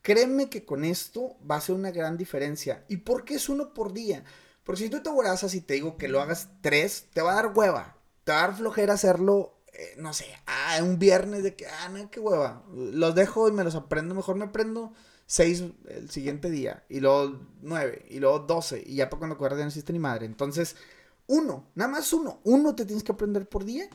Créeme 0.01 0.49
que 0.49 0.65
con 0.65 0.84
esto 0.84 1.36
va 1.49 1.56
a 1.56 1.62
ser 1.62 1.75
una 1.75 1.91
gran 1.91 2.17
diferencia. 2.17 2.84
¿Y 2.88 2.97
por 2.97 3.25
qué 3.25 3.36
es 3.36 3.49
uno 3.49 3.73
por 3.73 3.93
día? 3.93 4.23
Porque 4.65 4.84
si 4.84 4.89
tú 4.89 5.01
te 5.01 5.10
abrazas 5.10 5.54
y 5.54 5.62
te 5.62 5.75
digo 5.75 5.97
que 5.97 6.10
lo 6.10 6.19
hagas 6.19 6.49
tres, 6.62 7.06
te 7.13 7.21
va 7.21 7.32
a 7.32 7.36
dar 7.36 7.54
hueva. 7.56 7.97
Te 8.25 8.34
va 8.34 8.39
a 8.39 8.47
dar 8.47 8.58
flojera 8.58 8.95
hacerlo, 8.95 9.62
eh, 9.71 9.95
no 9.97 10.12
sé, 10.13 10.25
ah, 10.47 10.80
un 10.82 10.99
viernes 10.99 11.43
de 11.43 11.56
que, 11.56 11.67
ah, 11.67 11.89
no, 11.89 12.10
qué 12.12 12.19
hueva. 12.19 12.63
Los 12.73 13.15
dejo 13.15 13.47
y 13.47 13.51
me 13.51 13.63
los 13.63 13.75
aprendo. 13.75 14.15
Mejor 14.15 14.36
me 14.36 14.45
aprendo 14.45 14.91
6 15.28 15.63
el 15.88 16.10
siguiente 16.10 16.49
día, 16.49 16.84
y 16.89 16.99
luego 16.99 17.39
9, 17.62 18.06
y 18.10 18.19
luego 18.19 18.39
12, 18.39 18.84
y 18.86 18.95
ya 18.95 19.10
para 19.10 19.19
cuando 19.19 19.36
acuerdas 19.36 19.60
ya 19.60 19.65
no 19.65 19.69
existe 19.69 19.93
ni 19.93 19.99
madre. 19.99 20.25
Entonces, 20.25 20.75
uno, 21.28 21.67
nada 21.75 21.91
más 21.91 22.12
uno, 22.13 22.39
uno 22.43 22.75
te 22.75 22.86
tienes 22.86 23.04
que 23.04 23.12
aprender 23.12 23.47
por 23.47 23.65
día, 23.65 23.89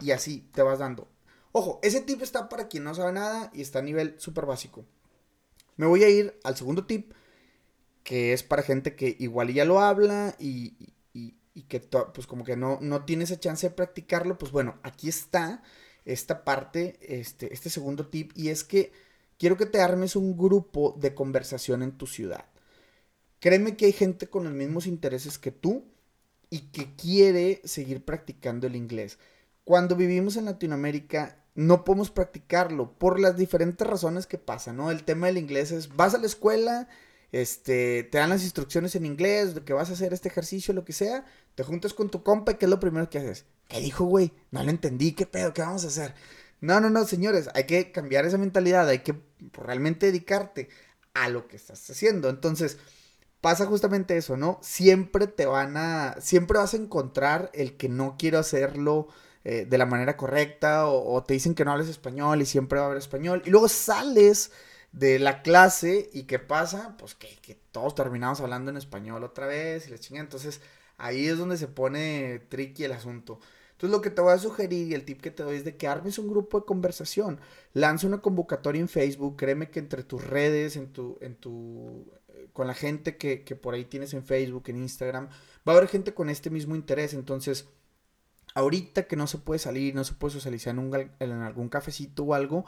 y 0.00 0.10
así 0.10 0.48
te 0.52 0.62
vas 0.62 0.80
dando. 0.80 1.08
Ojo, 1.52 1.78
ese 1.82 2.00
tip 2.00 2.22
está 2.22 2.48
para 2.48 2.68
quien 2.68 2.84
no 2.84 2.94
sabe 2.94 3.12
nada 3.12 3.50
y 3.54 3.60
está 3.60 3.80
a 3.80 3.82
nivel 3.82 4.14
súper 4.18 4.46
básico. 4.46 4.84
Me 5.76 5.86
voy 5.86 6.02
a 6.02 6.08
ir 6.08 6.38
al 6.44 6.56
segundo 6.56 6.86
tip, 6.86 7.12
que 8.02 8.32
es 8.32 8.42
para 8.42 8.62
gente 8.62 8.94
que 8.96 9.16
igual 9.18 9.52
ya 9.52 9.64
lo 9.64 9.80
habla 9.80 10.34
y, 10.38 10.74
y, 11.12 11.36
y 11.54 11.62
que 11.62 11.80
pues 11.80 12.26
como 12.26 12.44
que 12.44 12.56
no, 12.56 12.78
no 12.80 13.04
tiene 13.04 13.24
esa 13.24 13.38
chance 13.38 13.68
de 13.68 13.74
practicarlo. 13.74 14.38
Pues 14.38 14.52
bueno, 14.52 14.78
aquí 14.82 15.08
está 15.08 15.62
esta 16.04 16.44
parte, 16.44 16.98
este, 17.00 17.52
este 17.54 17.70
segundo 17.70 18.08
tip, 18.08 18.32
y 18.34 18.48
es 18.48 18.64
que 18.64 18.92
quiero 19.38 19.56
que 19.56 19.66
te 19.66 19.80
armes 19.80 20.16
un 20.16 20.36
grupo 20.36 20.96
de 20.98 21.14
conversación 21.14 21.82
en 21.82 21.92
tu 21.92 22.06
ciudad. 22.06 22.46
Créeme 23.38 23.76
que 23.76 23.86
hay 23.86 23.92
gente 23.92 24.28
con 24.28 24.44
los 24.44 24.52
mismos 24.52 24.86
intereses 24.86 25.38
que 25.38 25.50
tú 25.52 25.84
y 26.50 26.70
que 26.70 26.94
quiere 26.96 27.60
seguir 27.64 28.04
practicando 28.04 28.66
el 28.66 28.76
inglés. 28.76 29.18
Cuando 29.64 29.96
vivimos 29.96 30.36
en 30.36 30.46
Latinoamérica 30.46 31.38
no 31.54 31.84
podemos 31.84 32.10
practicarlo 32.10 32.92
por 32.98 33.20
las 33.20 33.36
diferentes 33.36 33.86
razones 33.86 34.26
que 34.26 34.38
pasan, 34.38 34.78
¿no? 34.78 34.90
El 34.90 35.04
tema 35.04 35.26
del 35.26 35.38
inglés 35.38 35.70
es, 35.70 35.94
vas 35.94 36.14
a 36.14 36.18
la 36.18 36.26
escuela, 36.26 36.88
este, 37.32 38.04
te 38.04 38.18
dan 38.18 38.30
las 38.30 38.42
instrucciones 38.42 38.94
en 38.94 39.06
inglés, 39.06 39.54
de 39.54 39.64
que 39.64 39.72
vas 39.72 39.90
a 39.90 39.94
hacer 39.94 40.12
este 40.12 40.28
ejercicio, 40.28 40.74
lo 40.74 40.84
que 40.84 40.92
sea, 40.92 41.24
te 41.54 41.64
juntas 41.64 41.94
con 41.94 42.10
tu 42.10 42.22
compa 42.22 42.52
y 42.52 42.54
¿qué 42.56 42.66
es 42.66 42.70
lo 42.70 42.80
primero 42.80 43.10
que 43.10 43.18
haces? 43.18 43.46
¿Qué 43.68 43.80
dijo, 43.80 44.04
güey? 44.04 44.32
No 44.50 44.62
lo 44.62 44.70
entendí, 44.70 45.12
¿qué 45.12 45.26
pedo? 45.26 45.52
¿Qué 45.52 45.62
vamos 45.62 45.84
a 45.84 45.88
hacer? 45.88 46.14
No, 46.60 46.78
no, 46.78 46.90
no, 46.90 47.04
señores, 47.06 47.48
hay 47.54 47.64
que 47.64 47.90
cambiar 47.90 48.24
esa 48.24 48.38
mentalidad, 48.38 48.88
hay 48.88 49.00
que 49.00 49.20
realmente 49.52 50.06
dedicarte 50.06 50.68
a 51.14 51.28
lo 51.28 51.48
que 51.48 51.56
estás 51.56 51.90
haciendo. 51.90 52.28
Entonces, 52.28 52.78
pasa 53.40 53.66
justamente 53.66 54.16
eso, 54.16 54.36
¿no? 54.36 54.60
Siempre 54.62 55.26
te 55.26 55.46
van 55.46 55.76
a, 55.76 56.16
siempre 56.20 56.58
vas 56.58 56.74
a 56.74 56.76
encontrar 56.76 57.50
el 57.54 57.76
que 57.76 57.88
no 57.88 58.16
quiero 58.18 58.38
hacerlo 58.38 59.08
eh, 59.44 59.66
de 59.68 59.78
la 59.78 59.86
manera 59.86 60.16
correcta 60.16 60.86
o, 60.86 61.24
te 61.24 61.34
dicen 61.34 61.56
que 61.56 61.64
no 61.64 61.72
hables 61.72 61.88
español 61.88 62.40
y 62.40 62.46
siempre 62.46 62.78
va 62.78 62.84
a 62.84 62.86
haber 62.86 62.98
español. 62.98 63.42
Y 63.44 63.50
luego 63.50 63.68
sales 63.68 64.52
de 64.92 65.18
la 65.18 65.42
clase 65.42 66.10
y 66.12 66.24
¿qué 66.24 66.38
pasa? 66.38 66.96
Pues 66.98 67.14
que, 67.14 67.38
que 67.42 67.54
todos 67.72 67.94
terminamos 67.94 68.40
hablando 68.40 68.70
en 68.70 68.76
español 68.76 69.24
otra 69.24 69.46
vez 69.46 69.88
y 69.88 69.90
la 69.90 69.98
chingada. 69.98 70.24
Entonces, 70.24 70.60
ahí 70.98 71.26
es 71.26 71.38
donde 71.38 71.56
se 71.56 71.68
pone 71.68 72.40
tricky 72.48 72.84
el 72.84 72.92
asunto. 72.92 73.40
Entonces 73.82 73.98
lo 73.98 74.00
que 74.00 74.10
te 74.10 74.22
voy 74.22 74.32
a 74.32 74.38
sugerir 74.38 74.88
y 74.88 74.94
el 74.94 75.04
tip 75.04 75.20
que 75.20 75.32
te 75.32 75.42
doy 75.42 75.56
es 75.56 75.64
de 75.64 75.76
que 75.76 75.88
armes 75.88 76.16
un 76.18 76.28
grupo 76.28 76.60
de 76.60 76.66
conversación. 76.66 77.40
Lanza 77.72 78.06
una 78.06 78.20
convocatoria 78.20 78.80
en 78.80 78.88
Facebook. 78.88 79.36
Créeme 79.36 79.70
que 79.70 79.80
entre 79.80 80.04
tus 80.04 80.24
redes, 80.24 80.76
en 80.76 80.92
tu, 80.92 81.18
en 81.20 81.34
tu, 81.34 82.06
eh, 82.28 82.48
con 82.52 82.68
la 82.68 82.74
gente 82.74 83.16
que, 83.16 83.42
que 83.42 83.56
por 83.56 83.74
ahí 83.74 83.84
tienes 83.84 84.14
en 84.14 84.24
Facebook, 84.24 84.64
en 84.68 84.76
Instagram, 84.76 85.30
va 85.66 85.72
a 85.72 85.76
haber 85.76 85.88
gente 85.88 86.14
con 86.14 86.30
este 86.30 86.48
mismo 86.48 86.76
interés. 86.76 87.12
Entonces, 87.12 87.66
ahorita 88.54 89.08
que 89.08 89.16
no 89.16 89.26
se 89.26 89.38
puede 89.38 89.58
salir, 89.58 89.96
no 89.96 90.04
se 90.04 90.14
puede 90.14 90.34
socializar 90.34 90.74
en, 90.74 90.78
un, 90.78 91.10
en 91.18 91.32
algún 91.32 91.68
cafecito 91.68 92.22
o 92.22 92.34
algo, 92.34 92.64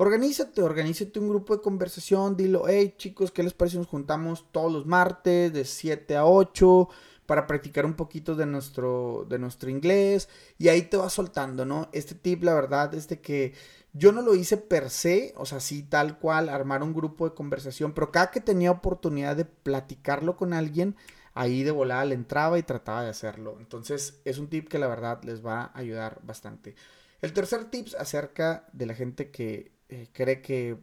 Organízate, 0.00 0.62
organízate 0.62 1.18
un 1.18 1.28
grupo 1.28 1.56
de 1.56 1.60
conversación, 1.60 2.36
dilo, 2.36 2.68
hey 2.68 2.94
chicos, 2.96 3.32
¿qué 3.32 3.42
les 3.42 3.52
parece 3.52 3.72
si 3.72 3.78
nos 3.78 3.88
juntamos 3.88 4.46
todos 4.52 4.72
los 4.72 4.86
martes 4.86 5.52
de 5.52 5.64
7 5.64 6.14
a 6.14 6.24
8 6.24 6.88
para 7.26 7.48
practicar 7.48 7.84
un 7.84 7.94
poquito 7.94 8.36
de 8.36 8.46
nuestro, 8.46 9.26
de 9.28 9.40
nuestro 9.40 9.70
inglés? 9.70 10.28
Y 10.56 10.68
ahí 10.68 10.82
te 10.82 10.96
vas 10.96 11.14
soltando, 11.14 11.64
¿no? 11.64 11.88
Este 11.92 12.14
tip, 12.14 12.44
la 12.44 12.54
verdad, 12.54 12.94
es 12.94 13.08
de 13.08 13.20
que 13.20 13.54
yo 13.92 14.12
no 14.12 14.22
lo 14.22 14.36
hice 14.36 14.56
per 14.56 14.88
se, 14.90 15.34
o 15.36 15.44
sea, 15.44 15.58
sí, 15.58 15.82
tal 15.82 16.20
cual, 16.20 16.48
armar 16.48 16.84
un 16.84 16.94
grupo 16.94 17.28
de 17.28 17.34
conversación, 17.34 17.92
pero 17.92 18.12
cada 18.12 18.30
que 18.30 18.40
tenía 18.40 18.70
oportunidad 18.70 19.34
de 19.34 19.46
platicarlo 19.46 20.36
con 20.36 20.52
alguien, 20.52 20.94
ahí 21.34 21.64
de 21.64 21.72
volada 21.72 22.04
le 22.04 22.14
entraba 22.14 22.56
y 22.56 22.62
trataba 22.62 23.02
de 23.02 23.10
hacerlo. 23.10 23.56
Entonces, 23.58 24.20
es 24.24 24.38
un 24.38 24.48
tip 24.48 24.68
que 24.68 24.78
la 24.78 24.86
verdad 24.86 25.24
les 25.24 25.44
va 25.44 25.62
a 25.62 25.76
ayudar 25.76 26.20
bastante. 26.22 26.76
El 27.20 27.32
tercer 27.32 27.64
tip 27.64 27.88
acerca 27.98 28.68
de 28.72 28.86
la 28.86 28.94
gente 28.94 29.32
que 29.32 29.76
eh, 29.88 30.08
cree 30.12 30.42
que 30.42 30.76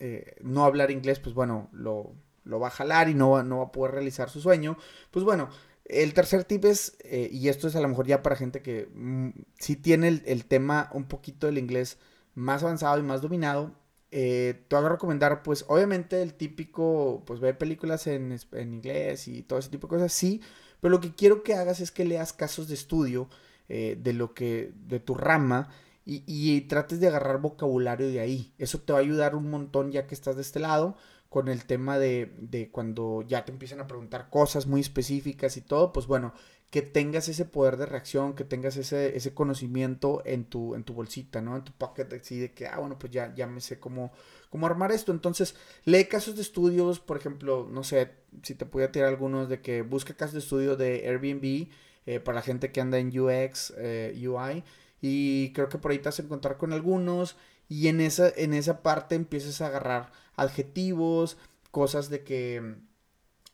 eh, 0.00 0.36
no 0.42 0.64
hablar 0.64 0.90
inglés, 0.90 1.20
pues 1.20 1.34
bueno, 1.34 1.68
lo, 1.72 2.16
va 2.44 2.66
a 2.66 2.70
jalar 2.70 3.08
y 3.08 3.14
no, 3.14 3.42
no 3.44 3.58
va 3.58 3.64
a 3.64 3.72
poder 3.72 3.94
realizar 3.94 4.28
su 4.28 4.40
sueño. 4.40 4.76
Pues 5.12 5.24
bueno, 5.24 5.48
el 5.84 6.14
tercer 6.14 6.44
tip 6.44 6.64
es, 6.64 6.96
eh, 7.04 7.28
y 7.30 7.48
esto 7.48 7.68
es 7.68 7.76
a 7.76 7.80
lo 7.80 7.88
mejor 7.88 8.06
ya 8.06 8.22
para 8.22 8.36
gente 8.36 8.60
que 8.60 8.88
mm, 8.92 9.30
sí 9.58 9.76
tiene 9.76 10.22
el, 10.24 10.44
tema 10.46 10.90
un 10.92 11.04
poquito 11.04 11.46
del 11.46 11.58
inglés 11.58 11.98
más 12.34 12.62
avanzado 12.62 12.98
y 12.98 13.02
más 13.02 13.22
dominado, 13.22 13.74
te 14.10 14.66
voy 14.68 14.84
a 14.84 14.88
recomendar, 14.88 15.44
pues 15.44 15.64
obviamente 15.68 16.20
el 16.20 16.34
típico, 16.34 17.22
pues 17.26 17.38
ver 17.38 17.56
películas 17.58 18.08
en, 18.08 18.36
en, 18.52 18.74
inglés 18.74 19.28
y 19.28 19.42
todo 19.42 19.60
ese 19.60 19.68
tipo 19.70 19.86
de 19.86 19.90
cosas, 19.90 20.12
sí, 20.12 20.40
pero 20.80 20.90
lo 20.90 21.00
que 21.00 21.14
quiero 21.14 21.44
que 21.44 21.54
hagas 21.54 21.78
es 21.78 21.92
que 21.92 22.04
leas 22.04 22.32
casos 22.32 22.66
de 22.66 22.74
estudio 22.74 23.28
de 23.68 24.12
lo 24.14 24.34
que, 24.34 24.72
de 24.88 24.98
tu 24.98 25.14
rama 25.14 25.68
y, 26.04 26.60
trates 26.62 27.00
de 27.00 27.08
agarrar 27.08 27.40
vocabulario 27.40 28.08
de 28.08 28.20
ahí. 28.20 28.52
Eso 28.58 28.80
te 28.80 28.92
va 28.92 28.98
a 28.98 29.02
ayudar 29.02 29.34
un 29.34 29.50
montón 29.50 29.92
ya 29.92 30.06
que 30.06 30.14
estás 30.14 30.36
de 30.36 30.42
este 30.42 30.60
lado 30.60 30.96
con 31.28 31.48
el 31.48 31.64
tema 31.64 31.98
de, 31.98 32.32
de, 32.38 32.70
cuando 32.70 33.22
ya 33.22 33.44
te 33.44 33.52
empiezan 33.52 33.80
a 33.80 33.86
preguntar 33.86 34.30
cosas 34.30 34.66
muy 34.66 34.80
específicas 34.80 35.56
y 35.56 35.60
todo, 35.60 35.92
pues 35.92 36.08
bueno, 36.08 36.32
que 36.70 36.82
tengas 36.82 37.28
ese 37.28 37.44
poder 37.44 37.76
de 37.76 37.86
reacción, 37.86 38.34
que 38.34 38.44
tengas 38.44 38.76
ese, 38.76 39.16
ese 39.16 39.34
conocimiento 39.34 40.22
en 40.24 40.44
tu, 40.44 40.74
en 40.76 40.84
tu 40.84 40.94
bolsita, 40.94 41.40
¿no? 41.40 41.56
En 41.56 41.64
tu 41.64 41.72
pocket, 41.72 42.06
así 42.14 42.38
de 42.38 42.52
que, 42.52 42.66
ah, 42.68 42.78
bueno, 42.78 42.98
pues 42.98 43.12
ya, 43.12 43.34
ya 43.34 43.46
me 43.48 43.60
sé 43.60 43.80
cómo, 43.80 44.12
cómo 44.50 44.66
armar 44.66 44.92
esto. 44.92 45.10
Entonces, 45.10 45.56
lee 45.84 46.04
casos 46.04 46.36
de 46.36 46.42
estudios, 46.42 47.00
por 47.00 47.16
ejemplo, 47.16 47.68
no 47.70 47.82
sé, 47.82 48.12
si 48.42 48.54
te 48.54 48.66
podía 48.66 48.92
tirar 48.92 49.08
algunos 49.08 49.48
de 49.48 49.60
que 49.60 49.82
busca 49.82 50.14
casos 50.14 50.34
de 50.34 50.40
estudio 50.40 50.76
de 50.76 51.08
Airbnb 51.08 51.68
eh, 52.06 52.20
para 52.20 52.36
la 52.36 52.42
gente 52.42 52.70
que 52.70 52.80
anda 52.80 52.98
en 52.98 53.08
UX, 53.18 53.74
eh, 53.76 54.14
UI 54.16 54.62
y 55.00 55.52
creo 55.52 55.68
que 55.68 55.78
por 55.78 55.90
ahí 55.90 55.98
te 55.98 56.04
vas 56.04 56.18
a 56.18 56.22
encontrar 56.22 56.56
con 56.56 56.72
algunos 56.72 57.36
y 57.68 57.88
en 57.88 58.00
esa, 58.00 58.28
en 58.36 58.52
esa 58.52 58.82
parte 58.82 59.14
empiezas 59.14 59.60
a 59.60 59.68
agarrar 59.68 60.10
adjetivos, 60.36 61.38
cosas 61.70 62.10
de 62.10 62.24
que, 62.24 62.74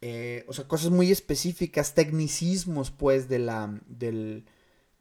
eh, 0.01 0.45
o 0.49 0.55
sea, 0.55 0.67
cosas 0.67 0.91
muy 0.91 1.13
específicas, 1.13 1.95
tecnicismos 1.95 2.91
pues 2.91 3.29
de 3.29 3.39
la, 3.39 3.79
del, 3.87 4.47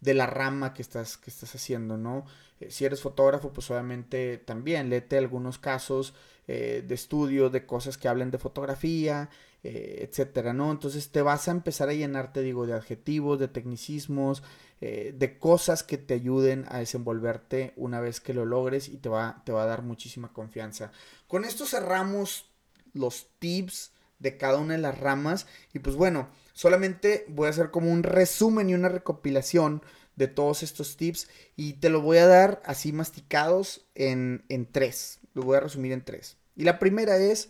de 0.02 0.14
la 0.14 0.28
rama 0.28 0.74
que 0.74 0.82
estás, 0.82 1.18
que 1.18 1.30
estás 1.30 1.56
haciendo, 1.56 1.98
¿no? 1.98 2.26
Eh, 2.60 2.72
si 2.72 2.86
eres 2.86 3.02
fotógrafo, 3.02 3.54
pues 3.54 3.72
obviamente 3.72 4.38
también 4.38 4.90
léete 4.90 5.18
algunos 5.18 5.60
casos 5.60 6.14
eh, 6.48 6.84
de 6.86 6.96
estudio 6.96 7.50
de 7.50 7.66
cosas 7.66 7.98
que 7.98 8.08
hablen 8.08 8.32
de 8.32 8.38
fotografía, 8.38 9.30
etcétera, 9.68 10.54
¿no? 10.54 10.72
Entonces 10.72 11.10
te 11.10 11.24
vas 11.24 11.48
a 11.48 11.52
empezar 11.52 11.90
a 11.90 11.94
llenarte, 11.94 12.44
digo, 12.44 12.68
de 12.68 12.74
adjetivos, 12.74 13.40
de 13.40 13.48
tecnicismos, 13.48 14.44
eh, 14.82 15.14
de 15.18 15.40
cosas 15.40 15.84
que 15.84 15.98
te 15.98 16.14
ayuden 16.14 16.66
a 16.68 16.80
desenvolverte 16.80 17.74
una 17.78 18.02
vez 18.02 18.20
que 18.20 18.34
lo 18.34 18.46
logres 18.46 18.90
y 18.90 18.98
te 18.98 19.10
va, 19.10 19.42
te 19.46 19.52
va 19.52 19.64
a 19.64 19.68
dar 19.68 19.84
muchísima 19.84 20.34
confianza. 20.34 20.92
Con 21.28 21.46
esto 21.46 21.66
cerramos 21.66 22.52
los 22.94 23.30
tips 23.40 23.94
de 24.20 24.38
cada 24.38 24.58
una 24.58 24.74
de 24.74 24.82
las 24.82 25.00
ramas 25.00 25.48
y 25.74 25.80
pues 25.80 25.96
bueno, 25.96 26.30
solamente 26.54 27.26
voy 27.30 27.48
a 27.48 27.52
hacer 27.52 27.72
como 27.72 27.92
un 27.92 28.04
resumen 28.04 28.70
y 28.70 28.74
una 28.74 28.90
recopilación 28.90 29.82
de 30.16 30.28
todos 30.28 30.64
estos 30.64 30.98
tips 30.98 31.30
y 31.56 31.74
te 31.74 31.90
lo 31.90 32.02
voy 32.02 32.18
a 32.18 32.28
dar 32.28 32.62
así 32.66 32.92
masticados 32.92 33.86
en, 33.96 34.46
en 34.50 34.72
tres. 34.72 35.20
Lo 35.34 35.44
voy 35.44 35.58
a 35.58 35.62
resumir 35.62 35.92
en 35.92 36.04
tres. 36.04 36.38
Y 36.56 36.64
la 36.64 36.80
primera 36.80 37.18
es, 37.18 37.50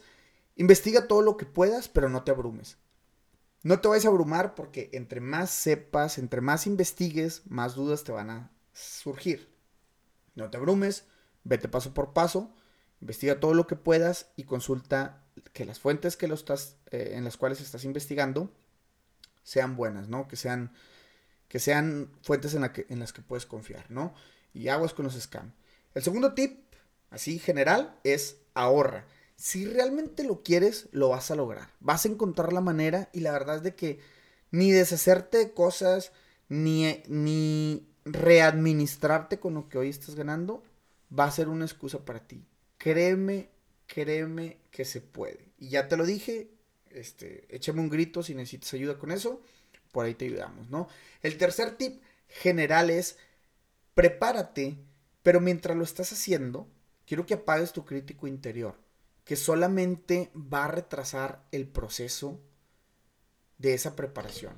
investiga 0.56 1.08
todo 1.08 1.22
lo 1.22 1.38
que 1.38 1.46
puedas, 1.46 1.88
pero 1.88 2.10
no 2.10 2.24
te 2.24 2.32
abrumes. 2.32 2.78
No 3.66 3.80
te 3.80 3.88
vayas 3.88 4.06
a 4.06 4.10
abrumar 4.10 4.54
porque 4.54 4.92
entre 4.94 5.22
más 5.22 5.50
sepas, 5.50 6.20
entre 6.20 6.40
más 6.40 6.68
investigues, 6.68 7.42
más 7.48 7.74
dudas 7.74 8.04
te 8.04 8.12
van 8.12 8.30
a 8.30 8.52
surgir. 8.74 9.50
No 10.36 10.52
te 10.52 10.58
abrumes, 10.58 11.06
vete 11.44 11.68
paso 11.68 11.92
por 11.92 12.14
paso, 12.14 12.54
investiga 13.02 13.40
todo 13.40 13.56
lo 13.56 13.66
que 13.66 13.76
puedas 13.76 14.28
y 14.36 14.44
consulta 14.44 15.24
que 15.52 15.66
las 15.66 15.80
fuentes 15.80 16.16
que 16.16 16.28
estás, 16.28 16.76
eh, 16.92 17.14
en 17.14 17.24
las 17.24 17.38
cuales 17.38 17.60
estás 17.60 17.86
investigando 17.86 18.54
sean 19.42 19.76
buenas, 19.76 20.10
¿no? 20.10 20.28
Que 20.28 20.36
sean, 20.36 20.72
que 21.48 21.58
sean 21.58 22.12
fuentes 22.22 22.54
en, 22.54 22.72
en 22.88 23.00
las 23.00 23.14
que 23.14 23.24
puedes 23.24 23.48
confiar, 23.48 23.90
¿no? 23.90 24.14
Y 24.54 24.68
aguas 24.68 24.94
con 24.94 25.06
los 25.06 25.20
scams. 25.20 25.56
El 25.96 26.04
segundo 26.04 26.36
tip, 26.36 26.72
así 27.10 27.40
general, 27.40 28.00
es 28.04 28.38
ahorra 28.54 29.08
si 29.38 29.66
realmente 29.66 30.24
lo 30.24 30.44
quieres, 30.44 30.88
lo 30.92 31.10
vas 31.10 31.30
a 31.32 31.36
lograr. 31.36 31.70
Vas 31.80 32.06
a 32.06 32.10
encontrar 32.10 32.54
la 32.54 32.62
manera 32.62 33.10
y 33.14 33.20
la 33.20 33.32
verdad 33.32 33.58
es 33.58 33.64
de 33.64 33.76
que 33.76 34.00
ni 34.52 34.72
deshacerte 34.72 35.38
de 35.38 35.52
cosas, 35.52 36.12
ni, 36.48 37.04
ni 37.08 37.88
readministrarte 38.06 39.40
con 39.40 39.54
lo 39.54 39.68
que 39.68 39.78
hoy 39.78 39.90
estás 39.90 40.16
ganando, 40.16 40.64
va 41.18 41.26
a 41.26 41.32
ser 41.32 41.50
una 41.50 41.66
excusa 41.66 42.06
para 42.06 42.26
ti. 42.26 42.46
Créeme, 42.78 43.50
créeme 43.88 44.58
que 44.72 44.86
se 44.86 45.02
puede. 45.02 45.50
Y 45.58 45.70
ya 45.70 45.88
te 45.88 45.98
lo 45.98 46.06
dije, 46.06 46.50
este, 46.92 47.46
échame 47.54 47.82
un 47.82 47.90
grito 47.90 48.24
si 48.24 48.36
necesitas 48.36 48.74
ayuda 48.74 48.98
con 48.98 49.12
eso, 49.12 49.42
por 49.92 50.06
ahí 50.06 50.14
te 50.14 50.26
ayudamos, 50.26 50.70
¿no? 50.70 50.88
El 51.22 51.38
tercer 51.38 51.76
tip 51.78 52.02
general 52.28 52.90
es, 52.90 53.18
prepárate, 53.94 54.78
pero 55.24 55.42
mientras 55.42 55.76
lo 55.76 55.84
estás 55.84 56.14
haciendo, 56.14 56.68
quiero 57.06 57.26
que 57.26 57.34
apagues 57.34 57.74
tu 57.74 57.86
crítico 57.86 58.28
interior 58.28 58.85
que 59.26 59.36
solamente 59.36 60.32
va 60.36 60.66
a 60.66 60.72
retrasar 60.72 61.46
el 61.52 61.68
proceso 61.68 62.40
de 63.58 63.74
esa 63.74 63.96
preparación. 63.96 64.58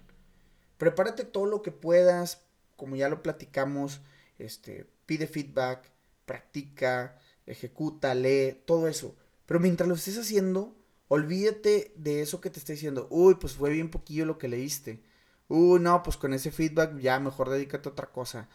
Prepárate 0.78 1.24
todo 1.24 1.45
lo 1.45 1.61
que 1.61 1.72
puedas, 1.72 2.43
como 2.76 2.95
ya 2.95 3.09
lo 3.09 3.24
platicamos, 3.24 4.01
este, 4.38 4.86
pide 5.05 5.26
feedback, 5.26 5.89
practica, 6.26 7.18
ejecuta, 7.45 8.13
lee, 8.13 8.61
todo 8.65 8.88
eso. 8.88 9.15
Pero 9.45 9.61
mientras 9.61 9.88
lo 9.88 9.95
estés 9.95 10.18
haciendo, 10.18 10.76
olvídate 11.07 11.93
de 11.95 12.22
eso 12.22 12.41
que 12.41 12.49
te 12.49 12.59
está 12.59 12.74
diciendo. 12.74 13.07
Uy, 13.09 13.36
pues 13.36 13.53
fue 13.53 13.72
bien 13.72 13.89
poquillo 13.89 14.26
lo 14.26 14.38
que 14.38 14.49
leíste. 14.49 15.01
Uy, 15.47 15.80
no, 15.80 16.03
pues 16.03 16.18
con 16.18 16.34
ese 16.34 16.51
feedback 16.51 16.99
ya 16.99 17.20
mejor 17.22 17.49
dedícate 17.49 17.88
a 17.88 17.93
otra 17.93 18.11
cosa. 18.11 18.49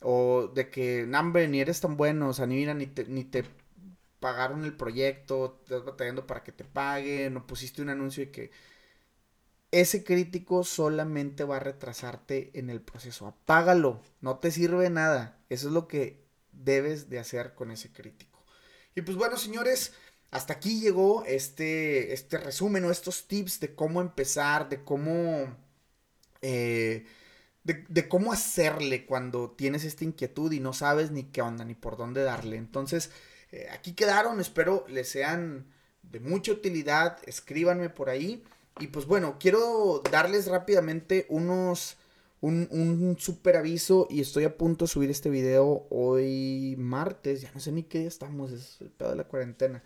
O 0.00 0.50
de 0.54 0.70
que, 0.70 1.04
no, 1.06 1.22
ni 1.22 1.60
eres 1.60 1.80
tan 1.82 1.98
bueno, 1.98 2.30
o 2.30 2.32
sea, 2.32 2.46
ni 2.46 2.56
mira, 2.56 2.72
ni 2.72 2.86
te, 2.86 3.04
ni 3.04 3.24
te 3.24 3.44
pagaron 4.20 4.64
el 4.64 4.76
proyecto, 4.76 5.60
estás 5.62 5.84
batallando 5.84 6.26
para 6.26 6.42
que 6.44 6.52
te 6.52 6.64
paguen, 6.64 7.36
o 7.36 7.46
pusiste 7.46 7.82
un 7.82 7.90
anuncio 7.90 8.22
y 8.24 8.28
que 8.28 8.50
ese 9.70 10.02
crítico 10.02 10.64
solamente 10.64 11.44
va 11.44 11.56
a 11.56 11.60
retrasarte 11.60 12.50
en 12.58 12.70
el 12.70 12.80
proceso. 12.80 13.26
Apágalo, 13.26 14.00
no 14.20 14.38
te 14.38 14.50
sirve 14.50 14.88
nada. 14.90 15.38
Eso 15.50 15.68
es 15.68 15.74
lo 15.74 15.88
que 15.88 16.24
debes 16.52 17.10
de 17.10 17.18
hacer 17.18 17.54
con 17.54 17.70
ese 17.70 17.92
crítico. 17.92 18.42
Y 18.94 19.02
pues 19.02 19.16
bueno, 19.16 19.36
señores, 19.36 19.92
hasta 20.30 20.54
aquí 20.54 20.80
llegó 20.80 21.24
este, 21.24 22.12
este 22.12 22.38
resumen 22.38 22.84
o 22.84 22.90
estos 22.90 23.28
tips 23.28 23.60
de 23.60 23.74
cómo 23.74 24.00
empezar, 24.00 24.68
de 24.68 24.82
cómo... 24.84 25.56
Eh, 26.42 27.06
de, 27.64 27.84
de, 27.88 28.08
cómo 28.08 28.32
hacerle 28.32 29.04
cuando 29.04 29.50
tienes 29.50 29.84
esta 29.84 30.04
inquietud 30.04 30.52
y 30.52 30.60
no 30.60 30.72
sabes 30.72 31.10
ni 31.10 31.24
qué 31.24 31.42
onda 31.42 31.64
ni 31.64 31.74
por 31.74 31.98
dónde 31.98 32.22
darle. 32.22 32.56
Entonces, 32.56 33.10
eh, 33.52 33.68
aquí 33.72 33.92
quedaron, 33.92 34.40
espero 34.40 34.84
les 34.88 35.08
sean 35.08 35.66
de 36.02 36.20
mucha 36.20 36.52
utilidad, 36.52 37.18
escríbanme 37.26 37.90
por 37.90 38.10
ahí. 38.10 38.44
Y 38.80 38.88
pues 38.88 39.06
bueno, 39.06 39.36
quiero 39.40 40.02
darles 40.10 40.46
rápidamente 40.46 41.26
unos, 41.28 41.96
un, 42.40 42.68
un 42.70 43.16
super 43.18 43.56
aviso 43.56 44.06
y 44.08 44.20
estoy 44.20 44.44
a 44.44 44.56
punto 44.56 44.84
de 44.84 44.90
subir 44.90 45.10
este 45.10 45.30
video 45.30 45.86
hoy 45.90 46.76
martes, 46.78 47.40
ya 47.40 47.50
no 47.52 47.60
sé 47.60 47.72
ni 47.72 47.82
qué 47.82 48.00
día 48.00 48.08
estamos, 48.08 48.52
es 48.52 48.80
el 48.80 48.90
pedo 48.90 49.10
de 49.10 49.16
la 49.16 49.24
cuarentena. 49.24 49.82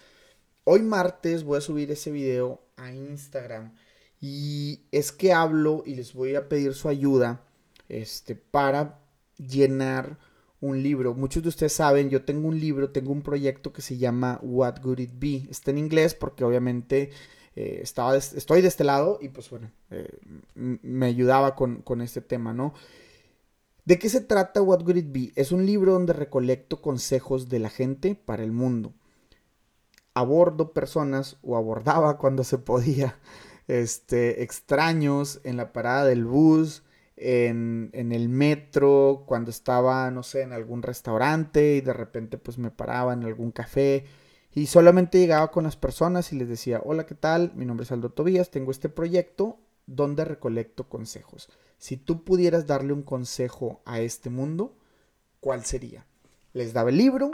Hoy 0.65 0.83
martes 0.83 1.43
voy 1.43 1.59
a 1.59 1.63
subir 1.63 1.91
ese 1.91 2.11
video 2.11 2.63
a 2.77 2.93
Instagram 2.93 3.75
y 4.21 4.83
es 4.93 5.11
que 5.11 5.33
hablo 5.33 5.83
y 5.85 5.97
les 5.97 6.13
voy 6.13 6.37
a 6.37 6.49
pedir 6.49 6.75
su 6.75 6.89
ayuda 6.89 7.43
este, 7.89 8.37
para 8.37 9.01
llenar 9.39 10.19
un 10.63 10.83
libro. 10.83 11.15
Muchos 11.15 11.43
de 11.43 11.51
ustedes 11.51 11.75
saben, 11.75 12.09
yo 12.09 12.25
tengo 12.25 12.49
un 12.49 12.59
libro, 12.59 12.91
tengo 12.91 13.13
un 13.13 13.23
proyecto 13.23 13.73
que 13.73 13.83
se 13.83 13.99
llama 13.99 14.39
What 14.43 14.85
Would 14.85 15.01
It 15.01 15.13
Be. 15.19 15.47
Está 15.51 15.73
en 15.73 15.79
inglés 15.79 16.15
porque 16.15 16.45
obviamente 16.45 17.11
eh, 17.57 17.81
estaba 17.83 18.17
estoy 18.17 18.63
de 18.63 18.69
este 18.69 18.85
lado 18.85 19.19
y 19.21 19.29
pues 19.29 19.51
bueno, 19.51 19.71
eh, 19.91 20.09
me 20.55 21.07
ayudaba 21.07 21.57
con, 21.57 21.83
con, 21.83 22.01
este 22.01 22.21
tema, 22.21 22.55
¿no? 22.55 22.75
¿De 23.85 23.99
qué 23.99 24.09
se 24.09 24.21
trata 24.21 24.63
What 24.63 24.83
Would 24.83 24.97
It 24.97 25.13
Be? 25.13 25.33
Es 25.35 25.51
un 25.51 25.67
libro 25.67 25.93
donde 25.93 26.13
recolecto 26.13 26.81
consejos 26.81 27.49
de 27.49 27.59
la 27.59 27.69
gente 27.69 28.15
para 28.15 28.45
el 28.45 28.53
mundo. 28.53 28.95
Abordo 30.15 30.73
personas 30.73 31.39
o 31.43 31.57
abordaba 31.57 32.19
cuando 32.19 32.45
se 32.45 32.59
podía 32.59 33.19
este, 33.67 34.45
extraños 34.45 35.41
en 35.43 35.57
la 35.57 35.73
parada 35.73 36.05
del 36.05 36.25
bus, 36.25 36.85
en, 37.23 37.91
el 37.93 38.29
metro, 38.29 39.25
cuando 39.27 39.51
estaba, 39.51 40.11
no 40.11 40.23
sé, 40.23 40.43
en 40.43 40.53
algún 40.53 40.83
restaurante 40.83 41.77
y 41.77 41.81
de 41.81 41.93
repente 41.93 42.39
pues 42.39 42.59
me 42.59 42.71
paraba 42.71 43.13
en 43.13 43.25
algún 43.25 43.53
café 43.53 44.05
y 44.55 44.67
solamente 44.67 45.19
llegaba 45.19 45.51
con 45.51 45.65
las 45.65 45.77
personas 45.77 46.33
y 46.33 46.37
les 46.37 46.49
decía, 46.49 46.81
hola, 46.85 47.07
¿qué 47.07 47.15
tal? 47.15 47.53
Mi 47.55 47.65
nombre 47.65 47.85
es 47.85 47.93
Aldo 47.93 48.11
Tobías, 48.11 48.51
tengo 48.51 48.71
este 48.71 48.89
proyecto 48.89 49.59
donde 49.87 50.25
recolecto 50.25 50.89
consejos. 50.89 51.49
Si 51.79 51.97
tú 51.97 52.25
pudieras 52.25 52.67
darle 52.67 52.93
un 52.93 53.03
consejo 53.03 53.83
a 53.85 54.01
este 54.01 54.31
mundo, 54.31 54.77
¿cuál 55.41 55.65
sería? 55.65 56.07
Les 56.53 56.73
daba 56.73 56.91
el 56.91 56.99
libro, 56.99 57.31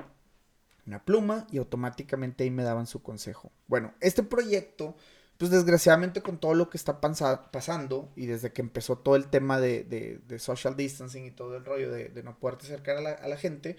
una 0.86 1.04
pluma 1.04 1.46
y 1.50 1.58
automáticamente 1.58 2.44
ahí 2.44 2.50
me 2.50 2.62
daban 2.62 2.86
su 2.86 3.02
consejo. 3.02 3.52
Bueno, 3.66 3.92
este 4.00 4.22
proyecto 4.22 4.96
pues 5.38 5.52
desgraciadamente 5.52 6.20
con 6.20 6.38
todo 6.38 6.54
lo 6.54 6.68
que 6.68 6.76
está 6.76 7.00
pasando 7.00 8.10
y 8.16 8.26
desde 8.26 8.52
que 8.52 8.60
empezó 8.60 8.98
todo 8.98 9.14
el 9.14 9.28
tema 9.28 9.60
de, 9.60 10.20
social 10.38 10.76
distancing 10.76 11.26
y 11.26 11.30
todo 11.30 11.56
el 11.56 11.64
rollo 11.64 11.92
de, 11.92 12.22
no 12.24 12.36
poderte 12.38 12.66
acercar 12.66 12.96
a 12.96 13.28
la, 13.28 13.36
gente, 13.36 13.76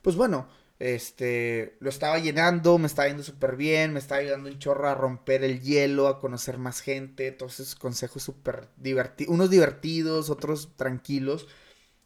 pues 0.00 0.14
bueno, 0.14 0.48
este, 0.78 1.76
lo 1.80 1.90
estaba 1.90 2.20
llenando, 2.20 2.78
me 2.78 2.86
estaba 2.86 3.08
yendo 3.08 3.24
súper 3.24 3.56
bien, 3.56 3.92
me 3.92 3.98
estaba 3.98 4.20
ayudando 4.20 4.48
un 4.48 4.60
chorro 4.60 4.88
a 4.88 4.94
romper 4.94 5.42
el 5.42 5.60
hielo, 5.60 6.06
a 6.06 6.20
conocer 6.20 6.58
más 6.58 6.80
gente, 6.80 7.32
todos 7.32 7.58
esos 7.58 7.74
consejos 7.74 8.22
súper 8.22 8.68
divertidos, 8.76 9.34
unos 9.34 9.50
divertidos, 9.50 10.30
otros 10.30 10.76
tranquilos, 10.76 11.48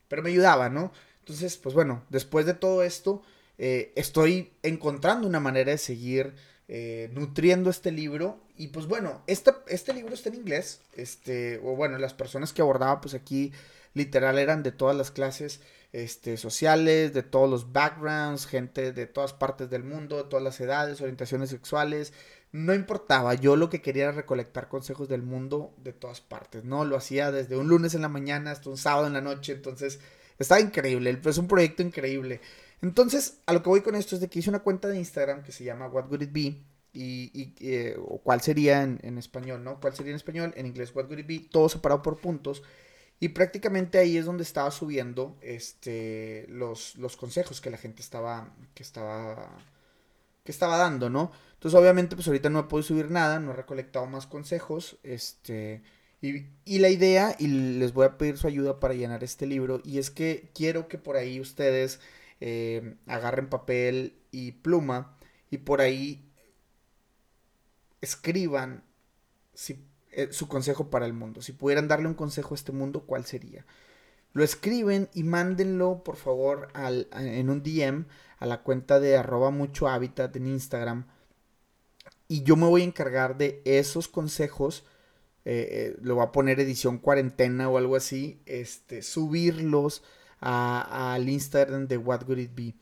pero 0.09 0.23
me 0.23 0.31
ayudaba, 0.31 0.71
¿no? 0.71 0.91
Entonces, 1.19 1.59
pues 1.59 1.75
bueno, 1.75 2.03
después 2.09 2.47
de 2.47 2.55
todo 2.55 2.83
esto, 2.83 3.23
eh, 3.59 3.93
estoy 3.95 4.55
encontrando 4.63 5.29
una 5.29 5.41
manera 5.41 5.73
de 5.73 5.79
seguir 5.79 6.35
eh, 6.69 7.11
nutriendo 7.13 7.71
este 7.71 7.93
libro. 7.93 8.41
Y 8.57 8.69
pues 8.69 8.87
bueno, 8.87 9.23
este, 9.27 9.53
este 9.69 9.93
libro 9.95 10.15
está 10.15 10.29
en 10.29 10.37
inglés. 10.37 10.81
Este, 10.95 11.59
o 11.59 11.77
bueno, 11.77 11.99
las 11.99 12.15
personas 12.15 12.53
que 12.53 12.63
abordaba, 12.63 13.01
pues 13.01 13.15
aquí 13.15 13.53
literal 13.95 14.39
eran 14.39 14.63
de 14.63 14.73
todas 14.73 14.95
las 14.95 15.11
clases 15.11 15.61
este, 15.93 16.37
sociales, 16.37 17.15
de 17.15 17.23
todos 17.23 17.49
los 17.49 17.73
backgrounds, 17.73 18.47
gente 18.47 18.93
de 18.93 19.07
todas 19.07 19.33
partes 19.33 19.71
del 19.71 19.85
mundo, 19.85 20.19
de 20.19 20.25
todas 20.25 20.45
las 20.45 20.61
edades, 20.61 21.01
orientaciones 21.01 21.51
sexuales. 21.51 22.13
No 22.53 22.75
importaba, 22.75 23.35
yo 23.35 23.57
lo 23.57 23.71
que 23.71 23.81
quería 23.81 24.05
era 24.05 24.13
recolectar 24.13 24.69
consejos 24.69 25.09
del 25.09 25.23
mundo 25.23 25.75
de 25.79 25.93
todas 25.93 26.21
partes, 26.21 26.65
¿no? 26.65 26.85
Lo 26.85 26.97
hacía 26.97 27.33
desde 27.33 27.57
un 27.57 27.69
lunes 27.69 27.95
en 27.95 28.03
la 28.03 28.09
mañana 28.09 28.51
hasta 28.51 28.71
un 28.71 28.77
sábado 28.77 29.07
en 29.07 29.15
la 29.15 29.21
noche, 29.21 29.53
entonces 29.53 30.01
estaba 30.39 30.61
increíble, 30.61 31.19
es 31.25 31.39
un 31.39 31.49
proyecto 31.49 31.83
increíble. 31.83 32.41
Entonces, 32.83 33.39
a 33.47 33.53
lo 33.53 33.63
que 33.63 33.69
voy 33.69 33.81
con 33.81 33.95
esto 33.95 34.15
es 34.15 34.21
de 34.21 34.29
que 34.29 34.39
hice 34.39 34.51
una 34.51 34.61
cuenta 34.61 34.89
de 34.89 34.99
Instagram 34.99 35.43
que 35.43 35.53
se 35.53 35.65
llama 35.65 35.89
What 35.89 36.09
Would 36.09 36.23
It 36.23 36.33
Be 36.33 36.63
y, 36.93 37.55
eh, 37.61 37.97
o 37.99 38.19
cuál 38.19 38.41
sería 38.41 38.83
en, 38.83 39.19
español, 39.19 39.63
¿no? 39.63 39.81
¿Cuál 39.81 39.95
sería 39.95 40.11
en 40.11 40.17
español? 40.17 40.53
En 40.57 40.67
inglés, 40.67 40.93
What 40.95 41.07
Would 41.07 41.19
It 41.19 41.27
Be, 41.27 41.49
todo 41.51 41.69
separado 41.69 42.03
por 42.03 42.19
puntos. 42.19 42.63
Y 43.19 43.31
prácticamente 43.31 43.99
ahí 43.99 44.17
es 44.17 44.27
donde 44.27 44.43
estaba 44.43 44.71
subiendo 44.71 45.37
este, 45.41 46.47
los, 46.49 46.97
los 46.97 47.17
consejos 47.17 47.61
que 47.61 47.71
la 47.71 47.79
gente 47.79 48.03
estaba, 48.03 48.55
que 48.75 48.83
estaba, 48.83 49.59
que 50.45 50.53
estaba 50.53 50.77
dando, 50.77 51.09
¿no? 51.09 51.33
Entonces, 51.55 51.79
obviamente, 51.79 52.15
pues 52.15 52.27
ahorita 52.27 52.51
no 52.51 52.61
he 52.61 52.65
podido 52.65 52.89
subir 52.89 53.11
nada, 53.11 53.41
no 53.41 53.53
he 53.53 53.57
recolectado 53.57 54.07
más 54.07 54.27
consejos, 54.27 54.99
este, 55.03 55.83
y, 56.21 56.47
y, 56.67 56.79
la 56.79 56.91
idea, 56.91 57.35
y 57.39 57.49
les 57.49 57.95
voy 57.95 58.05
a 58.05 58.19
pedir 58.19 58.37
su 58.37 58.47
ayuda 58.47 58.81
para 58.81 58.95
llenar 58.95 59.25
este 59.25 59.47
libro, 59.47 59.81
y 59.83 59.99
es 59.99 60.11
que 60.11 60.51
quiero 60.55 60.87
que 60.87 60.99
por 60.99 61.17
ahí 61.17 61.41
ustedes 61.41 62.01
eh, 62.41 62.97
agarren 63.07 63.49
papel 63.49 64.19
y 64.31 64.53
pluma 64.53 65.17
y 65.51 65.59
por 65.59 65.81
ahí 65.81 66.31
escriban 68.01 68.85
eh, 70.11 70.29
su 70.31 70.49
consejo 70.49 70.91
para 70.91 71.07
el 71.07 71.13
mundo. 71.13 71.43
Si 71.43 71.53
pudieran 71.53 71.89
darle 71.89 72.09
un 72.09 72.15
consejo 72.15 72.55
a 72.55 72.57
este 72.57 72.73
mundo, 72.73 73.05
¿cuál 73.07 73.25
sería? 73.25 73.65
Lo 74.33 74.45
escriben 74.45 75.09
y 75.15 75.23
mándenlo, 75.23 76.03
por 76.05 76.17
favor, 76.17 76.69
al, 76.75 77.09
en 77.13 77.49
un 77.49 77.63
DM 77.63 78.05
a 78.39 78.47
la 78.47 78.63
cuenta 78.63 79.01
de 79.01 79.17
arroba 79.17 79.51
mucho 79.51 79.89
hábitat 79.89 80.37
en 80.37 80.47
Instagram. 80.47 81.07
Y 82.29 82.43
yo 82.43 82.57
me 82.57 82.67
voy 82.67 82.83
a 82.83 82.87
encargar 82.87 83.39
de 83.39 83.63
esos 83.65 84.09
consejos. 84.09 84.85
Eh, 85.45 85.97
lo 86.03 86.17
voy 86.17 86.25
a 86.25 86.33
poner 86.33 86.61
edición 86.61 86.99
cuarentena 86.99 87.69
o 87.71 87.79
algo 87.79 87.97
así. 87.97 88.43
Este, 88.47 89.01
subirlos 89.01 90.03
al 90.41 91.29
Instagram 91.29 91.87
de 91.87 91.97
What 91.97 92.25
Would 92.27 92.39
It 92.39 92.55
Be. 92.55 92.75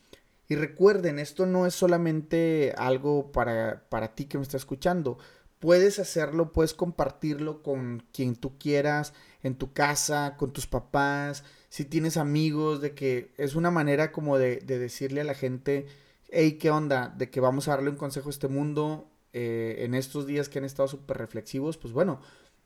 Y 0.48 0.56
recuerden, 0.56 1.18
esto 1.18 1.46
no 1.46 1.66
es 1.66 1.74
solamente 1.74 2.74
algo 2.76 3.32
para, 3.32 3.84
para 3.88 4.14
ti 4.14 4.26
que 4.26 4.38
me 4.38 4.42
está 4.42 4.56
escuchando. 4.56 5.18
Puedes 5.58 5.98
hacerlo, 5.98 6.52
puedes 6.52 6.74
compartirlo 6.74 7.62
con 7.62 8.06
quien 8.12 8.36
tú 8.36 8.58
quieras, 8.58 9.14
en 9.42 9.56
tu 9.56 9.72
casa, 9.72 10.36
con 10.36 10.52
tus 10.52 10.66
papás, 10.66 11.44
si 11.70 11.84
tienes 11.86 12.18
amigos, 12.18 12.82
de 12.82 12.94
que 12.94 13.32
es 13.38 13.54
una 13.54 13.70
manera 13.70 14.12
como 14.12 14.36
de, 14.36 14.58
decirle 14.58 15.22
a 15.22 15.24
la 15.24 15.34
gente, 15.34 15.86
hey, 16.30 16.58
¿qué 16.60 16.70
onda? 16.70 17.08
De 17.16 17.30
que 17.30 17.40
vamos 17.40 17.66
a 17.66 17.72
darle 17.72 17.90
un 17.90 17.96
consejo 17.96 18.28
a 18.28 18.30
este 18.30 18.48
mundo 18.48 19.10
eh, 19.32 19.76
en 19.78 19.94
estos 19.94 20.26
días 20.26 20.48
que 20.48 20.58
han 20.58 20.64
estado 20.66 20.88
súper 20.88 21.16
reflexivos, 21.16 21.78
pues 21.78 21.94
bueno, 21.94 22.20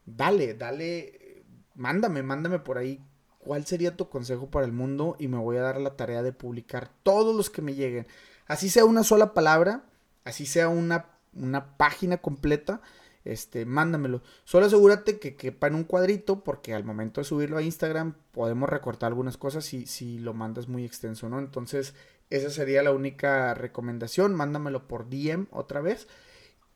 dale, 0.05 0.55
dale, 0.55 1.45
mándame, 1.75 2.23
mándame 2.25 2.59
por 2.59 2.79
ahí 2.79 3.01
cuál 3.49 3.65
sería 3.65 3.97
tu 3.97 4.11
consejo 4.11 4.51
para 4.51 4.67
el 4.67 4.73
mundo 4.73 5.17
y 5.19 5.27
me 5.27 5.39
voy 5.39 5.57
a 5.57 5.63
dar 5.63 5.81
la 5.81 5.97
tarea 5.97 6.23
de 6.23 6.35
publicar 6.35 6.91
todos 7.03 7.35
los 7.35 7.49
que 7.49 7.63
me 7.63 7.75
lleguen. 7.75 8.07
Así 8.47 8.69
sea 8.69 8.85
una 8.85 9.05
sola 9.05 9.33
palabra, 9.33 9.85
así 10.25 10.45
sea 10.45 10.69
una, 10.69 11.07
una 11.33 11.79
página 11.79 12.19
completa, 12.19 12.83
este, 13.25 13.65
mándamelo. 13.65 14.21
Solo 14.45 14.67
asegúrate 14.67 15.19
que 15.19 15.35
quepa 15.35 15.67
en 15.67 15.77
un 15.77 15.85
cuadrito 15.85 16.45
porque 16.45 16.75
al 16.75 16.85
momento 16.85 17.23
de 17.23 17.25
subirlo 17.25 17.57
a 17.57 17.63
Instagram 17.63 18.17
podemos 18.33 18.69
recortar 18.69 19.09
algunas 19.09 19.39
cosas 19.39 19.65
si, 19.65 19.87
si 19.87 20.19
lo 20.19 20.35
mandas 20.35 20.69
muy 20.69 20.85
extenso, 20.85 21.31
¿no? 21.31 21.39
Entonces, 21.39 21.95
esa 22.29 22.51
sería 22.51 22.83
la 22.83 22.93
única 22.93 23.55
recomendación. 23.55 24.35
Mándamelo 24.35 24.87
por 24.87 25.09
DM 25.09 25.47
otra 25.53 25.81
vez 25.81 26.07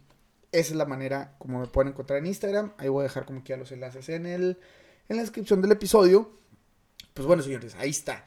Esa 0.51 0.71
es 0.71 0.75
la 0.75 0.85
manera 0.85 1.35
como 1.37 1.59
me 1.59 1.67
pueden 1.67 1.91
encontrar 1.91 2.17
en 2.19 2.25
Instagram. 2.25 2.73
Ahí 2.79 2.89
voy 2.89 3.01
a 3.01 3.03
dejar 3.03 3.25
como 3.25 3.43
que 3.43 3.55
los 3.55 3.71
enlaces 3.71 4.09
en, 4.09 4.25
el, 4.25 4.57
en 5.07 5.15
la 5.15 5.21
descripción 5.21 5.61
del 5.61 5.71
episodio. 5.71 6.39
Pues 7.13 7.27
bueno, 7.27 7.43
señores, 7.43 7.75
ahí 7.75 7.91
está. 7.91 8.25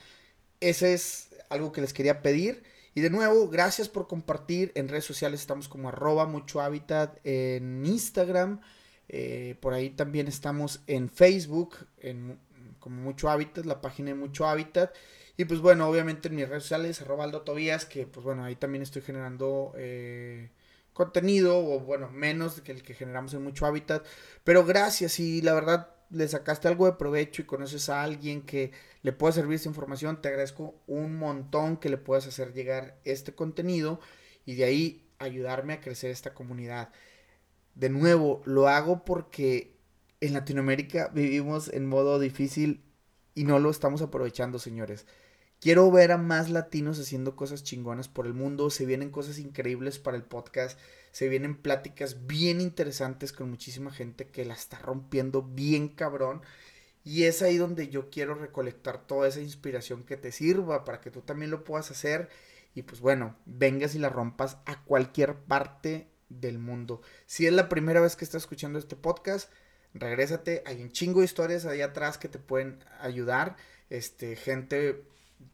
Ese 0.60 0.94
es 0.94 1.30
algo 1.50 1.72
que 1.72 1.80
les 1.80 1.92
quería 1.92 2.22
pedir. 2.22 2.62
Y 2.94 3.00
de 3.00 3.10
nuevo, 3.10 3.48
gracias 3.48 3.88
por 3.88 4.06
compartir. 4.06 4.70
En 4.74 4.88
redes 4.88 5.04
sociales 5.04 5.40
estamos 5.40 5.68
como 5.68 5.88
arroba 5.88 6.26
mucho 6.26 6.60
hábitat 6.60 7.18
en 7.24 7.84
Instagram. 7.86 8.60
Eh, 9.08 9.56
por 9.60 9.72
ahí 9.72 9.90
también 9.90 10.28
estamos 10.28 10.82
en 10.86 11.08
Facebook, 11.08 11.76
en, 11.98 12.38
como 12.78 13.00
mucho 13.00 13.30
hábitat, 13.30 13.64
la 13.64 13.80
página 13.80 14.10
de 14.10 14.14
mucho 14.16 14.46
hábitat. 14.46 14.94
Y 15.36 15.46
pues 15.46 15.60
bueno, 15.60 15.88
obviamente 15.88 16.28
en 16.28 16.36
mis 16.36 16.48
redes 16.48 16.64
sociales, 16.64 17.00
arroba 17.00 17.24
Aldo 17.24 17.42
Tobías, 17.42 17.86
que 17.86 18.06
pues 18.06 18.24
bueno, 18.24 18.44
ahí 18.44 18.56
también 18.56 18.82
estoy 18.82 19.00
generando 19.00 19.72
eh, 19.76 20.50
contenido, 20.92 21.58
o 21.58 21.80
bueno, 21.80 22.10
menos 22.10 22.60
que 22.60 22.72
el 22.72 22.82
que 22.82 22.94
generamos 22.94 23.32
en 23.32 23.42
mucho 23.42 23.64
hábitat. 23.64 24.04
Pero 24.44 24.66
gracias 24.66 25.18
y 25.18 25.40
la 25.40 25.54
verdad 25.54 25.91
le 26.12 26.28
sacaste 26.28 26.68
algo 26.68 26.86
de 26.86 26.92
provecho 26.92 27.42
y 27.42 27.46
conoces 27.46 27.88
a 27.88 28.02
alguien 28.02 28.42
que 28.42 28.72
le 29.02 29.12
pueda 29.12 29.32
servir 29.32 29.56
esta 29.56 29.68
información, 29.68 30.20
te 30.20 30.28
agradezco 30.28 30.74
un 30.86 31.16
montón 31.16 31.76
que 31.78 31.88
le 31.88 31.96
puedas 31.96 32.26
hacer 32.26 32.52
llegar 32.52 32.98
este 33.04 33.34
contenido 33.34 33.98
y 34.44 34.54
de 34.54 34.64
ahí 34.64 35.08
ayudarme 35.18 35.72
a 35.72 35.80
crecer 35.80 36.10
esta 36.10 36.34
comunidad. 36.34 36.90
De 37.74 37.88
nuevo, 37.88 38.42
lo 38.44 38.68
hago 38.68 39.04
porque 39.04 39.74
en 40.20 40.34
Latinoamérica 40.34 41.08
vivimos 41.12 41.68
en 41.68 41.86
modo 41.86 42.18
difícil 42.18 42.84
y 43.34 43.44
no 43.44 43.58
lo 43.58 43.70
estamos 43.70 44.02
aprovechando, 44.02 44.58
señores. 44.58 45.06
Quiero 45.60 45.90
ver 45.90 46.12
a 46.12 46.18
más 46.18 46.50
latinos 46.50 46.98
haciendo 46.98 47.36
cosas 47.36 47.62
chingonas 47.62 48.08
por 48.08 48.26
el 48.26 48.34
mundo. 48.34 48.68
Se 48.68 48.84
vienen 48.84 49.10
cosas 49.10 49.38
increíbles 49.38 49.98
para 49.98 50.16
el 50.16 50.24
podcast. 50.24 50.78
Se 51.12 51.28
vienen 51.28 51.56
pláticas 51.56 52.26
bien 52.26 52.60
interesantes 52.60 53.32
con 53.32 53.50
muchísima 53.50 53.92
gente 53.92 54.28
que 54.28 54.44
la 54.44 54.54
está 54.54 54.78
rompiendo 54.78 55.42
bien 55.42 55.88
cabrón. 55.88 56.42
Y 57.04 57.24
es 57.24 57.42
ahí 57.42 57.58
donde 57.58 57.88
yo 57.88 58.10
quiero 58.10 58.34
recolectar 58.34 59.06
toda 59.06 59.28
esa 59.28 59.40
inspiración 59.40 60.04
que 60.04 60.16
te 60.16 60.32
sirva 60.32 60.84
para 60.84 61.00
que 61.00 61.10
tú 61.10 61.20
también 61.20 61.50
lo 61.50 61.64
puedas 61.64 61.90
hacer. 61.90 62.30
Y 62.74 62.82
pues 62.82 63.00
bueno, 63.00 63.36
vengas 63.44 63.94
y 63.94 63.98
la 63.98 64.08
rompas 64.08 64.56
a 64.64 64.82
cualquier 64.84 65.36
parte 65.36 66.08
del 66.30 66.58
mundo. 66.58 67.02
Si 67.26 67.46
es 67.46 67.52
la 67.52 67.68
primera 67.68 68.00
vez 68.00 68.16
que 68.16 68.24
estás 68.24 68.42
escuchando 68.42 68.78
este 68.78 68.96
podcast, 68.96 69.50
regrésate. 69.92 70.62
Hay 70.64 70.82
un 70.82 70.92
chingo 70.92 71.20
de 71.20 71.26
historias 71.26 71.66
ahí 71.66 71.82
atrás 71.82 72.16
que 72.16 72.28
te 72.28 72.38
pueden 72.38 72.78
ayudar. 73.00 73.56
Este, 73.90 74.36
gente 74.36 75.04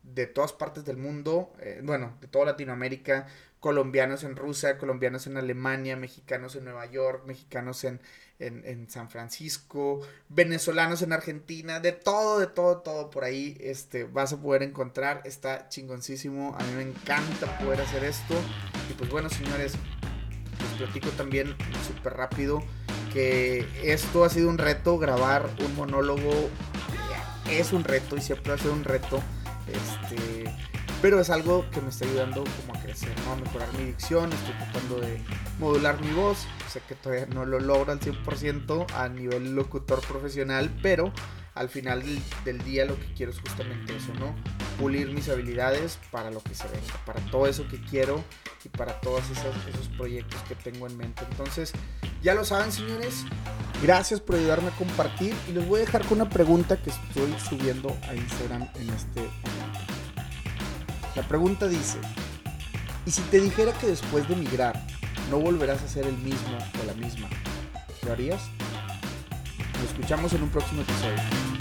de 0.02 0.26
todas 0.26 0.52
partes 0.52 0.84
del 0.84 0.96
mundo, 0.96 1.52
eh, 1.60 1.80
bueno, 1.82 2.16
de 2.20 2.28
toda 2.28 2.46
Latinoamérica, 2.46 3.26
colombianos 3.60 4.24
en 4.24 4.36
Rusia, 4.36 4.78
colombianos 4.78 5.26
en 5.26 5.36
Alemania, 5.36 5.96
mexicanos 5.96 6.56
en 6.56 6.64
Nueva 6.64 6.86
York, 6.86 7.24
mexicanos 7.26 7.84
en, 7.84 8.00
en, 8.38 8.88
San 8.88 9.10
Francisco, 9.10 10.00
venezolanos 10.28 11.02
en 11.02 11.12
Argentina, 11.12 11.80
de 11.80 11.92
todo, 11.92 12.38
de 12.38 12.46
todo, 12.46 12.78
todo 12.78 13.10
por 13.10 13.24
ahí 13.24 13.56
este, 13.60 14.04
vas 14.04 14.32
a 14.32 14.40
poder 14.40 14.62
encontrar. 14.62 15.22
Está 15.24 15.68
chingoncísimo, 15.68 16.56
a 16.58 16.62
mí 16.64 16.72
me 16.76 16.82
encanta 16.82 17.58
poder 17.58 17.80
hacer 17.80 18.04
esto. 18.04 18.34
Y 18.90 18.94
pues 18.94 19.10
bueno, 19.10 19.28
señores, 19.28 19.74
les 20.60 20.78
platico 20.78 21.10
también 21.10 21.56
súper 21.86 22.14
rápido 22.14 22.62
que 23.12 23.66
esto 23.82 24.24
ha 24.24 24.28
sido 24.28 24.48
un 24.48 24.58
reto, 24.58 24.98
grabar 24.98 25.48
un 25.64 25.74
monólogo 25.74 26.50
es 27.50 27.72
un 27.72 27.84
reto 27.84 28.16
y 28.16 28.20
siempre 28.20 28.50
va 28.50 28.56
a 28.56 28.58
ser 28.58 28.70
un 28.70 28.84
reto 28.84 29.22
este, 29.66 30.37
pero 31.00 31.20
es 31.20 31.30
algo 31.30 31.64
que 31.70 31.80
me 31.80 31.90
está 31.90 32.04
ayudando 32.04 32.44
como 32.60 32.78
a 32.78 32.82
crecer. 32.82 33.12
A 33.30 33.36
mejorar 33.36 33.72
mi 33.74 33.84
dicción, 33.84 34.32
estoy 34.32 34.54
tratando 34.54 35.00
de 35.00 35.20
modular 35.58 36.00
mi 36.00 36.10
voz, 36.12 36.46
sé 36.68 36.80
que 36.88 36.94
todavía 36.94 37.26
no 37.26 37.44
lo 37.44 37.60
logro 37.60 37.92
al 37.92 38.00
100% 38.00 38.86
a 38.94 39.08
nivel 39.08 39.54
locutor 39.54 40.00
profesional, 40.02 40.70
pero 40.82 41.12
al 41.58 41.68
final 41.68 42.04
del, 42.44 42.62
día 42.62 42.84
lo 42.84 42.96
que 42.98 43.12
quiero 43.14 43.32
es 43.32 43.40
justamente 43.40 43.96
eso, 43.96 44.14
¿no? 44.14 44.34
Pulir 44.78 45.10
mis 45.12 45.28
habilidades 45.28 45.98
para 46.12 46.30
lo 46.30 46.40
que 46.40 46.54
se 46.54 46.68
venga, 46.68 46.94
para 47.04 47.20
todo 47.32 47.48
eso 47.48 47.66
que 47.66 47.82
quiero 47.82 48.22
y 48.64 48.68
para 48.68 49.00
todos 49.00 49.24
esos 49.30 49.88
proyectos 49.96 50.40
que 50.42 50.54
tengo 50.54 50.86
en 50.86 50.96
mente. 50.96 51.24
Entonces, 51.28 51.72
ya 52.22 52.34
lo 52.34 52.44
saben, 52.44 52.70
señores. 52.70 53.24
Gracias 53.82 54.20
por 54.20 54.36
ayudarme 54.36 54.68
a 54.68 54.76
compartir 54.76 55.34
y 55.48 55.52
les 55.52 55.66
voy 55.66 55.80
a 55.80 55.84
dejar 55.84 56.04
con 56.06 56.20
una 56.20 56.30
pregunta 56.30 56.80
que 56.80 56.90
estoy 56.90 57.34
subiendo 57.48 57.96
a 58.08 58.14
Instagram 58.14 58.68
en 58.76 58.90
este 58.90 59.20
momento. 59.20 59.97
La 61.18 61.26
pregunta 61.26 61.66
dice, 61.66 61.98
¿y 63.04 63.10
si 63.10 63.22
te 63.22 63.40
dijera 63.40 63.72
que 63.72 63.88
después 63.88 64.28
de 64.28 64.36
migrar 64.36 64.80
no 65.32 65.40
volverás 65.40 65.82
a 65.82 65.88
ser 65.88 66.06
el 66.06 66.16
mismo 66.18 66.56
o 66.80 66.86
la 66.86 66.94
misma, 66.94 67.28
¿lo 68.06 68.12
harías? 68.12 68.40
Nos 69.74 69.90
escuchamos 69.90 70.32
en 70.34 70.44
un 70.44 70.48
próximo 70.48 70.82
episodio. 70.82 71.57